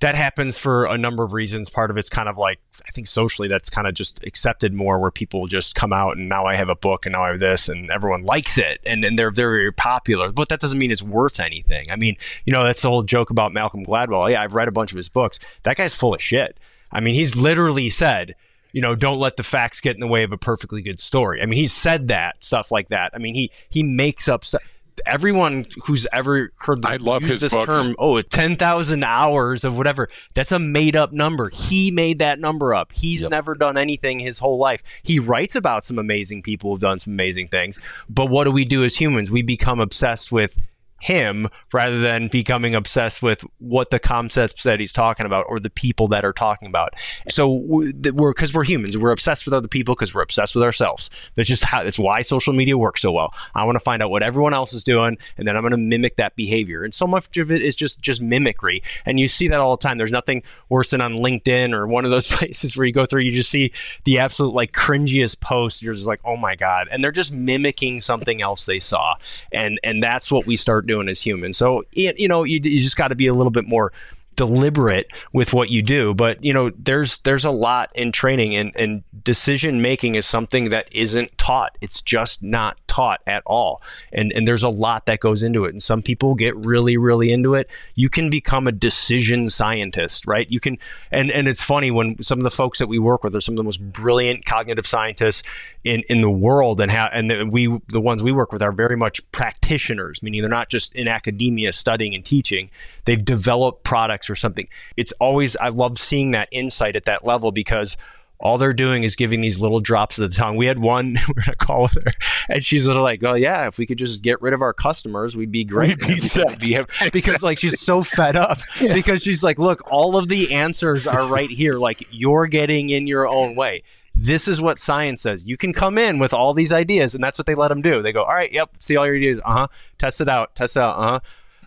[0.00, 1.70] that happens for a number of reasons.
[1.70, 4.98] Part of it's kind of like I think socially that's kind of just accepted more,
[4.98, 7.40] where people just come out and now I have a book and now I have
[7.40, 10.30] this and everyone likes it and, and they're very popular.
[10.30, 11.86] But that doesn't mean it's worth anything.
[11.90, 14.30] I mean, you know, that's the whole joke about Malcolm Gladwell.
[14.30, 15.38] Yeah, I've read a bunch of his books.
[15.64, 16.58] That guy's full of shit.
[16.92, 18.34] I mean, he's literally said,
[18.72, 21.42] you know, don't let the facts get in the way of a perfectly good story.
[21.42, 23.10] I mean, he's said that stuff like that.
[23.14, 24.62] I mean, he he makes up stuff
[25.06, 27.70] everyone who's ever heard the, I love his this books.
[27.70, 31.50] term, oh, 10,000 hours of whatever, that's a made up number.
[31.50, 32.92] He made that number up.
[32.92, 33.30] He's yep.
[33.30, 34.82] never done anything his whole life.
[35.02, 37.78] He writes about some amazing people who've done some amazing things.
[38.08, 39.30] But what do we do as humans?
[39.30, 40.58] We become obsessed with
[41.00, 45.70] him rather than becoming obsessed with what the concepts that he's talking about or the
[45.70, 46.94] people that are talking about.
[47.28, 51.10] So we're because we're humans, we're obsessed with other people because we're obsessed with ourselves.
[51.36, 53.32] That's just how that's why social media works so well.
[53.54, 55.76] I want to find out what everyone else is doing, and then I'm going to
[55.76, 56.82] mimic that behavior.
[56.82, 59.82] And so much of it is just just mimicry, and you see that all the
[59.82, 59.98] time.
[59.98, 63.22] There's nothing worse than on LinkedIn or one of those places where you go through,
[63.22, 63.72] you just see
[64.04, 65.82] the absolute like cringiest post.
[65.82, 69.14] You're just like, oh my god, and they're just mimicking something else they saw,
[69.52, 71.56] and and that's what we start doing as humans.
[71.56, 73.92] So you know, you, you just got to be a little bit more
[74.38, 76.14] deliberate with what you do.
[76.14, 80.70] But you know there's there's a lot in training and, and decision making is something
[80.70, 81.76] that isn't taught.
[81.80, 83.82] It's just not taught at all.
[84.12, 85.72] And and there's a lot that goes into it.
[85.72, 87.70] And some people get really really into it.
[87.96, 90.48] You can become a decision scientist right?
[90.48, 90.78] You can
[91.10, 93.54] and and it's funny when some of the folks that we work with are some
[93.54, 95.42] of the most brilliant cognitive scientists
[95.82, 98.96] in in the world and how and we the ones we work with are very
[98.96, 102.70] much practitioners meaning they're not just in academia studying and teaching.
[103.04, 104.68] They've developed products or something.
[104.96, 107.96] It's always, I love seeing that insight at that level because
[108.40, 110.56] all they're doing is giving these little drops of the tongue.
[110.56, 112.10] We had one, we are going to call with her,
[112.48, 115.36] and she's little like, "Oh yeah, if we could just get rid of our customers,
[115.36, 118.94] we'd be great." We'd be we'd be, because like she's so fed up yeah.
[118.94, 121.74] because she's like, "Look, all of the answers are right here.
[121.74, 123.82] Like you're getting in your own way."
[124.20, 125.44] This is what science says.
[125.44, 128.02] You can come in with all these ideas, and that's what they let them do.
[128.02, 129.40] They go, "All right, yep, see all your ideas.
[129.44, 129.68] Uh huh.
[129.98, 130.54] Test it out.
[130.54, 130.96] Test it out.
[130.96, 131.20] Uh huh.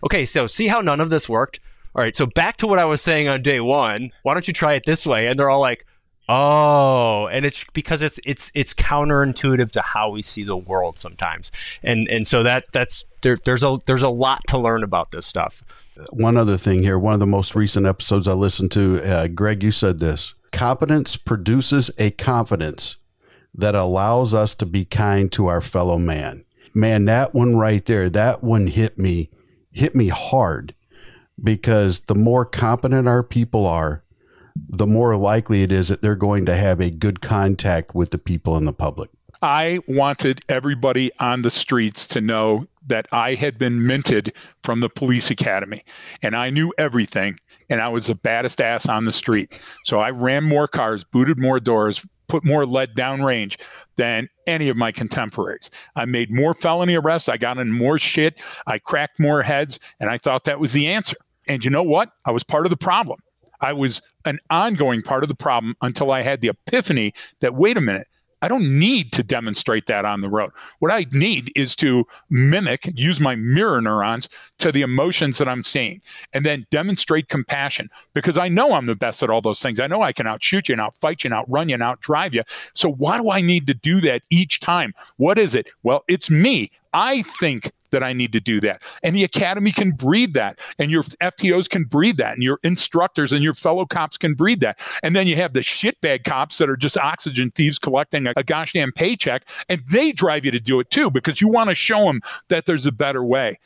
[0.04, 1.60] Okay, so see how none of this worked
[1.94, 4.12] all right, so back to what I was saying on day one.
[4.22, 5.26] Why don't you try it this way?
[5.26, 5.86] And they're all like,
[6.26, 11.52] oh, and it's because it's it's it's counterintuitive to how we see the world sometimes,
[11.82, 15.26] and and so that that's there, there's a there's a lot to learn about this
[15.26, 15.62] stuff.
[16.12, 19.62] One other thing here, one of the most recent episodes I listened to, uh, Greg,
[19.62, 22.96] you said this: competence produces a confidence
[23.54, 26.46] that allows us to be kind to our fellow man.
[26.74, 29.28] Man, that one right there, that one hit me,
[29.72, 30.74] hit me hard
[31.42, 34.04] because the more competent our people are,
[34.68, 38.18] the more likely it is that they're going to have a good contact with the
[38.18, 39.10] people in the public.
[39.40, 44.88] I wanted everybody on the streets to know that I had been minted from the
[44.88, 45.82] police academy
[46.22, 47.38] and I knew everything
[47.68, 49.60] and I was the baddest ass on the street.
[49.84, 53.58] So I ran more cars, booted more doors, put more lead downrange
[53.96, 55.70] than any of my contemporaries.
[55.96, 57.28] I made more felony arrests.
[57.28, 58.36] I got in more shit.
[58.66, 59.78] I cracked more heads.
[60.00, 61.16] And I thought that was the answer.
[61.46, 62.10] And you know what?
[62.24, 63.20] I was part of the problem.
[63.60, 67.76] I was an ongoing part of the problem until I had the epiphany that, wait
[67.76, 68.08] a minute,
[68.42, 70.50] I don't need to demonstrate that on the road.
[70.80, 74.28] What I need is to mimic, use my mirror neurons
[74.58, 76.02] to the emotions that I'm seeing,
[76.34, 79.80] and then demonstrate compassion because I know I'm the best at all those things.
[79.80, 82.42] I know I can outshoot you and outfight you and outrun you and outdrive you.
[82.74, 84.92] So why do I need to do that each time?
[85.16, 85.70] What is it?
[85.82, 86.70] Well, it's me.
[86.92, 88.82] I think that I need to do that.
[89.02, 90.58] And the academy can breed that.
[90.78, 92.34] And your FTOs can breed that.
[92.34, 94.80] And your instructors and your fellow cops can breed that.
[95.02, 98.42] And then you have the shitbag cops that are just oxygen thieves collecting a, a
[98.42, 99.48] gosh damn paycheck.
[99.68, 102.66] And they drive you to do it too because you want to show them that
[102.66, 103.58] there's a better way.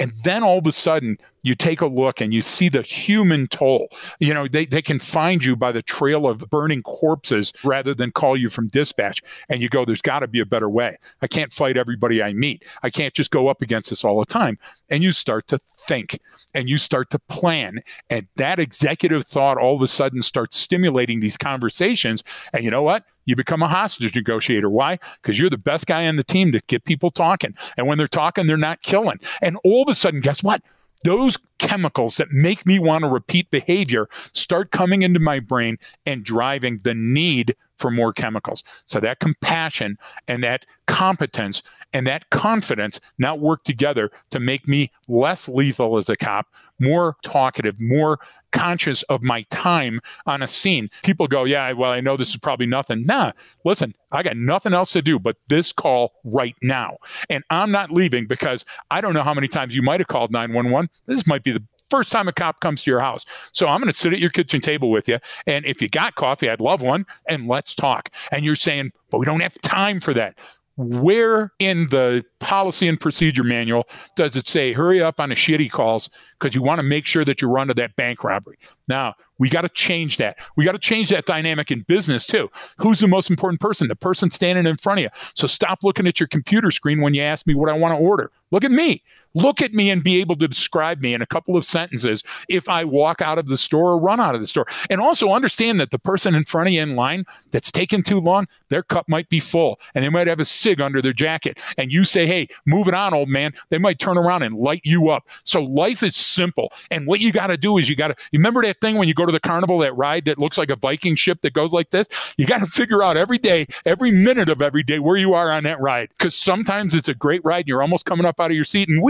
[0.00, 3.46] And then all of a sudden, you take a look and you see the human
[3.46, 3.88] toll.
[4.18, 8.10] You know, they, they can find you by the trail of burning corpses rather than
[8.10, 9.22] call you from dispatch.
[9.48, 10.96] And you go, there's got to be a better way.
[11.22, 12.64] I can't fight everybody I meet.
[12.82, 14.58] I can't just go up against this all the time.
[14.90, 16.18] And you start to think
[16.54, 17.80] and you start to plan.
[18.10, 22.24] And that executive thought all of a sudden starts stimulating these conversations.
[22.52, 23.04] And you know what?
[23.26, 24.70] You become a hostage negotiator.
[24.70, 24.98] Why?
[25.20, 27.54] Because you're the best guy on the team to get people talking.
[27.76, 29.20] And when they're talking, they're not killing.
[29.42, 30.62] And all of a sudden, guess what?
[31.04, 36.24] Those chemicals that make me want to repeat behavior start coming into my brain and
[36.24, 38.64] driving the need for more chemicals.
[38.86, 41.62] So that compassion and that competence
[41.92, 46.48] and that confidence now work together to make me less lethal as a cop,
[46.80, 48.18] more talkative, more
[48.52, 50.88] conscious of my time on a scene.
[51.02, 53.04] People go, Yeah, well, I know this is probably nothing.
[53.04, 53.32] Nah,
[53.64, 56.96] listen, I got nothing else to do but this call right now.
[57.28, 60.32] And I'm not leaving because I don't know how many times you might have called
[60.32, 60.88] 911.
[61.06, 63.24] This might be the first time a cop comes to your house.
[63.52, 65.18] So I'm going to sit at your kitchen table with you.
[65.46, 68.10] And if you got coffee, I'd love one and let's talk.
[68.30, 70.38] And you're saying, but we don't have time for that
[70.78, 75.68] where in the policy and procedure manual does it say hurry up on the shitty
[75.68, 78.56] calls because you want to make sure that you run to that bank robbery?
[78.86, 80.36] Now, we got to change that.
[80.56, 82.48] We got to change that dynamic in business too.
[82.76, 83.88] Who's the most important person?
[83.88, 85.10] The person standing in front of you.
[85.34, 88.00] So stop looking at your computer screen when you ask me what I want to
[88.00, 88.30] order.
[88.52, 89.02] Look at me.
[89.34, 92.68] Look at me and be able to describe me in a couple of sentences if
[92.68, 94.66] I walk out of the store or run out of the store.
[94.90, 98.20] And also understand that the person in front of you in line that's taking too
[98.20, 101.58] long, their cup might be full and they might have a cig under their jacket.
[101.76, 103.52] And you say, hey, move it on, old man.
[103.70, 105.26] They might turn around and light you up.
[105.44, 106.72] So life is simple.
[106.90, 109.14] And what you got to do is you got to remember that thing when you
[109.14, 111.90] go to the carnival, that ride that looks like a Viking ship that goes like
[111.90, 112.08] this?
[112.36, 115.50] You got to figure out every day, every minute of every day where you are
[115.50, 116.08] on that ride.
[116.10, 118.88] Because sometimes it's a great ride and you're almost coming up out of your seat
[118.88, 119.02] and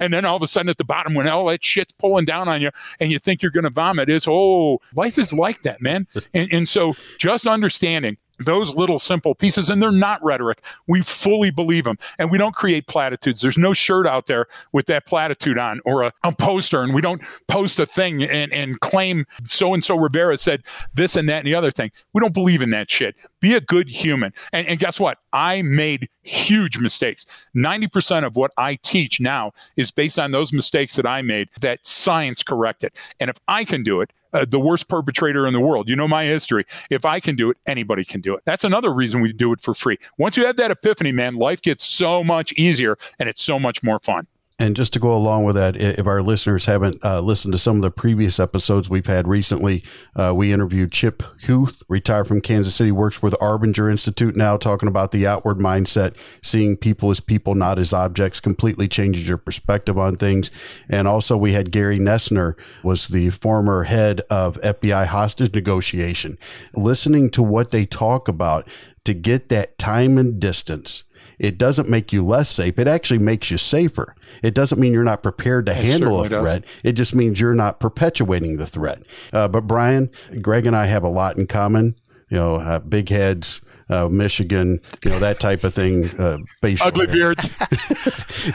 [0.00, 2.48] And then all of a sudden at the bottom, when all that shit's pulling down
[2.48, 5.80] on you and you think you're going to vomit, it's, oh, life is like that,
[5.80, 6.06] man.
[6.34, 10.62] and, and so just understanding those little simple pieces and they're not rhetoric.
[10.86, 13.40] We fully believe them and we don't create platitudes.
[13.40, 17.00] There's no shirt out there with that platitude on or a, a poster and we
[17.00, 20.62] don't post a thing and, and claim so and so rivera said
[20.94, 21.90] this and that and the other thing.
[22.12, 23.14] We don't believe in that shit.
[23.40, 24.32] Be a good human.
[24.52, 25.18] And, and guess what?
[25.32, 27.26] I made huge mistakes.
[27.56, 31.86] 90% of what i teach now is based on those mistakes that i made that
[31.86, 32.92] science corrected.
[33.18, 35.88] And if i can do it uh, the worst perpetrator in the world.
[35.88, 36.64] You know my history.
[36.90, 38.42] If I can do it, anybody can do it.
[38.44, 39.98] That's another reason we do it for free.
[40.18, 43.82] Once you have that epiphany, man, life gets so much easier and it's so much
[43.82, 44.26] more fun.
[44.60, 47.76] And just to go along with that, if our listeners haven't uh, listened to some
[47.76, 49.82] of the previous episodes we've had recently,
[50.14, 54.88] uh, we interviewed Chip Huth, retired from Kansas City, works the Arbinger Institute now, talking
[54.88, 59.96] about the outward mindset, seeing people as people, not as objects, completely changes your perspective
[59.96, 60.50] on things.
[60.90, 66.36] And also, we had Gary Noesner, was the former head of FBI hostage negotiation,
[66.74, 68.68] listening to what they talk about
[69.04, 71.04] to get that time and distance
[71.40, 72.78] it doesn't make you less safe.
[72.78, 74.14] It actually makes you safer.
[74.42, 76.62] It doesn't mean you're not prepared to it handle a threat.
[76.62, 76.70] Does.
[76.84, 79.02] It just means you're not perpetuating the threat.
[79.32, 80.10] Uh, but Brian,
[80.42, 81.96] Greg, and I have a lot in common.
[82.28, 86.08] You know, uh, big heads, uh, Michigan, you know, that type of thing.
[86.18, 87.12] Uh, Ugly hair.
[87.12, 87.50] beards.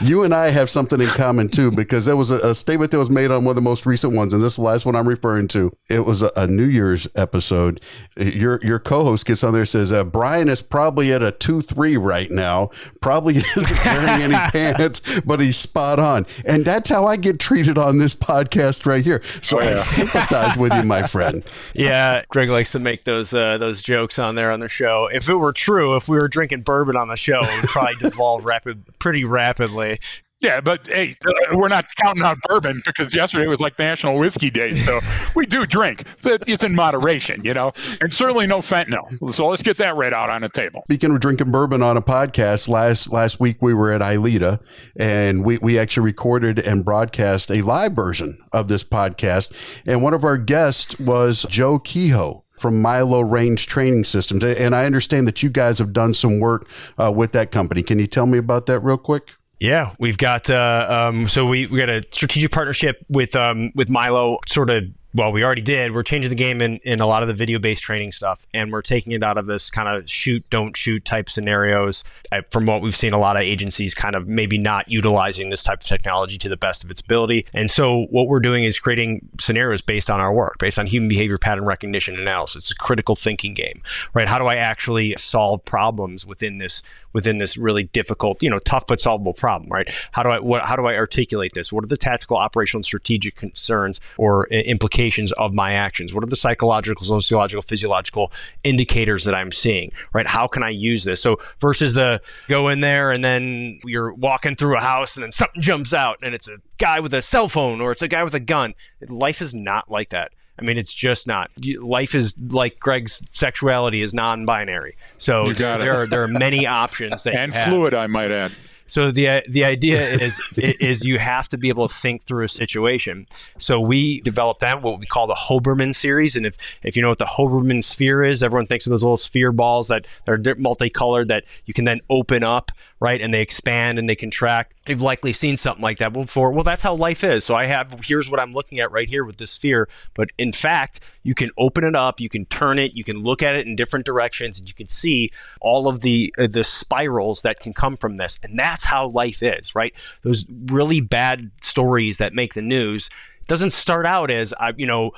[0.00, 2.98] you and I have something in common too, because there was a, a, statement that
[2.98, 4.96] was made on one of the most recent ones, and this is the last one
[4.96, 5.70] I'm referring to.
[5.90, 7.80] It was a, a New Year's episode.
[8.16, 11.60] Your your co-host gets on there and says, uh, Brian is probably at a two
[11.60, 12.70] three right now.
[13.02, 16.24] Probably isn't wearing any pants, but he's spot on.
[16.46, 19.22] And that's how I get treated on this podcast right here.
[19.42, 19.80] So oh, yeah.
[19.80, 21.44] I sympathize with you, my friend.
[21.74, 25.10] Yeah, Greg likes to make those uh, those jokes on there on the show.
[25.12, 27.70] If if it were true, if we were drinking bourbon on the show, it would
[27.70, 29.98] probably devolve rapid, pretty rapidly.
[30.40, 34.50] Yeah, but hey, uh, we're not counting out bourbon because yesterday was like National Whiskey
[34.50, 34.74] Day.
[34.74, 35.00] So
[35.34, 36.04] we do drink.
[36.22, 37.72] But it's in moderation, you know,
[38.02, 39.32] and certainly no fentanyl.
[39.32, 40.82] So let's get that right out on the table.
[40.84, 44.60] Speaking of drinking bourbon on a podcast, last last week we were at ILEETA
[44.96, 49.50] and we, we actually recorded and broadcast a live version of this podcast.
[49.86, 54.42] And one of our guests was Joe Kehoe from Milo Range Training Systems.
[54.44, 56.68] And I understand that you guys have done some work
[56.98, 57.82] uh, with that company.
[57.82, 59.34] Can you tell me about that real quick?
[59.58, 63.88] Yeah, we've got uh, um, so we we got a strategic partnership with um, with
[63.88, 64.84] Milo, sort of
[65.14, 65.94] well, we already did.
[65.94, 68.70] We're changing the game in, in a lot of the video based training stuff, and
[68.70, 72.04] we're taking it out of this kind of shoot, don't shoot type scenarios.
[72.32, 75.62] I, from what we've seen, a lot of agencies kind of maybe not utilizing this
[75.62, 77.46] type of technology to the best of its ability.
[77.54, 81.08] And so, what we're doing is creating scenarios based on our work, based on human
[81.08, 82.56] behavior pattern recognition analysis.
[82.56, 84.28] It's a critical thinking game, right?
[84.28, 86.82] How do I actually solve problems within this
[87.16, 89.88] within this really difficult, you know, tough but solvable problem, right?
[90.12, 91.72] How do I what how do I articulate this?
[91.72, 96.12] What are the tactical, operational, and strategic concerns or uh, implications of my actions?
[96.12, 98.30] What are the psychological, sociological, physiological
[98.64, 100.26] indicators that I'm seeing, right?
[100.26, 101.22] How can I use this?
[101.22, 105.32] So versus the go in there and then you're walking through a house and then
[105.32, 108.24] something jumps out and it's a guy with a cell phone or it's a guy
[108.24, 108.74] with a gun.
[109.08, 110.32] Life is not like that.
[110.58, 111.50] I mean, it's just not.
[111.80, 114.96] Life is like Greg's sexuality is non-binary.
[115.18, 118.52] So there are there are many options that and fluid, I might add.
[118.86, 122.44] So the uh, the idea is is you have to be able to think through
[122.44, 123.26] a situation.
[123.58, 127.08] So we developed that what we call the Hoberman series, and if if you know
[127.08, 131.28] what the Hoberman sphere is, everyone thinks of those little sphere balls that are multicolored
[131.28, 134.74] that you can then open up, right, and they expand and they contract.
[134.86, 136.52] You've likely seen something like that before.
[136.52, 137.44] Well, that's how life is.
[137.44, 140.52] So I have here's what I'm looking at right here with this sphere, but in
[140.52, 143.66] fact, you can open it up, you can turn it, you can look at it
[143.66, 145.28] in different directions, and you can see
[145.60, 149.42] all of the uh, the spirals that can come from this, and that's how life
[149.42, 149.92] is, right?
[150.22, 153.10] Those really bad stories that make the news
[153.48, 155.10] doesn't start out as uh, you know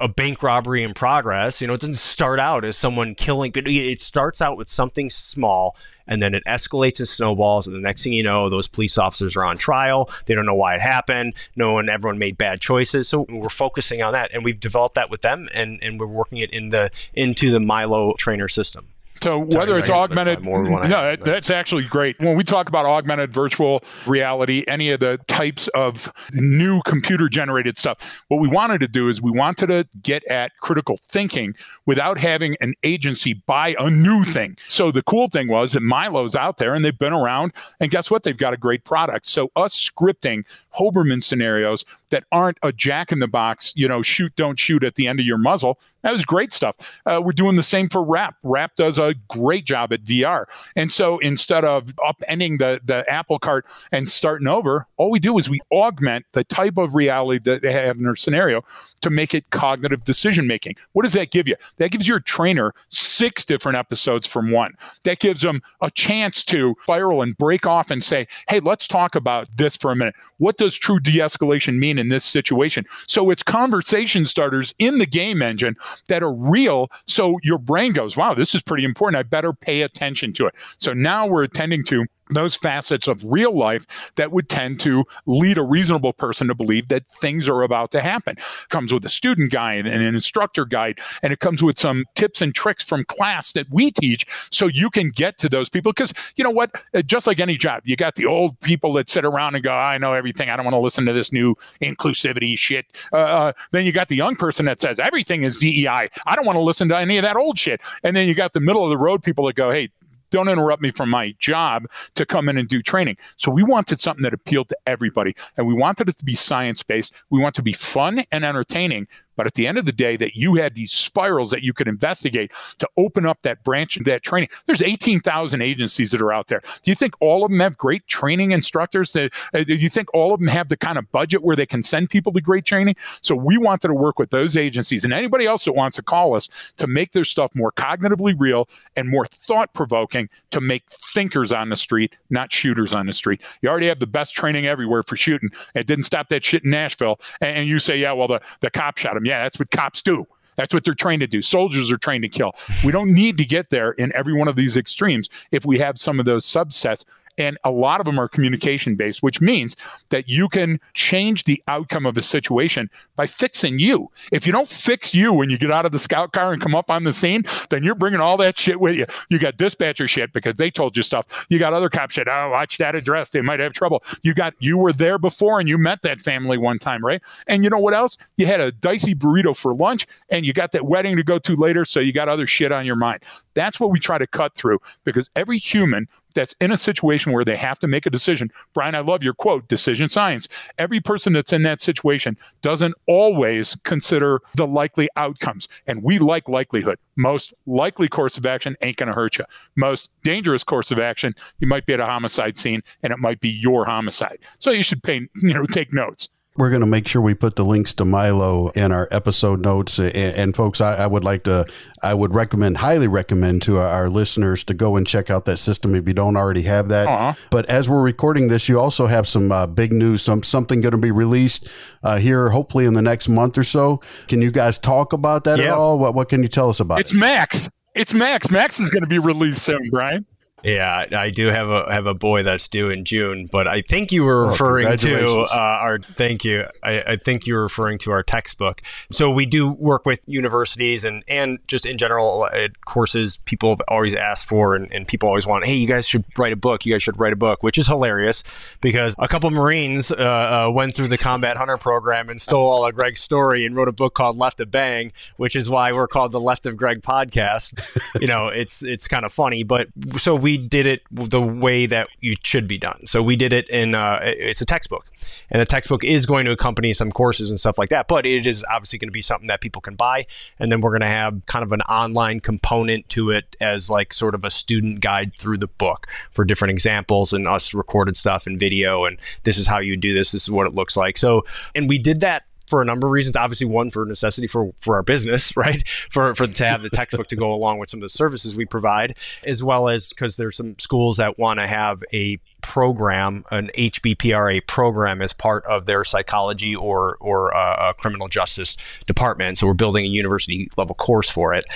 [0.00, 1.62] a bank robbery in progress.
[1.62, 5.08] You know, it doesn't start out as someone killing, but it starts out with something
[5.08, 7.66] small and then it escalates and snowballs.
[7.66, 10.10] And the next thing you know, those police officers are on trial.
[10.26, 11.34] They don't know why it happened.
[11.56, 13.08] No one, everyone made bad choices.
[13.08, 16.38] So we're focusing on that, and we've developed that with them, and and we're working
[16.38, 18.88] it in the into the Milo trainer system.
[19.22, 22.18] So whether it's augmented, no, that, that's actually great.
[22.20, 27.78] When we talk about augmented virtual reality, any of the types of new computer generated
[27.78, 31.54] stuff, what we wanted to do is we wanted to get at critical thinking
[31.86, 34.58] without having an agency buy a new thing.
[34.68, 38.10] So the cool thing was that Milo's out there and they've been around, and guess
[38.10, 38.24] what?
[38.24, 39.26] They've got a great product.
[39.26, 40.44] So us scripting
[40.78, 44.96] Hoberman scenarios that aren't a jack in the box, you know, shoot, don't shoot at
[44.96, 45.78] the end of your muzzle.
[46.04, 46.76] That was great stuff.
[47.06, 48.36] Uh, we're doing the same for Wrap.
[48.42, 50.44] Wrap does a great job at VR.
[50.76, 55.38] And so instead of upending the, the apple cart and starting over, all we do
[55.38, 58.62] is we augment the type of reality that they have in their scenario
[59.00, 60.74] to make it cognitive decision making.
[60.92, 61.56] What does that give you?
[61.78, 64.74] That gives your trainer six different episodes from one.
[65.04, 69.14] That gives them a chance to spiral and break off and say, hey, let's talk
[69.14, 70.14] about this for a minute.
[70.38, 72.84] What does true de escalation mean in this situation?
[73.06, 75.76] So it's conversation starters in the game engine
[76.08, 76.90] that are real.
[77.06, 79.18] So your brain goes, wow, this is pretty important.
[79.18, 80.54] I better pay attention to it.
[80.78, 83.86] So now we're attending to those facets of real life
[84.16, 88.00] that would tend to lead a reasonable person to believe that things are about to
[88.00, 88.36] happen.
[88.38, 92.04] It comes with a student guide and an instructor guide, and it comes with some
[92.14, 95.92] tips and tricks from class that we teach so you can get to those people.
[95.92, 96.74] Because you know what?
[96.94, 99.72] Uh, just like any job, you got the old people that sit around and go,
[99.72, 100.48] I know everything.
[100.48, 102.86] I don't want to listen to this new inclusivity shit.
[103.12, 106.08] Uh, uh, then you got the young person that says everything is DEI.
[106.26, 107.80] I don't want to listen to any of that old shit.
[108.02, 109.90] And then you got the middle of the road people that go, hey,
[110.30, 113.16] don't interrupt me from my job to come in and do training.
[113.36, 116.82] So we wanted something that appealed to everybody and we wanted it to be science
[116.82, 117.14] based.
[117.30, 120.36] We want to be fun and entertaining, but at the end of the day, that
[120.36, 124.22] you had these spirals that you could investigate to open up that branch of that
[124.22, 124.48] training.
[124.66, 126.62] There's 18,000 agencies that are out there.
[126.82, 129.14] Do you think all of them have great training instructors?
[129.14, 131.82] Uh, do you think all of them have the kind of budget where they can
[131.82, 132.96] send people to great training?
[133.20, 136.34] So we wanted to work with those agencies and anybody else that wants to call
[136.34, 141.52] us to make their stuff more cognitively real and more thought provoking to make thinkers
[141.52, 143.40] on the street, not shooters on the street.
[143.62, 145.50] You already have the best training everywhere for shooting.
[145.74, 147.20] It didn't stop that shit in Nashville.
[147.40, 150.02] And, and you say, yeah, well, the, the cop shot him yeah, that's what cops
[150.02, 150.26] do.
[150.56, 151.42] That's what they're trained to do.
[151.42, 152.52] Soldiers are trained to kill.
[152.84, 155.98] We don't need to get there in every one of these extremes if we have
[155.98, 157.04] some of those subsets
[157.38, 159.76] and a lot of them are communication based, which means
[160.10, 164.10] that you can change the outcome of the situation by fixing you.
[164.32, 166.74] If you don't fix you when you get out of the scout car and come
[166.74, 169.06] up on the scene, then you're bringing all that shit with you.
[169.28, 171.26] You got dispatcher shit because they told you stuff.
[171.48, 172.28] You got other cop shit.
[172.30, 173.30] Oh, watch that address.
[173.30, 174.02] They might have trouble.
[174.22, 177.22] You got, you were there before and you met that family one time, right?
[177.46, 178.16] And you know what else?
[178.36, 181.56] You had a dicey burrito for lunch and you got that wedding to go to
[181.56, 181.84] later.
[181.84, 183.22] So you got other shit on your mind.
[183.54, 187.44] That's what we try to cut through because every human that's in a situation where
[187.44, 188.50] they have to make a decision.
[188.72, 190.48] Brian, I love your quote, decision science.
[190.78, 195.68] Every person that's in that situation doesn't always consider the likely outcomes.
[195.86, 196.98] And we like likelihood.
[197.16, 199.44] Most likely course of action ain't going to hurt you.
[199.76, 203.40] Most dangerous course of action, you might be at a homicide scene and it might
[203.40, 204.38] be your homicide.
[204.58, 206.28] So you should pay, you know, take notes.
[206.56, 209.98] We're going to make sure we put the links to Milo in our episode notes.
[209.98, 211.66] And, and folks, I, I, would like to,
[212.00, 215.96] I would recommend, highly recommend to our, listeners to go and check out that system
[215.96, 217.08] if you don't already have that.
[217.08, 217.34] Uh-huh.
[217.50, 220.92] But as we're recording this, you also have some uh, big news, some something going
[220.92, 221.66] to be released
[222.04, 224.00] uh, here, hopefully in the next month or so.
[224.28, 225.64] Can you guys talk about that yeah.
[225.64, 225.98] at all?
[225.98, 227.18] What What can you tell us about it's it?
[227.18, 227.68] Max.
[227.94, 228.50] It's Max.
[228.50, 230.26] Max is going to be released soon, Brian.
[230.64, 234.10] Yeah, I do have a have a boy that's due in June, but I think
[234.10, 235.98] you were oh, referring to uh, our.
[235.98, 236.64] Thank you.
[236.82, 238.80] I, I, think you were referring to our textbook.
[239.12, 243.36] So we do work with universities and and just in general uh, courses.
[243.44, 245.66] People have always asked for, and, and people always want.
[245.66, 246.86] Hey, you guys should write a book.
[246.86, 248.42] You guys should write a book, which is hilarious
[248.80, 252.86] because a couple Marines uh, uh, went through the combat hunter program and stole all
[252.86, 256.08] of Greg's story and wrote a book called Left of Bang, which is why we're
[256.08, 258.00] called the Left of Greg podcast.
[258.20, 262.08] you know, it's it's kind of funny, but so we did it the way that
[262.20, 263.06] you should be done.
[263.06, 265.06] So we did it in uh, it's a textbook,
[265.50, 268.08] and the textbook is going to accompany some courses and stuff like that.
[268.08, 270.26] But it is obviously going to be something that people can buy,
[270.58, 274.12] and then we're going to have kind of an online component to it as like
[274.12, 278.46] sort of a student guide through the book for different examples and us recorded stuff
[278.46, 280.32] and video, and this is how you do this.
[280.32, 281.18] This is what it looks like.
[281.18, 281.44] So,
[281.74, 283.36] and we did that for a number of reasons.
[283.36, 285.86] Obviously, one for necessity for for our business, right?
[286.10, 288.64] For for to have the textbook to go along with some of the services we
[288.64, 293.70] provide, as well as because there's some schools that want to have a program, an
[293.76, 298.76] HBPR&A program, as part of their psychology or or uh, criminal justice
[299.06, 299.58] department.
[299.58, 301.66] So we're building a university level course for it,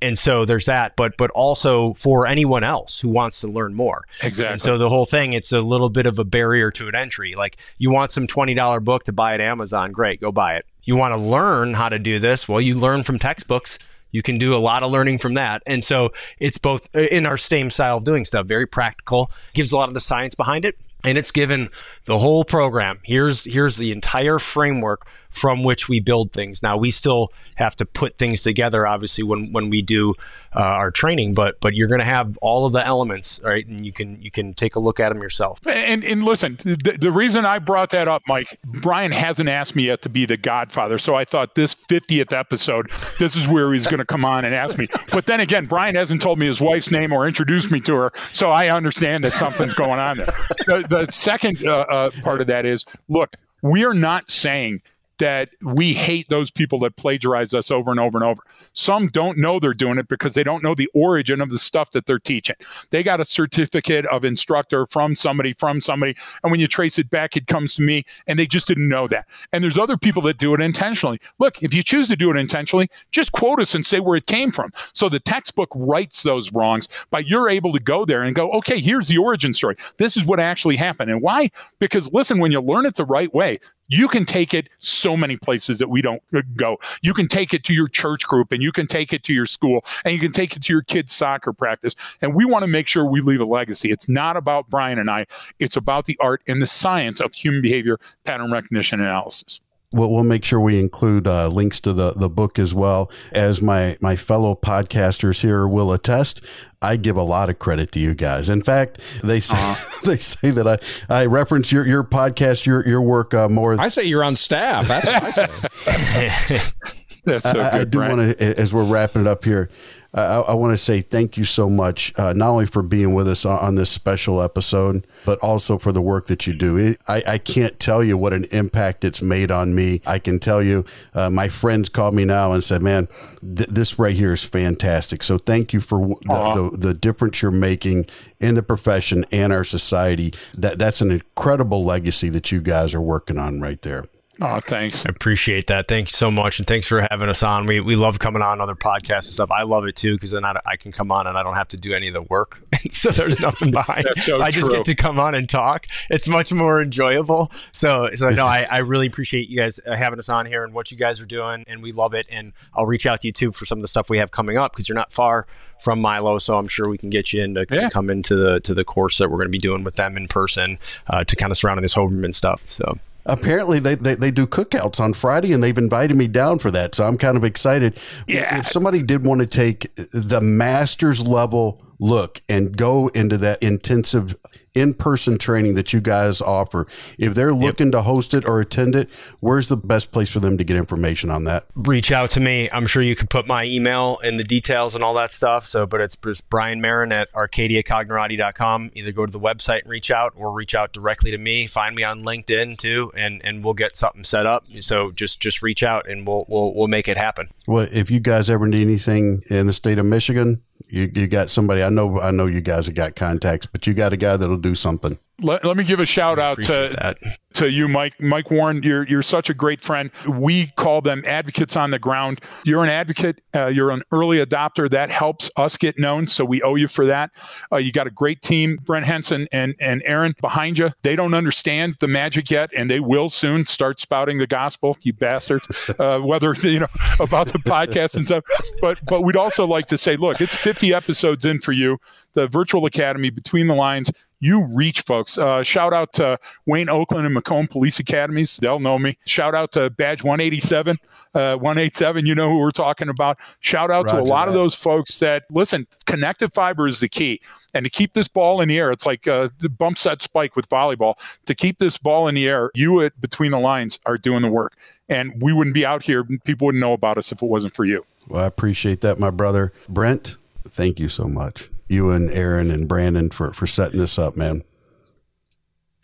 [0.00, 0.96] and so there's that.
[0.96, 4.06] But but also for anyone else who wants to learn more.
[4.22, 4.52] Exactly.
[4.52, 7.34] And so the whole thing, it's a little bit of a barrier to an entry.
[7.34, 10.64] Like you want some twenty dollar book to buy at Amazon, great, go buy it.
[10.84, 12.48] You want to learn how to do this?
[12.48, 13.78] Well, you learn from textbooks
[14.10, 15.62] you can do a lot of learning from that.
[15.66, 19.72] And so it's both uh, in our same style of doing stuff, very practical, gives
[19.72, 20.76] a lot of the science behind it.
[21.04, 21.68] And it's given
[22.08, 22.98] the whole program.
[23.04, 26.62] Here's here's the entire framework from which we build things.
[26.62, 30.14] Now we still have to put things together, obviously, when when we do
[30.56, 31.34] uh, our training.
[31.34, 33.66] But but you're going to have all of the elements, right?
[33.66, 35.60] And you can you can take a look at them yourself.
[35.66, 39.86] And and listen, the, the reason I brought that up, Mike, Brian hasn't asked me
[39.86, 43.86] yet to be the Godfather, so I thought this 50th episode, this is where he's
[43.86, 44.88] going to come on and ask me.
[45.12, 48.12] But then again, Brian hasn't told me his wife's name or introduced me to her,
[48.32, 50.26] so I understand that something's going on there.
[50.66, 54.80] The, the second uh, uh, part of that is, look, we are not saying
[55.18, 58.42] that we hate those people that plagiarize us over and over and over.
[58.72, 61.90] Some don't know they're doing it because they don't know the origin of the stuff
[61.92, 62.56] that they're teaching.
[62.90, 66.16] They got a certificate of instructor from somebody, from somebody.
[66.42, 69.08] And when you trace it back, it comes to me, and they just didn't know
[69.08, 69.26] that.
[69.52, 71.20] And there's other people that do it intentionally.
[71.38, 74.26] Look, if you choose to do it intentionally, just quote us and say where it
[74.26, 74.72] came from.
[74.92, 78.78] So the textbook writes those wrongs, but you're able to go there and go, okay,
[78.78, 79.76] here's the origin story.
[79.98, 81.10] This is what actually happened.
[81.10, 81.50] And why?
[81.78, 83.58] Because listen, when you learn it the right way,
[83.88, 86.22] you can take it so many places that we don't
[86.54, 86.78] go.
[87.02, 89.46] You can take it to your church group and you can take it to your
[89.46, 91.94] school and you can take it to your kids' soccer practice.
[92.20, 93.90] And we want to make sure we leave a legacy.
[93.90, 95.26] It's not about Brian and I,
[95.58, 99.60] it's about the art and the science of human behavior pattern recognition analysis.
[99.90, 103.10] We'll, we'll make sure we include uh, links to the, the book as well.
[103.32, 106.42] As my, my fellow podcasters here will attest,
[106.82, 108.48] I give a lot of credit to you guys.
[108.48, 110.00] In fact, they say uh-huh.
[110.04, 113.80] they say that I, I reference your, your podcast, your your work uh, more.
[113.80, 114.86] I say you're on staff.
[114.86, 116.60] That's what I say.
[117.24, 119.68] That's so I, good, I do want to, as we're wrapping it up here,
[120.14, 123.28] I, I want to say thank you so much, uh, not only for being with
[123.28, 126.78] us on, on, this special episode, but also for the work that you do.
[126.78, 130.00] It, I, I, can't tell you what an impact it's made on me.
[130.06, 133.06] I can tell you, uh, my friends called me now and said, man,
[133.40, 135.22] th- this right here is fantastic.
[135.22, 138.06] So thank you for the, the, the difference you're making
[138.40, 140.32] in the profession and our society.
[140.54, 144.06] That That's an incredible legacy that you guys are working on right there.
[144.40, 145.04] Oh, thanks.
[145.04, 145.88] I appreciate that.
[145.88, 147.66] Thank you so much, and thanks for having us on.
[147.66, 149.50] We we love coming on other podcasts and stuff.
[149.50, 151.66] I love it too because then I, I can come on and I don't have
[151.68, 152.60] to do any of the work,
[152.90, 154.06] so there's nothing behind.
[154.16, 154.76] so I just true.
[154.76, 155.86] get to come on and talk.
[156.08, 157.50] It's much more enjoyable.
[157.72, 160.72] So so no, I, I really appreciate you guys uh, having us on here and
[160.72, 162.28] what you guys are doing, and we love it.
[162.30, 164.56] And I'll reach out to you too for some of the stuff we have coming
[164.56, 165.46] up because you're not far
[165.80, 167.82] from Milo, so I'm sure we can get you in to, yeah.
[167.82, 170.16] to come into the to the course that we're going to be doing with them
[170.16, 170.78] in person
[171.08, 172.62] uh, to kind of surrounding this Hoberman stuff.
[172.66, 172.98] So
[173.28, 176.94] apparently they, they, they do cookouts on Friday and they've invited me down for that.
[176.94, 177.98] So I'm kind of excited.
[178.26, 178.58] Yeah.
[178.58, 184.36] If somebody did want to take the master's level look and go into that intensive
[184.78, 186.86] in-person training that you guys offer.
[187.18, 187.92] If they're looking yep.
[187.92, 189.08] to host it or attend it
[189.40, 191.66] where's the best place for them to get information on that?
[191.74, 192.68] Reach out to me.
[192.72, 195.66] I'm sure you could put my email in the details and all that stuff.
[195.66, 200.10] So but it's just brian marren at arcadiacognerati.com either go to the website and reach
[200.10, 201.66] out or reach out directly to me.
[201.66, 204.66] Find me on linkedin too and and we'll get something set up.
[204.80, 207.48] So just just reach out and we'll we'll, we'll make it happen.
[207.66, 211.50] Well if you guys ever need anything in the state of michigan you, you got
[211.50, 211.82] somebody.
[211.82, 214.56] I know I know you guys have got contacts, but you got a guy that'll
[214.56, 215.18] do something.
[215.40, 217.18] Let, let me give a shout out to that.
[217.54, 218.20] to you, Mike.
[218.20, 220.10] Mike Warren, you're you're such a great friend.
[220.28, 222.40] We call them advocates on the ground.
[222.64, 223.40] You're an advocate.
[223.54, 224.90] Uh, you're an early adopter.
[224.90, 227.30] That helps us get known, so we owe you for that.
[227.70, 230.90] Uh, you got a great team, Brent Hinson and and Aaron behind you.
[231.02, 234.96] They don't understand the magic yet, and they will soon start spouting the gospel.
[235.02, 235.68] You bastards,
[236.00, 236.88] uh, whether you know
[237.20, 238.42] about the podcast and stuff.
[238.80, 242.00] But but we'd also like to say, look, it's 50 episodes in for you.
[242.34, 245.36] The Virtual Academy, Between the Lines you reach folks.
[245.36, 248.56] Uh, shout out to Wayne Oakland and Macomb Police Academies.
[248.58, 249.18] They'll know me.
[249.26, 250.96] Shout out to Badge 187,
[251.34, 252.26] uh, 187.
[252.26, 253.38] You know who we're talking about.
[253.60, 254.48] Shout out Roger to a lot that.
[254.48, 255.86] of those folks that listen.
[256.06, 257.40] Connected fiber is the key,
[257.74, 260.68] and to keep this ball in the air, it's like a bump set spike with
[260.68, 261.14] volleyball.
[261.46, 264.50] To keep this ball in the air, you at between the lines are doing the
[264.50, 264.76] work,
[265.08, 266.24] and we wouldn't be out here.
[266.44, 268.04] People wouldn't know about us if it wasn't for you.
[268.28, 270.36] Well, I appreciate that, my brother Brent.
[270.64, 274.62] Thank you so much you and Aaron and Brandon for for setting this up, man.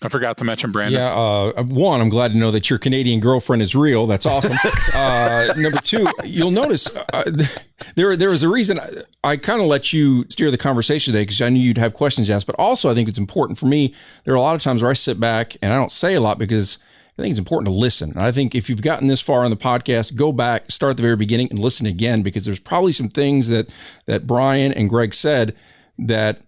[0.03, 1.01] I forgot to mention Brandon.
[1.01, 4.07] Yeah, uh, one, I'm glad to know that your Canadian girlfriend is real.
[4.07, 4.59] That's awesome.
[4.95, 7.31] uh, number two, you'll notice uh,
[7.97, 8.89] there there was a reason I,
[9.23, 12.29] I kind of let you steer the conversation today because I knew you'd have questions
[12.29, 12.47] asked.
[12.47, 13.95] But also, I think it's important for me.
[14.25, 16.21] There are a lot of times where I sit back and I don't say a
[16.21, 16.79] lot because
[17.19, 18.11] I think it's important to listen.
[18.11, 20.97] And I think if you've gotten this far on the podcast, go back, start at
[20.97, 23.71] the very beginning, and listen again because there's probably some things that
[24.07, 25.55] that Brian and Greg said
[25.99, 26.43] that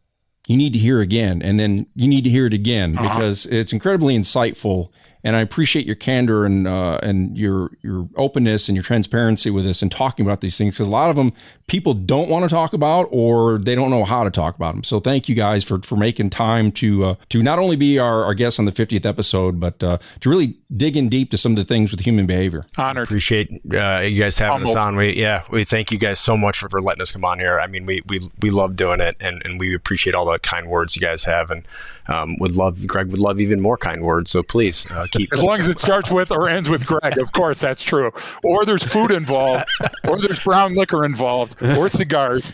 [0.47, 3.09] you need to hear again and then you need to hear it again uh-huh.
[3.09, 4.91] because it's incredibly insightful
[5.27, 9.67] and I appreciate your candor and uh, and your your openness and your transparency with
[9.67, 11.33] us and talking about these things because a lot of them
[11.67, 14.85] people don't want to talk about or they don't know how to talk about them.
[14.85, 18.25] So thank you guys for for making time to uh, to not only be our,
[18.25, 21.53] our guest on the 50th episode, but uh, to really dig in deep to some
[21.53, 22.65] of the things with human behavior.
[22.79, 23.09] Honored.
[23.09, 24.71] Appreciate uh, you guys having Humble.
[24.71, 24.95] us on.
[24.95, 27.59] We yeah, we thank you guys so much for, for letting us come on here.
[27.59, 30.69] I mean, we we, we love doing it, and, and we appreciate all the kind
[30.69, 31.67] words you guys have, and
[32.09, 34.31] um, would love Greg would love even more kind words.
[34.31, 37.19] So please uh, keep as long as it starts with or ends with Greg.
[37.19, 38.13] Of course, that's true.
[38.43, 39.67] Or there's food involved,
[40.09, 42.53] or there's brown liquor involved, or cigars.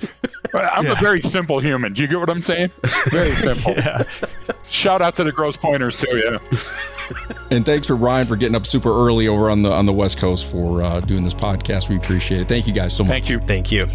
[0.54, 0.92] I'm yeah.
[0.92, 1.92] a very simple human.
[1.92, 2.70] Do you get what I'm saying?
[3.10, 3.72] Very simple.
[3.76, 4.02] yeah.
[4.64, 6.18] Shout out to the Grosse Pointers too.
[6.18, 6.58] Yeah.
[7.50, 10.18] and thanks for Ryan for getting up super early over on the on the West
[10.18, 11.88] Coast for uh, doing this podcast.
[11.88, 12.48] We appreciate it.
[12.48, 13.10] Thank you guys so much.
[13.10, 13.38] Thank you.
[13.40, 13.86] Thank you.